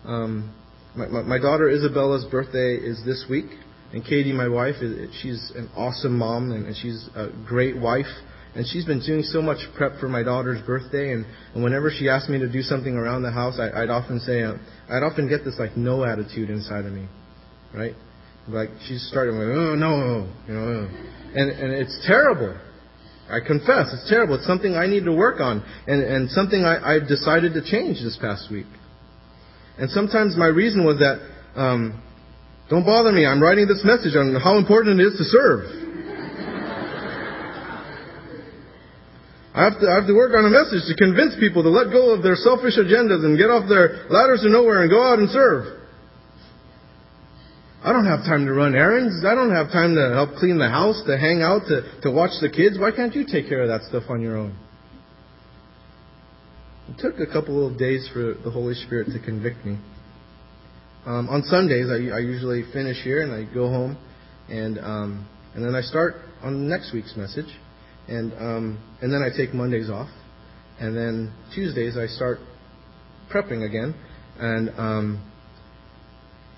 Um, 0.03 0.53
my, 0.95 1.07
my, 1.07 1.21
my 1.21 1.39
daughter 1.39 1.69
Isabella's 1.69 2.25
birthday 2.25 2.75
is 2.75 3.01
this 3.05 3.25
week. 3.29 3.45
And 3.95 4.03
Katie, 4.03 4.33
my 4.33 4.49
wife, 4.49 4.75
she's 5.21 5.53
an 5.55 5.69
awesome 5.73 6.17
mom 6.17 6.51
and 6.51 6.75
she's 6.75 7.07
a 7.15 7.29
great 7.47 7.79
wife. 7.79 8.11
And 8.53 8.67
she's 8.67 8.83
been 8.83 8.99
doing 8.99 9.23
so 9.23 9.41
much 9.41 9.59
prep 9.77 10.01
for 10.01 10.09
my 10.09 10.21
daughter's 10.21 10.61
birthday. 10.65 11.13
And, 11.13 11.25
and 11.53 11.63
whenever 11.63 11.89
she 11.89 12.09
asked 12.09 12.29
me 12.29 12.37
to 12.39 12.51
do 12.51 12.61
something 12.61 12.93
around 12.93 13.23
the 13.23 13.31
house, 13.31 13.57
I, 13.57 13.83
I'd 13.83 13.89
often 13.89 14.19
say, 14.19 14.43
uh, 14.43 14.55
I'd 14.89 15.01
often 15.01 15.29
get 15.29 15.45
this 15.45 15.55
like 15.57 15.77
no 15.77 16.03
attitude 16.03 16.49
inside 16.49 16.83
of 16.83 16.91
me, 16.91 17.07
right? 17.73 17.93
Like 18.49 18.67
she's 18.85 19.07
starting 19.07 19.35
like, 19.35 19.47
oh 19.55 19.75
no, 19.75 20.29
you 20.45 20.53
know, 20.53 20.89
and 21.33 21.49
and 21.49 21.71
it's 21.73 22.05
terrible. 22.05 22.59
I 23.29 23.39
confess, 23.39 23.93
it's 23.93 24.09
terrible. 24.09 24.35
It's 24.35 24.45
something 24.45 24.75
I 24.75 24.87
need 24.87 25.05
to 25.05 25.13
work 25.15 25.39
on, 25.39 25.63
and 25.87 26.03
and 26.03 26.29
something 26.29 26.65
I, 26.65 26.95
I 26.95 26.99
decided 26.99 27.53
to 27.53 27.61
change 27.63 28.03
this 28.03 28.17
past 28.21 28.51
week. 28.51 28.67
And 29.79 29.89
sometimes 29.89 30.35
my 30.37 30.47
reason 30.47 30.85
was 30.85 30.99
that 30.99 31.27
um, 31.55 32.03
don't 32.69 32.85
bother 32.85 33.11
me. 33.11 33.25
I'm 33.25 33.41
writing 33.41 33.67
this 33.67 33.81
message 33.83 34.15
on 34.15 34.35
how 34.41 34.57
important 34.57 34.99
it 34.99 35.05
is 35.05 35.17
to 35.17 35.25
serve. 35.25 35.85
I 39.55 39.63
have 39.63 39.79
to, 39.79 39.87
I 39.87 39.95
have 39.95 40.07
to 40.07 40.13
work 40.13 40.35
on 40.35 40.43
a 40.43 40.51
message 40.51 40.83
to 40.89 40.95
convince 40.99 41.35
people 41.39 41.63
to 41.63 41.69
let 41.69 41.87
go 41.87 42.11
of 42.11 42.23
their 42.23 42.35
selfish 42.35 42.75
agendas 42.75 43.23
and 43.23 43.37
get 43.37 43.47
off 43.47 43.69
their 43.69 44.03
ladders 44.09 44.41
to 44.43 44.49
nowhere 44.49 44.81
and 44.81 44.91
go 44.91 44.99
out 45.01 45.19
and 45.19 45.29
serve. 45.29 45.79
I 47.81 47.93
don't 47.93 48.05
have 48.05 48.25
time 48.25 48.47
to 48.47 48.53
run 48.53 48.75
errands. 48.75 49.23
I 49.23 49.35
don't 49.35 49.53
have 49.53 49.71
time 49.71 49.95
to 49.95 50.11
help 50.11 50.35
clean 50.39 50.57
the 50.57 50.67
house, 50.67 51.01
to 51.05 51.17
hang 51.17 51.41
out, 51.41 51.69
to, 51.69 52.01
to 52.01 52.11
watch 52.11 52.31
the 52.41 52.49
kids. 52.49 52.79
Why 52.79 52.91
can't 52.91 53.15
you 53.15 53.25
take 53.25 53.47
care 53.47 53.61
of 53.61 53.69
that 53.69 53.87
stuff 53.87 54.09
on 54.09 54.21
your 54.21 54.35
own? 54.35 54.57
It 56.89 56.97
took 56.97 57.19
a 57.19 57.31
couple 57.31 57.65
of 57.65 57.77
days 57.77 58.09
for 58.11 58.33
the 58.33 58.49
Holy 58.51 58.73
Spirit 58.73 59.07
to 59.13 59.19
convict 59.19 59.63
me. 59.65 59.77
Um, 61.05 61.29
on 61.29 61.43
Sundays, 61.43 61.85
I, 61.87 62.15
I 62.15 62.19
usually 62.19 62.63
finish 62.73 62.97
here 63.03 63.21
and 63.21 63.31
I 63.31 63.53
go 63.53 63.69
home, 63.69 63.95
and 64.49 64.79
um, 64.79 65.27
and 65.53 65.63
then 65.63 65.75
I 65.75 65.81
start 65.81 66.15
on 66.41 66.67
next 66.67 66.93
week's 66.93 67.15
message, 67.15 67.45
and 68.07 68.33
um, 68.33 68.97
and 69.03 69.13
then 69.13 69.21
I 69.21 69.35
take 69.35 69.53
Mondays 69.53 69.87
off, 69.87 70.09
and 70.79 70.97
then 70.97 71.31
Tuesdays 71.53 71.95
I 71.95 72.07
start 72.07 72.39
prepping 73.31 73.67
again, 73.67 73.93
and 74.39 74.69
um, 74.79 75.31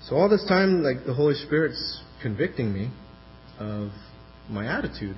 so 0.08 0.16
all 0.16 0.30
this 0.30 0.44
time, 0.48 0.82
like 0.82 1.04
the 1.04 1.12
Holy 1.12 1.34
Spirit's 1.34 2.02
convicting 2.22 2.72
me 2.72 2.90
of 3.58 3.90
my 4.48 4.66
attitude, 4.66 5.16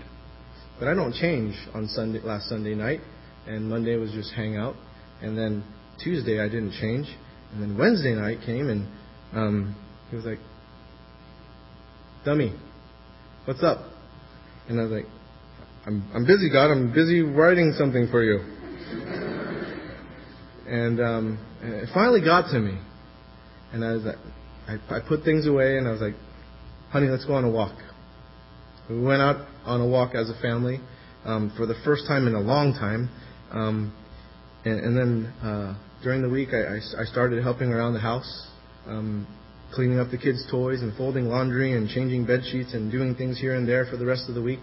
but 0.80 0.88
I 0.88 0.94
don't 0.94 1.14
change 1.14 1.54
on 1.72 1.86
Sunday 1.86 2.18
last 2.20 2.48
Sunday 2.48 2.74
night, 2.74 3.00
and 3.46 3.68
Monday 3.68 3.94
was 3.94 4.10
just 4.10 4.32
hang 4.34 4.56
out, 4.56 4.74
and 5.22 5.38
then 5.38 5.62
Tuesday 6.02 6.40
I 6.40 6.48
didn't 6.48 6.72
change, 6.80 7.06
and 7.52 7.62
then 7.62 7.78
Wednesday 7.78 8.14
night 8.14 8.38
came 8.44 8.68
and 8.68 8.88
um, 9.32 9.76
he 10.10 10.16
was 10.16 10.24
like, 10.24 10.38
Dummy, 12.24 12.54
what's 13.44 13.62
up? 13.62 13.78
And 14.68 14.78
I 14.78 14.84
was 14.84 14.92
like, 14.92 15.06
I'm, 15.86 16.08
I'm 16.14 16.26
busy, 16.26 16.50
God. 16.50 16.70
I'm 16.70 16.92
busy 16.92 17.22
writing 17.22 17.74
something 17.78 18.08
for 18.10 18.22
you. 18.22 18.38
and, 20.68 21.00
um, 21.00 21.46
it 21.62 21.88
finally 21.94 22.20
got 22.20 22.50
to 22.52 22.58
me. 22.58 22.78
And 23.72 23.84
I 23.84 23.92
was 23.92 24.04
like, 24.04 24.16
I, 24.68 24.96
I 24.96 25.00
put 25.06 25.24
things 25.24 25.46
away 25.46 25.78
and 25.78 25.88
I 25.88 25.92
was 25.92 26.00
like, 26.00 26.14
honey, 26.90 27.08
let's 27.08 27.24
go 27.24 27.34
on 27.34 27.44
a 27.44 27.50
walk. 27.50 27.76
We 28.88 29.00
went 29.00 29.22
out 29.22 29.46
on 29.64 29.80
a 29.80 29.86
walk 29.86 30.14
as 30.14 30.28
a 30.28 30.40
family 30.42 30.80
um, 31.24 31.52
for 31.56 31.66
the 31.66 31.76
first 31.84 32.04
time 32.08 32.26
in 32.26 32.34
a 32.34 32.40
long 32.40 32.74
time. 32.74 33.08
Um, 33.52 33.94
and, 34.64 34.80
and 34.80 34.96
then 34.96 35.26
uh, 35.42 35.78
during 36.02 36.22
the 36.22 36.28
week, 36.28 36.48
I, 36.52 36.74
I, 36.74 37.02
I 37.02 37.04
started 37.04 37.42
helping 37.42 37.72
around 37.72 37.94
the 37.94 38.00
house 38.00 38.49
um, 38.86 39.26
cleaning 39.72 39.98
up 39.98 40.10
the 40.10 40.18
kids' 40.18 40.44
toys 40.50 40.82
and 40.82 40.96
folding 40.96 41.26
laundry 41.26 41.76
and 41.76 41.88
changing 41.88 42.26
bed 42.26 42.40
sheets 42.50 42.74
and 42.74 42.90
doing 42.90 43.14
things 43.14 43.38
here 43.38 43.54
and 43.54 43.68
there 43.68 43.86
for 43.86 43.96
the 43.96 44.04
rest 44.04 44.28
of 44.28 44.34
the 44.34 44.42
week. 44.42 44.60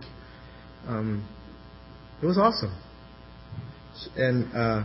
Um, 0.88 1.28
it 2.22 2.26
was 2.26 2.38
awesome, 2.38 2.76
and 4.16 4.56
uh, 4.56 4.84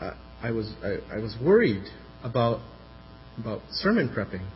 I, 0.00 0.12
I 0.42 0.50
was 0.50 0.72
I, 0.82 1.16
I 1.16 1.18
was 1.18 1.36
worried 1.42 1.84
about 2.22 2.60
about 3.38 3.62
sermon 3.70 4.08
prepping 4.08 4.46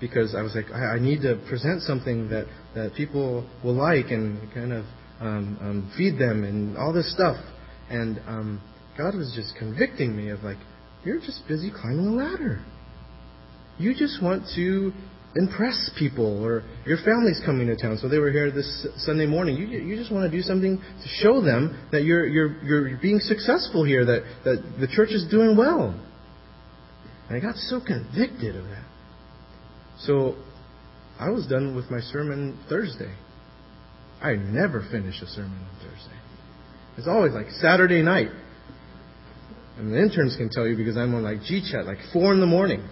because 0.00 0.34
I 0.34 0.42
was 0.42 0.54
like 0.54 0.66
I, 0.72 0.96
I 0.96 0.98
need 0.98 1.22
to 1.22 1.40
present 1.48 1.82
something 1.82 2.28
that 2.30 2.46
that 2.74 2.94
people 2.96 3.48
will 3.62 3.74
like 3.74 4.06
and 4.06 4.52
kind 4.52 4.72
of 4.72 4.84
um, 5.20 5.58
um, 5.60 5.92
feed 5.96 6.18
them 6.18 6.44
and 6.44 6.76
all 6.76 6.92
this 6.92 7.12
stuff, 7.12 7.36
and 7.88 8.20
um, 8.26 8.60
God 8.96 9.14
was 9.14 9.32
just 9.34 9.54
convicting 9.58 10.16
me 10.16 10.30
of 10.30 10.42
like 10.42 10.58
you're 11.04 11.20
just 11.20 11.42
busy 11.46 11.70
climbing 11.70 12.06
a 12.06 12.12
ladder. 12.12 12.64
You 13.78 13.94
just 13.94 14.22
want 14.22 14.44
to 14.54 14.92
impress 15.36 15.90
people, 15.98 16.44
or 16.44 16.62
your 16.86 16.98
family's 16.98 17.40
coming 17.44 17.66
to 17.66 17.76
town, 17.76 17.98
so 17.98 18.08
they 18.08 18.18
were 18.18 18.30
here 18.30 18.52
this 18.52 18.86
Sunday 18.98 19.26
morning. 19.26 19.56
You, 19.56 19.66
you 19.66 19.96
just 19.96 20.12
want 20.12 20.30
to 20.30 20.36
do 20.36 20.42
something 20.42 20.78
to 20.78 21.08
show 21.22 21.40
them 21.40 21.88
that 21.90 22.04
you're, 22.04 22.26
you're, 22.26 22.62
you're 22.62 22.98
being 22.98 23.18
successful 23.18 23.84
here, 23.84 24.04
that, 24.04 24.22
that 24.44 24.62
the 24.78 24.86
church 24.86 25.10
is 25.10 25.26
doing 25.30 25.56
well. 25.56 26.00
And 27.28 27.36
I 27.36 27.40
got 27.40 27.56
so 27.56 27.80
convicted 27.80 28.54
of 28.54 28.64
that. 28.66 28.84
So 30.00 30.36
I 31.18 31.30
was 31.30 31.46
done 31.46 31.74
with 31.74 31.90
my 31.90 32.00
sermon 32.00 32.58
Thursday. 32.68 33.12
I 34.22 34.34
never 34.34 34.86
finish 34.90 35.20
a 35.20 35.26
sermon 35.26 35.58
on 35.58 35.76
Thursday. 35.78 36.18
It's 36.96 37.08
always 37.08 37.32
like 37.32 37.50
Saturday 37.60 38.02
night. 38.02 38.28
And 39.78 39.92
the 39.92 40.00
interns 40.00 40.36
can 40.36 40.48
tell 40.50 40.66
you 40.66 40.76
because 40.76 40.96
I'm 40.96 41.14
on 41.14 41.24
like 41.24 41.42
G-Chat, 41.42 41.86
like 41.86 41.98
4 42.12 42.32
in 42.34 42.40
the 42.40 42.46
morning. 42.46 42.88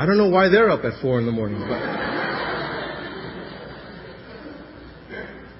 I 0.00 0.06
don't 0.06 0.16
know 0.16 0.30
why 0.30 0.48
they're 0.48 0.70
up 0.70 0.82
at 0.86 0.98
four 1.02 1.18
in 1.18 1.26
the 1.26 1.32
morning. 1.32 1.60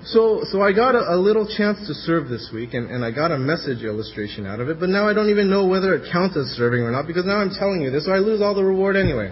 So, 0.06 0.44
so 0.50 0.62
I 0.62 0.72
got 0.72 0.94
a, 0.94 1.12
a, 1.12 1.18
little 1.20 1.46
chance 1.46 1.86
to 1.86 1.92
serve 1.92 2.30
this 2.30 2.50
week, 2.50 2.72
and, 2.72 2.90
and 2.90 3.04
I 3.04 3.10
got 3.10 3.32
a 3.32 3.38
message 3.38 3.82
illustration 3.82 4.46
out 4.46 4.60
of 4.60 4.70
it, 4.70 4.80
but 4.80 4.88
now 4.88 5.06
I 5.06 5.12
don't 5.12 5.28
even 5.28 5.50
know 5.50 5.66
whether 5.68 5.94
it 5.94 6.10
counts 6.10 6.38
as 6.38 6.46
serving 6.56 6.80
or 6.80 6.90
not, 6.90 7.06
because 7.06 7.26
now 7.26 7.36
I'm 7.36 7.50
telling 7.50 7.82
you 7.82 7.90
this, 7.90 8.06
so 8.06 8.12
I 8.12 8.16
lose 8.16 8.40
all 8.40 8.54
the 8.54 8.64
reward 8.64 8.96
anyway. 8.96 9.28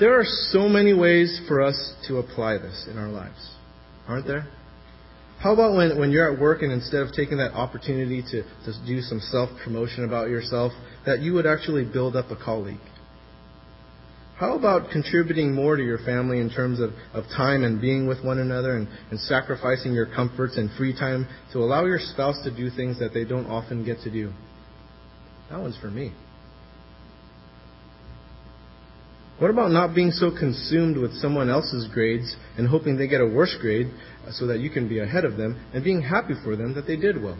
There 0.00 0.18
are 0.18 0.24
so 0.24 0.70
many 0.70 0.94
ways 0.94 1.38
for 1.46 1.60
us 1.60 1.92
to 2.08 2.16
apply 2.16 2.56
this 2.56 2.88
in 2.90 2.96
our 2.96 3.08
lives, 3.08 3.56
aren't 4.08 4.26
there? 4.26 4.48
How 5.38 5.52
about 5.52 5.76
when, 5.76 5.98
when 5.98 6.10
you're 6.10 6.32
at 6.32 6.40
work 6.40 6.62
and 6.62 6.72
instead 6.72 7.02
of 7.02 7.12
taking 7.12 7.36
that 7.36 7.52
opportunity 7.52 8.22
to, 8.22 8.42
to 8.42 8.86
do 8.86 9.02
some 9.02 9.20
self 9.20 9.50
promotion 9.62 10.04
about 10.04 10.30
yourself, 10.30 10.72
that 11.06 11.20
you 11.20 11.34
would 11.34 11.46
actually 11.46 11.84
build 11.84 12.16
up 12.16 12.30
a 12.30 12.36
colleague? 12.36 12.78
How 14.40 14.56
about 14.56 14.90
contributing 14.90 15.54
more 15.54 15.76
to 15.76 15.82
your 15.82 15.98
family 15.98 16.40
in 16.40 16.48
terms 16.48 16.80
of, 16.80 16.92
of 17.12 17.24
time 17.36 17.62
and 17.62 17.78
being 17.78 18.06
with 18.06 18.24
one 18.24 18.38
another 18.38 18.74
and, 18.74 18.88
and 19.10 19.20
sacrificing 19.20 19.92
your 19.92 20.06
comforts 20.06 20.56
and 20.56 20.70
free 20.78 20.94
time 20.98 21.28
to 21.52 21.58
allow 21.58 21.84
your 21.84 21.98
spouse 21.98 22.42
to 22.44 22.50
do 22.50 22.70
things 22.70 22.98
that 23.00 23.12
they 23.12 23.24
don't 23.24 23.46
often 23.46 23.84
get 23.84 24.00
to 24.04 24.10
do? 24.10 24.32
That 25.50 25.60
one's 25.60 25.76
for 25.76 25.90
me. 25.90 26.14
What 29.38 29.50
about 29.50 29.72
not 29.72 29.94
being 29.94 30.10
so 30.10 30.30
consumed 30.30 30.96
with 30.96 31.12
someone 31.14 31.50
else's 31.50 31.88
grades 31.92 32.34
and 32.56 32.66
hoping 32.66 32.96
they 32.96 33.08
get 33.08 33.20
a 33.20 33.26
worse 33.26 33.56
grade 33.60 33.90
so 34.32 34.46
that 34.46 34.60
you 34.60 34.70
can 34.70 34.88
be 34.88 35.00
ahead 35.00 35.24
of 35.24 35.36
them 35.36 35.60
and 35.74 35.84
being 35.84 36.00
happy 36.00 36.34
for 36.44 36.56
them 36.56 36.74
that 36.74 36.86
they 36.86 36.96
did 36.96 37.22
well? 37.22 37.38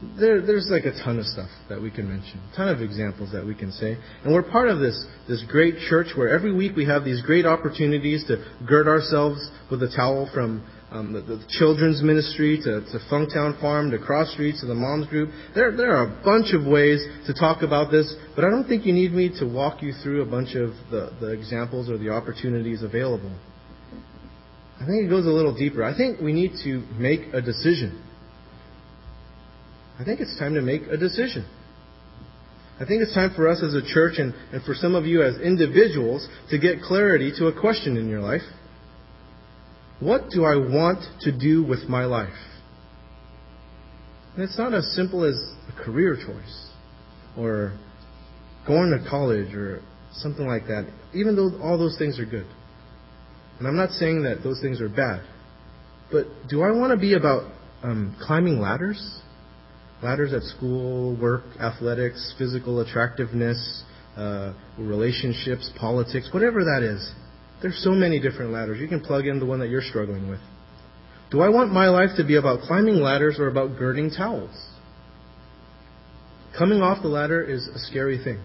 There, 0.00 0.40
there's 0.40 0.68
like 0.70 0.84
a 0.84 0.92
ton 1.02 1.18
of 1.18 1.26
stuff 1.26 1.48
that 1.68 1.82
we 1.82 1.90
can 1.90 2.08
mention, 2.08 2.40
a 2.52 2.56
ton 2.56 2.68
of 2.68 2.80
examples 2.80 3.32
that 3.32 3.44
we 3.44 3.54
can 3.54 3.72
say. 3.72 3.98
And 4.22 4.32
we're 4.32 4.44
part 4.44 4.68
of 4.68 4.78
this, 4.78 5.04
this 5.26 5.42
great 5.48 5.74
church 5.88 6.08
where 6.14 6.28
every 6.28 6.54
week 6.54 6.76
we 6.76 6.84
have 6.86 7.04
these 7.04 7.20
great 7.22 7.44
opportunities 7.44 8.24
to 8.28 8.44
gird 8.64 8.86
ourselves 8.86 9.50
with 9.72 9.82
a 9.82 9.88
towel 9.88 10.30
from 10.32 10.64
um, 10.92 11.12
the, 11.12 11.20
the, 11.20 11.44
children's 11.48 12.00
ministry 12.00 12.58
to, 12.62 12.80
to 12.80 12.98
Funktown 13.10 13.60
Farm 13.60 13.90
to 13.90 13.98
Cross 13.98 14.32
Streets 14.34 14.60
to 14.60 14.66
the 14.66 14.74
Moms 14.74 15.08
Group. 15.08 15.30
There, 15.54 15.76
there 15.76 15.96
are 15.96 16.04
a 16.04 16.24
bunch 16.24 16.54
of 16.54 16.64
ways 16.64 17.04
to 17.26 17.34
talk 17.34 17.62
about 17.62 17.90
this, 17.90 18.14
but 18.36 18.44
I 18.44 18.50
don't 18.50 18.68
think 18.68 18.86
you 18.86 18.92
need 18.92 19.12
me 19.12 19.30
to 19.40 19.46
walk 19.46 19.82
you 19.82 19.92
through 20.02 20.22
a 20.22 20.26
bunch 20.26 20.54
of 20.54 20.70
the, 20.90 21.10
the 21.20 21.32
examples 21.32 21.90
or 21.90 21.98
the 21.98 22.10
opportunities 22.10 22.82
available. 22.82 23.32
I 24.80 24.86
think 24.86 25.06
it 25.06 25.10
goes 25.10 25.26
a 25.26 25.30
little 25.30 25.54
deeper. 25.54 25.82
I 25.82 25.96
think 25.96 26.20
we 26.20 26.32
need 26.32 26.52
to 26.62 26.86
make 26.96 27.34
a 27.34 27.42
decision. 27.42 28.04
I 29.98 30.04
think 30.04 30.20
it's 30.20 30.38
time 30.38 30.54
to 30.54 30.62
make 30.62 30.82
a 30.82 30.96
decision. 30.96 31.46
I 32.80 32.84
think 32.84 33.02
it's 33.02 33.14
time 33.14 33.32
for 33.34 33.48
us 33.48 33.62
as 33.62 33.74
a 33.74 33.82
church 33.82 34.14
and, 34.18 34.32
and 34.52 34.62
for 34.62 34.74
some 34.74 34.94
of 34.94 35.04
you 35.04 35.22
as 35.22 35.36
individuals 35.38 36.28
to 36.50 36.58
get 36.58 36.80
clarity 36.80 37.32
to 37.38 37.46
a 37.46 37.60
question 37.60 37.96
in 37.96 38.08
your 38.08 38.20
life. 38.20 38.42
What 39.98 40.30
do 40.30 40.44
I 40.44 40.54
want 40.54 41.04
to 41.22 41.36
do 41.36 41.64
with 41.64 41.88
my 41.88 42.04
life? 42.04 42.28
And 44.34 44.44
it's 44.44 44.56
not 44.56 44.72
as 44.74 44.94
simple 44.94 45.24
as 45.24 45.34
a 45.68 45.82
career 45.82 46.14
choice 46.14 46.70
or 47.36 47.76
going 48.64 48.90
to 48.90 49.10
college 49.10 49.52
or 49.54 49.82
something 50.12 50.46
like 50.46 50.68
that, 50.68 50.88
even 51.12 51.34
though 51.34 51.60
all 51.60 51.76
those 51.76 51.98
things 51.98 52.20
are 52.20 52.24
good. 52.24 52.46
And 53.58 53.66
I'm 53.66 53.76
not 53.76 53.90
saying 53.90 54.22
that 54.22 54.44
those 54.44 54.60
things 54.60 54.80
are 54.80 54.88
bad. 54.88 55.22
But 56.12 56.26
do 56.48 56.62
I 56.62 56.70
want 56.70 56.92
to 56.92 56.96
be 56.96 57.14
about 57.14 57.50
um, 57.82 58.16
climbing 58.24 58.60
ladders? 58.60 59.20
Ladders 60.02 60.32
at 60.32 60.42
school, 60.42 61.16
work, 61.20 61.44
athletics, 61.60 62.34
physical 62.38 62.80
attractiveness, 62.80 63.82
uh, 64.16 64.52
relationships, 64.78 65.70
politics, 65.78 66.28
whatever 66.32 66.64
that 66.64 66.82
is. 66.82 67.12
There's 67.62 67.80
so 67.82 67.90
many 67.90 68.20
different 68.20 68.52
ladders. 68.52 68.78
You 68.80 68.88
can 68.88 69.00
plug 69.00 69.26
in 69.26 69.40
the 69.40 69.46
one 69.46 69.58
that 69.60 69.68
you're 69.68 69.82
struggling 69.82 70.28
with. 70.28 70.40
Do 71.30 71.40
I 71.40 71.48
want 71.48 71.72
my 71.72 71.88
life 71.88 72.10
to 72.16 72.24
be 72.24 72.36
about 72.36 72.60
climbing 72.60 72.96
ladders 72.96 73.38
or 73.38 73.48
about 73.48 73.76
girding 73.76 74.10
towels? 74.10 74.50
Coming 76.56 76.80
off 76.80 77.02
the 77.02 77.08
ladder 77.08 77.42
is 77.42 77.68
a 77.68 77.78
scary 77.78 78.22
thing, 78.22 78.42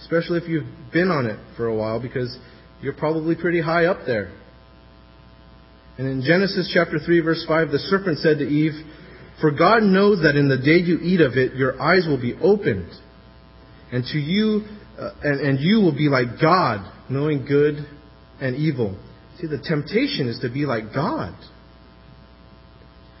especially 0.00 0.38
if 0.38 0.48
you've 0.48 0.68
been 0.92 1.10
on 1.10 1.26
it 1.26 1.38
for 1.56 1.66
a 1.66 1.74
while 1.74 2.00
because 2.00 2.38
you're 2.80 2.94
probably 2.94 3.34
pretty 3.34 3.60
high 3.60 3.86
up 3.86 4.06
there. 4.06 4.32
And 5.98 6.08
in 6.08 6.22
Genesis 6.22 6.70
chapter 6.72 6.98
3 6.98 7.20
verse 7.20 7.44
5, 7.46 7.70
the 7.70 7.78
serpent 7.78 8.18
said 8.18 8.38
to 8.38 8.44
Eve, 8.44 8.72
For 9.40 9.50
God 9.50 9.82
knows 9.82 10.22
that 10.22 10.36
in 10.36 10.48
the 10.48 10.58
day 10.58 10.78
you 10.78 10.98
eat 11.02 11.20
of 11.20 11.32
it, 11.34 11.54
your 11.54 11.80
eyes 11.80 12.06
will 12.06 12.20
be 12.20 12.34
opened, 12.40 12.90
and 13.92 14.04
to 14.04 14.18
you, 14.18 14.62
uh, 14.98 15.10
and, 15.22 15.40
and 15.40 15.60
you 15.60 15.80
will 15.80 15.96
be 15.96 16.08
like 16.08 16.40
God, 16.40 16.90
knowing 17.08 17.44
good 17.44 17.86
and 18.40 18.56
evil. 18.56 18.96
See, 19.40 19.46
the 19.46 19.58
temptation 19.58 20.28
is 20.28 20.38
to 20.40 20.48
be 20.48 20.66
like 20.66 20.94
God. 20.94 21.34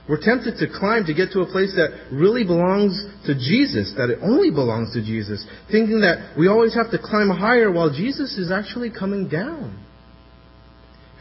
We're 0.08 0.20
tempted 0.20 0.58
to 0.58 0.78
climb 0.78 1.06
to 1.06 1.14
get 1.14 1.32
to 1.32 1.40
a 1.40 1.46
place 1.46 1.74
that 1.76 2.12
really 2.12 2.44
belongs 2.44 2.92
to 3.24 3.34
Jesus, 3.34 3.94
that 3.96 4.10
it 4.10 4.18
only 4.22 4.50
belongs 4.50 4.92
to 4.92 5.00
Jesus, 5.00 5.44
thinking 5.72 6.02
that 6.02 6.36
we 6.38 6.46
always 6.46 6.74
have 6.74 6.90
to 6.90 6.98
climb 6.98 7.30
higher 7.30 7.72
while 7.72 7.90
Jesus 7.90 8.36
is 8.36 8.50
actually 8.52 8.90
coming 8.90 9.28
down. 9.28 9.82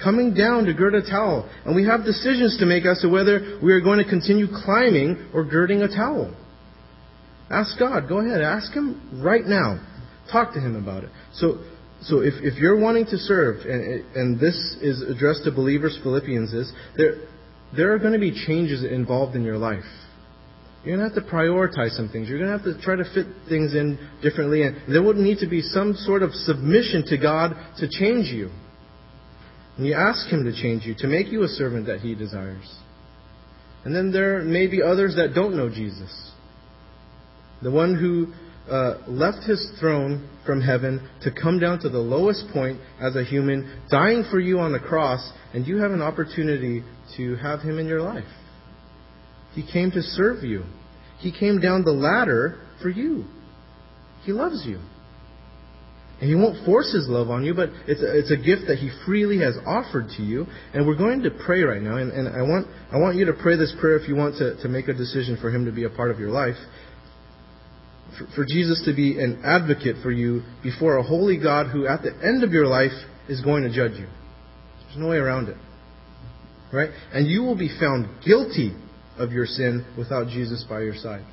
Coming 0.03 0.33
down 0.33 0.65
to 0.65 0.73
gird 0.73 0.95
a 0.95 1.01
towel. 1.01 1.49
And 1.65 1.75
we 1.75 1.85
have 1.85 2.03
decisions 2.03 2.57
to 2.59 2.65
make 2.65 2.85
as 2.85 2.99
to 3.01 3.07
whether 3.07 3.59
we 3.63 3.71
are 3.73 3.81
going 3.81 4.03
to 4.03 4.09
continue 4.09 4.47
climbing 4.47 5.29
or 5.33 5.45
girding 5.45 5.81
a 5.81 5.87
towel. 5.87 6.35
Ask 7.49 7.79
God. 7.79 8.09
Go 8.09 8.19
ahead. 8.19 8.41
Ask 8.41 8.73
Him 8.73 9.21
right 9.23 9.45
now. 9.45 9.79
Talk 10.31 10.53
to 10.53 10.59
Him 10.59 10.75
about 10.75 11.03
it. 11.03 11.09
So, 11.33 11.63
so 12.01 12.19
if, 12.19 12.33
if 12.41 12.59
you're 12.59 12.79
wanting 12.79 13.05
to 13.05 13.17
serve, 13.17 13.65
and, 13.65 14.03
and 14.15 14.39
this 14.39 14.55
is 14.81 15.01
addressed 15.03 15.45
to 15.45 15.51
believers, 15.51 15.97
Philippians 16.03 16.53
is, 16.53 16.73
there, 16.97 17.15
there 17.75 17.93
are 17.93 17.99
going 17.99 18.13
to 18.13 18.19
be 18.19 18.31
changes 18.45 18.83
involved 18.83 19.35
in 19.35 19.43
your 19.43 19.57
life. 19.57 19.83
You're 20.83 20.97
going 20.97 21.09
to 21.09 21.15
have 21.15 21.25
to 21.25 21.31
prioritize 21.31 21.91
some 21.91 22.09
things. 22.09 22.27
You're 22.27 22.39
going 22.39 22.51
to 22.51 22.57
have 22.57 22.77
to 22.77 22.81
try 22.83 22.97
to 22.97 23.05
fit 23.13 23.27
things 23.47 23.73
in 23.73 23.97
differently. 24.21 24.63
And 24.63 24.93
there 24.93 25.01
would 25.01 25.15
need 25.15 25.37
to 25.39 25.47
be 25.47 25.61
some 25.61 25.93
sort 25.93 26.23
of 26.23 26.33
submission 26.33 27.05
to 27.07 27.17
God 27.17 27.53
to 27.77 27.87
change 27.87 28.27
you. 28.27 28.49
And 29.77 29.87
you 29.87 29.93
ask 29.93 30.27
Him 30.27 30.43
to 30.45 30.53
change 30.53 30.85
you, 30.85 30.95
to 30.99 31.07
make 31.07 31.31
you 31.31 31.43
a 31.43 31.47
servant 31.47 31.87
that 31.87 31.99
He 31.99 32.15
desires. 32.15 32.77
And 33.85 33.95
then 33.95 34.11
there 34.11 34.43
may 34.43 34.67
be 34.67 34.81
others 34.81 35.15
that 35.15 35.33
don't 35.33 35.57
know 35.57 35.69
Jesus. 35.69 36.31
The 37.61 37.71
one 37.71 37.95
who 37.95 38.33
uh, 38.71 38.99
left 39.07 39.45
his 39.45 39.71
throne 39.79 40.29
from 40.45 40.61
heaven 40.61 41.09
to 41.21 41.31
come 41.31 41.59
down 41.59 41.79
to 41.79 41.89
the 41.89 41.99
lowest 41.99 42.45
point 42.53 42.79
as 43.01 43.15
a 43.15 43.23
human, 43.23 43.81
dying 43.89 44.23
for 44.29 44.39
you 44.39 44.59
on 44.59 44.71
the 44.71 44.79
cross, 44.79 45.31
and 45.53 45.67
you 45.67 45.77
have 45.77 45.91
an 45.91 46.01
opportunity 46.01 46.83
to 47.17 47.35
have 47.37 47.59
him 47.61 47.77
in 47.77 47.87
your 47.87 48.01
life. 48.01 48.23
He 49.53 49.69
came 49.69 49.91
to 49.91 50.01
serve 50.01 50.43
you. 50.43 50.63
He 51.19 51.31
came 51.37 51.59
down 51.59 51.83
the 51.83 51.91
ladder 51.91 52.59
for 52.81 52.89
you. 52.89 53.25
He 54.23 54.31
loves 54.31 54.63
you. 54.65 54.79
And 56.23 56.29
he 56.29 56.35
won't 56.35 56.65
force 56.65 56.93
his 56.93 57.09
love 57.09 57.29
on 57.29 57.43
you, 57.43 57.53
but 57.53 57.67
it's 57.85 57.99
a, 57.99 58.17
it's 58.17 58.31
a 58.31 58.37
gift 58.37 58.71
that 58.71 58.77
he 58.77 58.89
freely 59.05 59.39
has 59.39 59.55
offered 59.67 60.07
to 60.15 60.23
you. 60.23 60.47
And 60.73 60.87
we're 60.87 60.95
going 60.95 61.23
to 61.23 61.31
pray 61.31 61.63
right 61.63 61.81
now. 61.81 61.97
And, 61.97 62.13
and 62.13 62.29
I, 62.29 62.43
want, 62.43 62.67
I 62.93 62.97
want 62.97 63.17
you 63.17 63.25
to 63.25 63.33
pray 63.33 63.57
this 63.57 63.75
prayer 63.81 63.97
if 63.97 64.07
you 64.07 64.15
want 64.15 64.37
to, 64.37 64.55
to 64.61 64.69
make 64.69 64.87
a 64.87 64.93
decision 64.93 65.37
for 65.41 65.51
him 65.51 65.65
to 65.65 65.73
be 65.73 65.83
a 65.83 65.89
part 65.89 66.11
of 66.11 66.19
your 66.19 66.31
life 66.31 66.55
for, 68.17 68.27
for 68.35 68.45
Jesus 68.45 68.81
to 68.85 68.95
be 68.95 69.19
an 69.19 69.41
advocate 69.43 69.97
for 70.01 70.11
you 70.11 70.43
before 70.63 70.95
a 70.95 71.03
holy 71.03 71.37
God 71.37 71.67
who, 71.67 71.87
at 71.87 72.03
the 72.03 72.13
end 72.23 72.43
of 72.45 72.51
your 72.51 72.67
life, 72.67 72.93
is 73.27 73.41
going 73.41 73.63
to 73.63 73.69
judge 73.69 73.99
you. 73.99 74.07
There's 74.85 74.97
no 74.97 75.09
way 75.09 75.17
around 75.17 75.49
it. 75.49 75.57
Right? 76.71 76.89
And 77.11 77.27
you 77.27 77.43
will 77.43 77.57
be 77.57 77.69
found 77.79 78.23
guilty 78.25 78.75
of 79.17 79.33
your 79.33 79.45
sin 79.45 79.85
without 79.97 80.27
Jesus 80.27 80.65
by 80.69 80.83
your 80.83 80.95
side. 80.95 81.25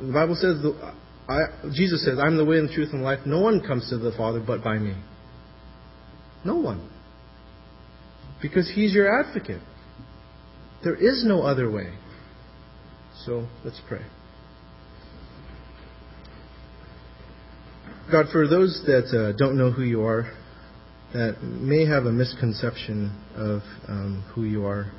The 0.00 0.12
Bible 0.12 0.36
says, 0.38 0.62
I, 1.28 1.38
Jesus 1.72 2.04
says, 2.04 2.18
I'm 2.18 2.36
the 2.36 2.44
way 2.44 2.58
and 2.58 2.68
the 2.68 2.74
truth 2.74 2.90
and 2.92 3.02
life. 3.02 3.20
No 3.24 3.40
one 3.40 3.60
comes 3.66 3.88
to 3.90 3.98
the 3.98 4.12
Father 4.12 4.42
but 4.46 4.62
by 4.62 4.78
me. 4.78 4.94
No 6.44 6.56
one. 6.56 6.90
Because 8.42 8.70
He's 8.74 8.92
your 8.92 9.20
advocate. 9.20 9.62
There 10.82 10.94
is 10.94 11.24
no 11.26 11.42
other 11.42 11.70
way. 11.70 11.94
So 13.24 13.46
let's 13.64 13.80
pray. 13.88 14.02
God, 18.12 18.26
for 18.30 18.46
those 18.46 18.82
that 18.84 19.06
uh, 19.16 19.36
don't 19.38 19.56
know 19.56 19.70
who 19.70 19.82
you 19.82 20.02
are, 20.02 20.30
that 21.14 21.42
may 21.42 21.86
have 21.86 22.04
a 22.04 22.12
misconception 22.12 23.18
of 23.34 23.62
um, 23.88 24.24
who 24.34 24.44
you 24.44 24.66
are, 24.66 24.92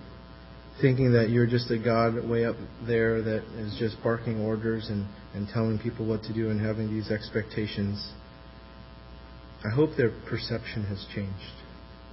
thinking 0.81 1.13
that 1.13 1.29
you're 1.29 1.47
just 1.47 1.71
a 1.71 1.77
God 1.77 2.27
way 2.27 2.45
up 2.45 2.55
there 2.85 3.21
that 3.21 3.43
is 3.57 3.75
just 3.79 3.95
barking 4.03 4.41
orders 4.41 4.87
and, 4.89 5.07
and 5.33 5.47
telling 5.53 5.79
people 5.79 6.05
what 6.05 6.23
to 6.23 6.33
do 6.33 6.49
and 6.49 6.59
having 6.59 6.89
these 6.89 7.11
expectations. 7.11 8.11
I 9.63 9.73
hope 9.73 9.91
their 9.97 10.11
perception 10.29 10.83
has 10.85 11.05
changed, 11.15 11.55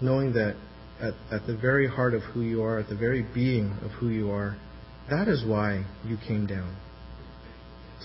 knowing 0.01 0.33
that 0.35 0.57
at, 1.01 1.15
at 1.33 1.47
the 1.47 1.57
very 1.57 1.89
heart 1.89 2.15
of 2.15 2.23
who 2.23 2.43
you 2.43 2.63
are, 2.63 2.79
at 2.79 2.89
the 2.89 2.97
very 2.97 3.27
being 3.35 3.77
of 3.83 3.91
who 3.93 4.09
you 4.09 4.31
are, 4.31 4.57
that 5.11 5.27
is 5.27 5.45
why 5.45 5.85
you 6.05 6.17
came 6.27 6.47
down 6.47 6.77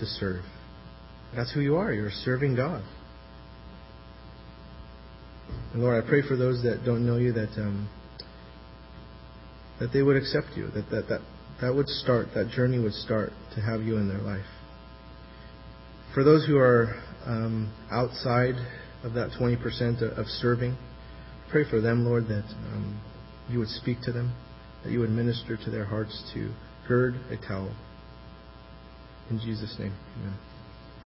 to 0.00 0.06
serve. 0.06 0.42
That's 1.34 1.52
who 1.52 1.60
you 1.60 1.76
are. 1.76 1.92
You're 1.92 2.10
serving 2.10 2.56
God. 2.56 2.82
And 5.72 5.82
Lord, 5.82 6.02
I 6.02 6.06
pray 6.06 6.22
for 6.26 6.36
those 6.36 6.62
that 6.64 6.84
don't 6.84 7.06
know 7.06 7.16
you 7.16 7.32
that 7.32 7.50
um, 7.58 7.88
that 9.80 9.92
they 9.92 10.02
would 10.02 10.16
accept 10.16 10.56
you, 10.56 10.68
that, 10.68 10.90
that 10.90 11.08
that 11.08 11.20
that 11.60 11.74
would 11.74 11.88
start, 11.88 12.28
that 12.34 12.50
journey 12.50 12.78
would 12.78 12.92
start 12.92 13.30
to 13.54 13.60
have 13.60 13.82
you 13.82 13.96
in 13.96 14.08
their 14.08 14.22
life. 14.22 14.46
For 16.14 16.22
those 16.22 16.46
who 16.46 16.56
are 16.56 16.94
um, 17.26 17.72
outside 17.90 18.54
of 19.04 19.14
that 19.14 19.30
20% 19.38 20.18
of 20.18 20.26
serving. 20.26 20.76
Pray 21.50 21.68
for 21.68 21.80
them, 21.80 22.04
Lord, 22.04 22.24
that 22.28 22.44
um, 22.72 23.00
you 23.48 23.58
would 23.58 23.68
speak 23.68 23.98
to 24.02 24.12
them, 24.12 24.34
that 24.84 24.90
you 24.90 25.00
would 25.00 25.10
minister 25.10 25.56
to 25.56 25.70
their 25.70 25.84
hearts 25.84 26.30
to 26.34 26.52
gird 26.86 27.14
a 27.30 27.36
towel. 27.36 27.74
In 29.30 29.38
Jesus' 29.38 29.76
name, 29.78 29.94
amen. 30.20 30.38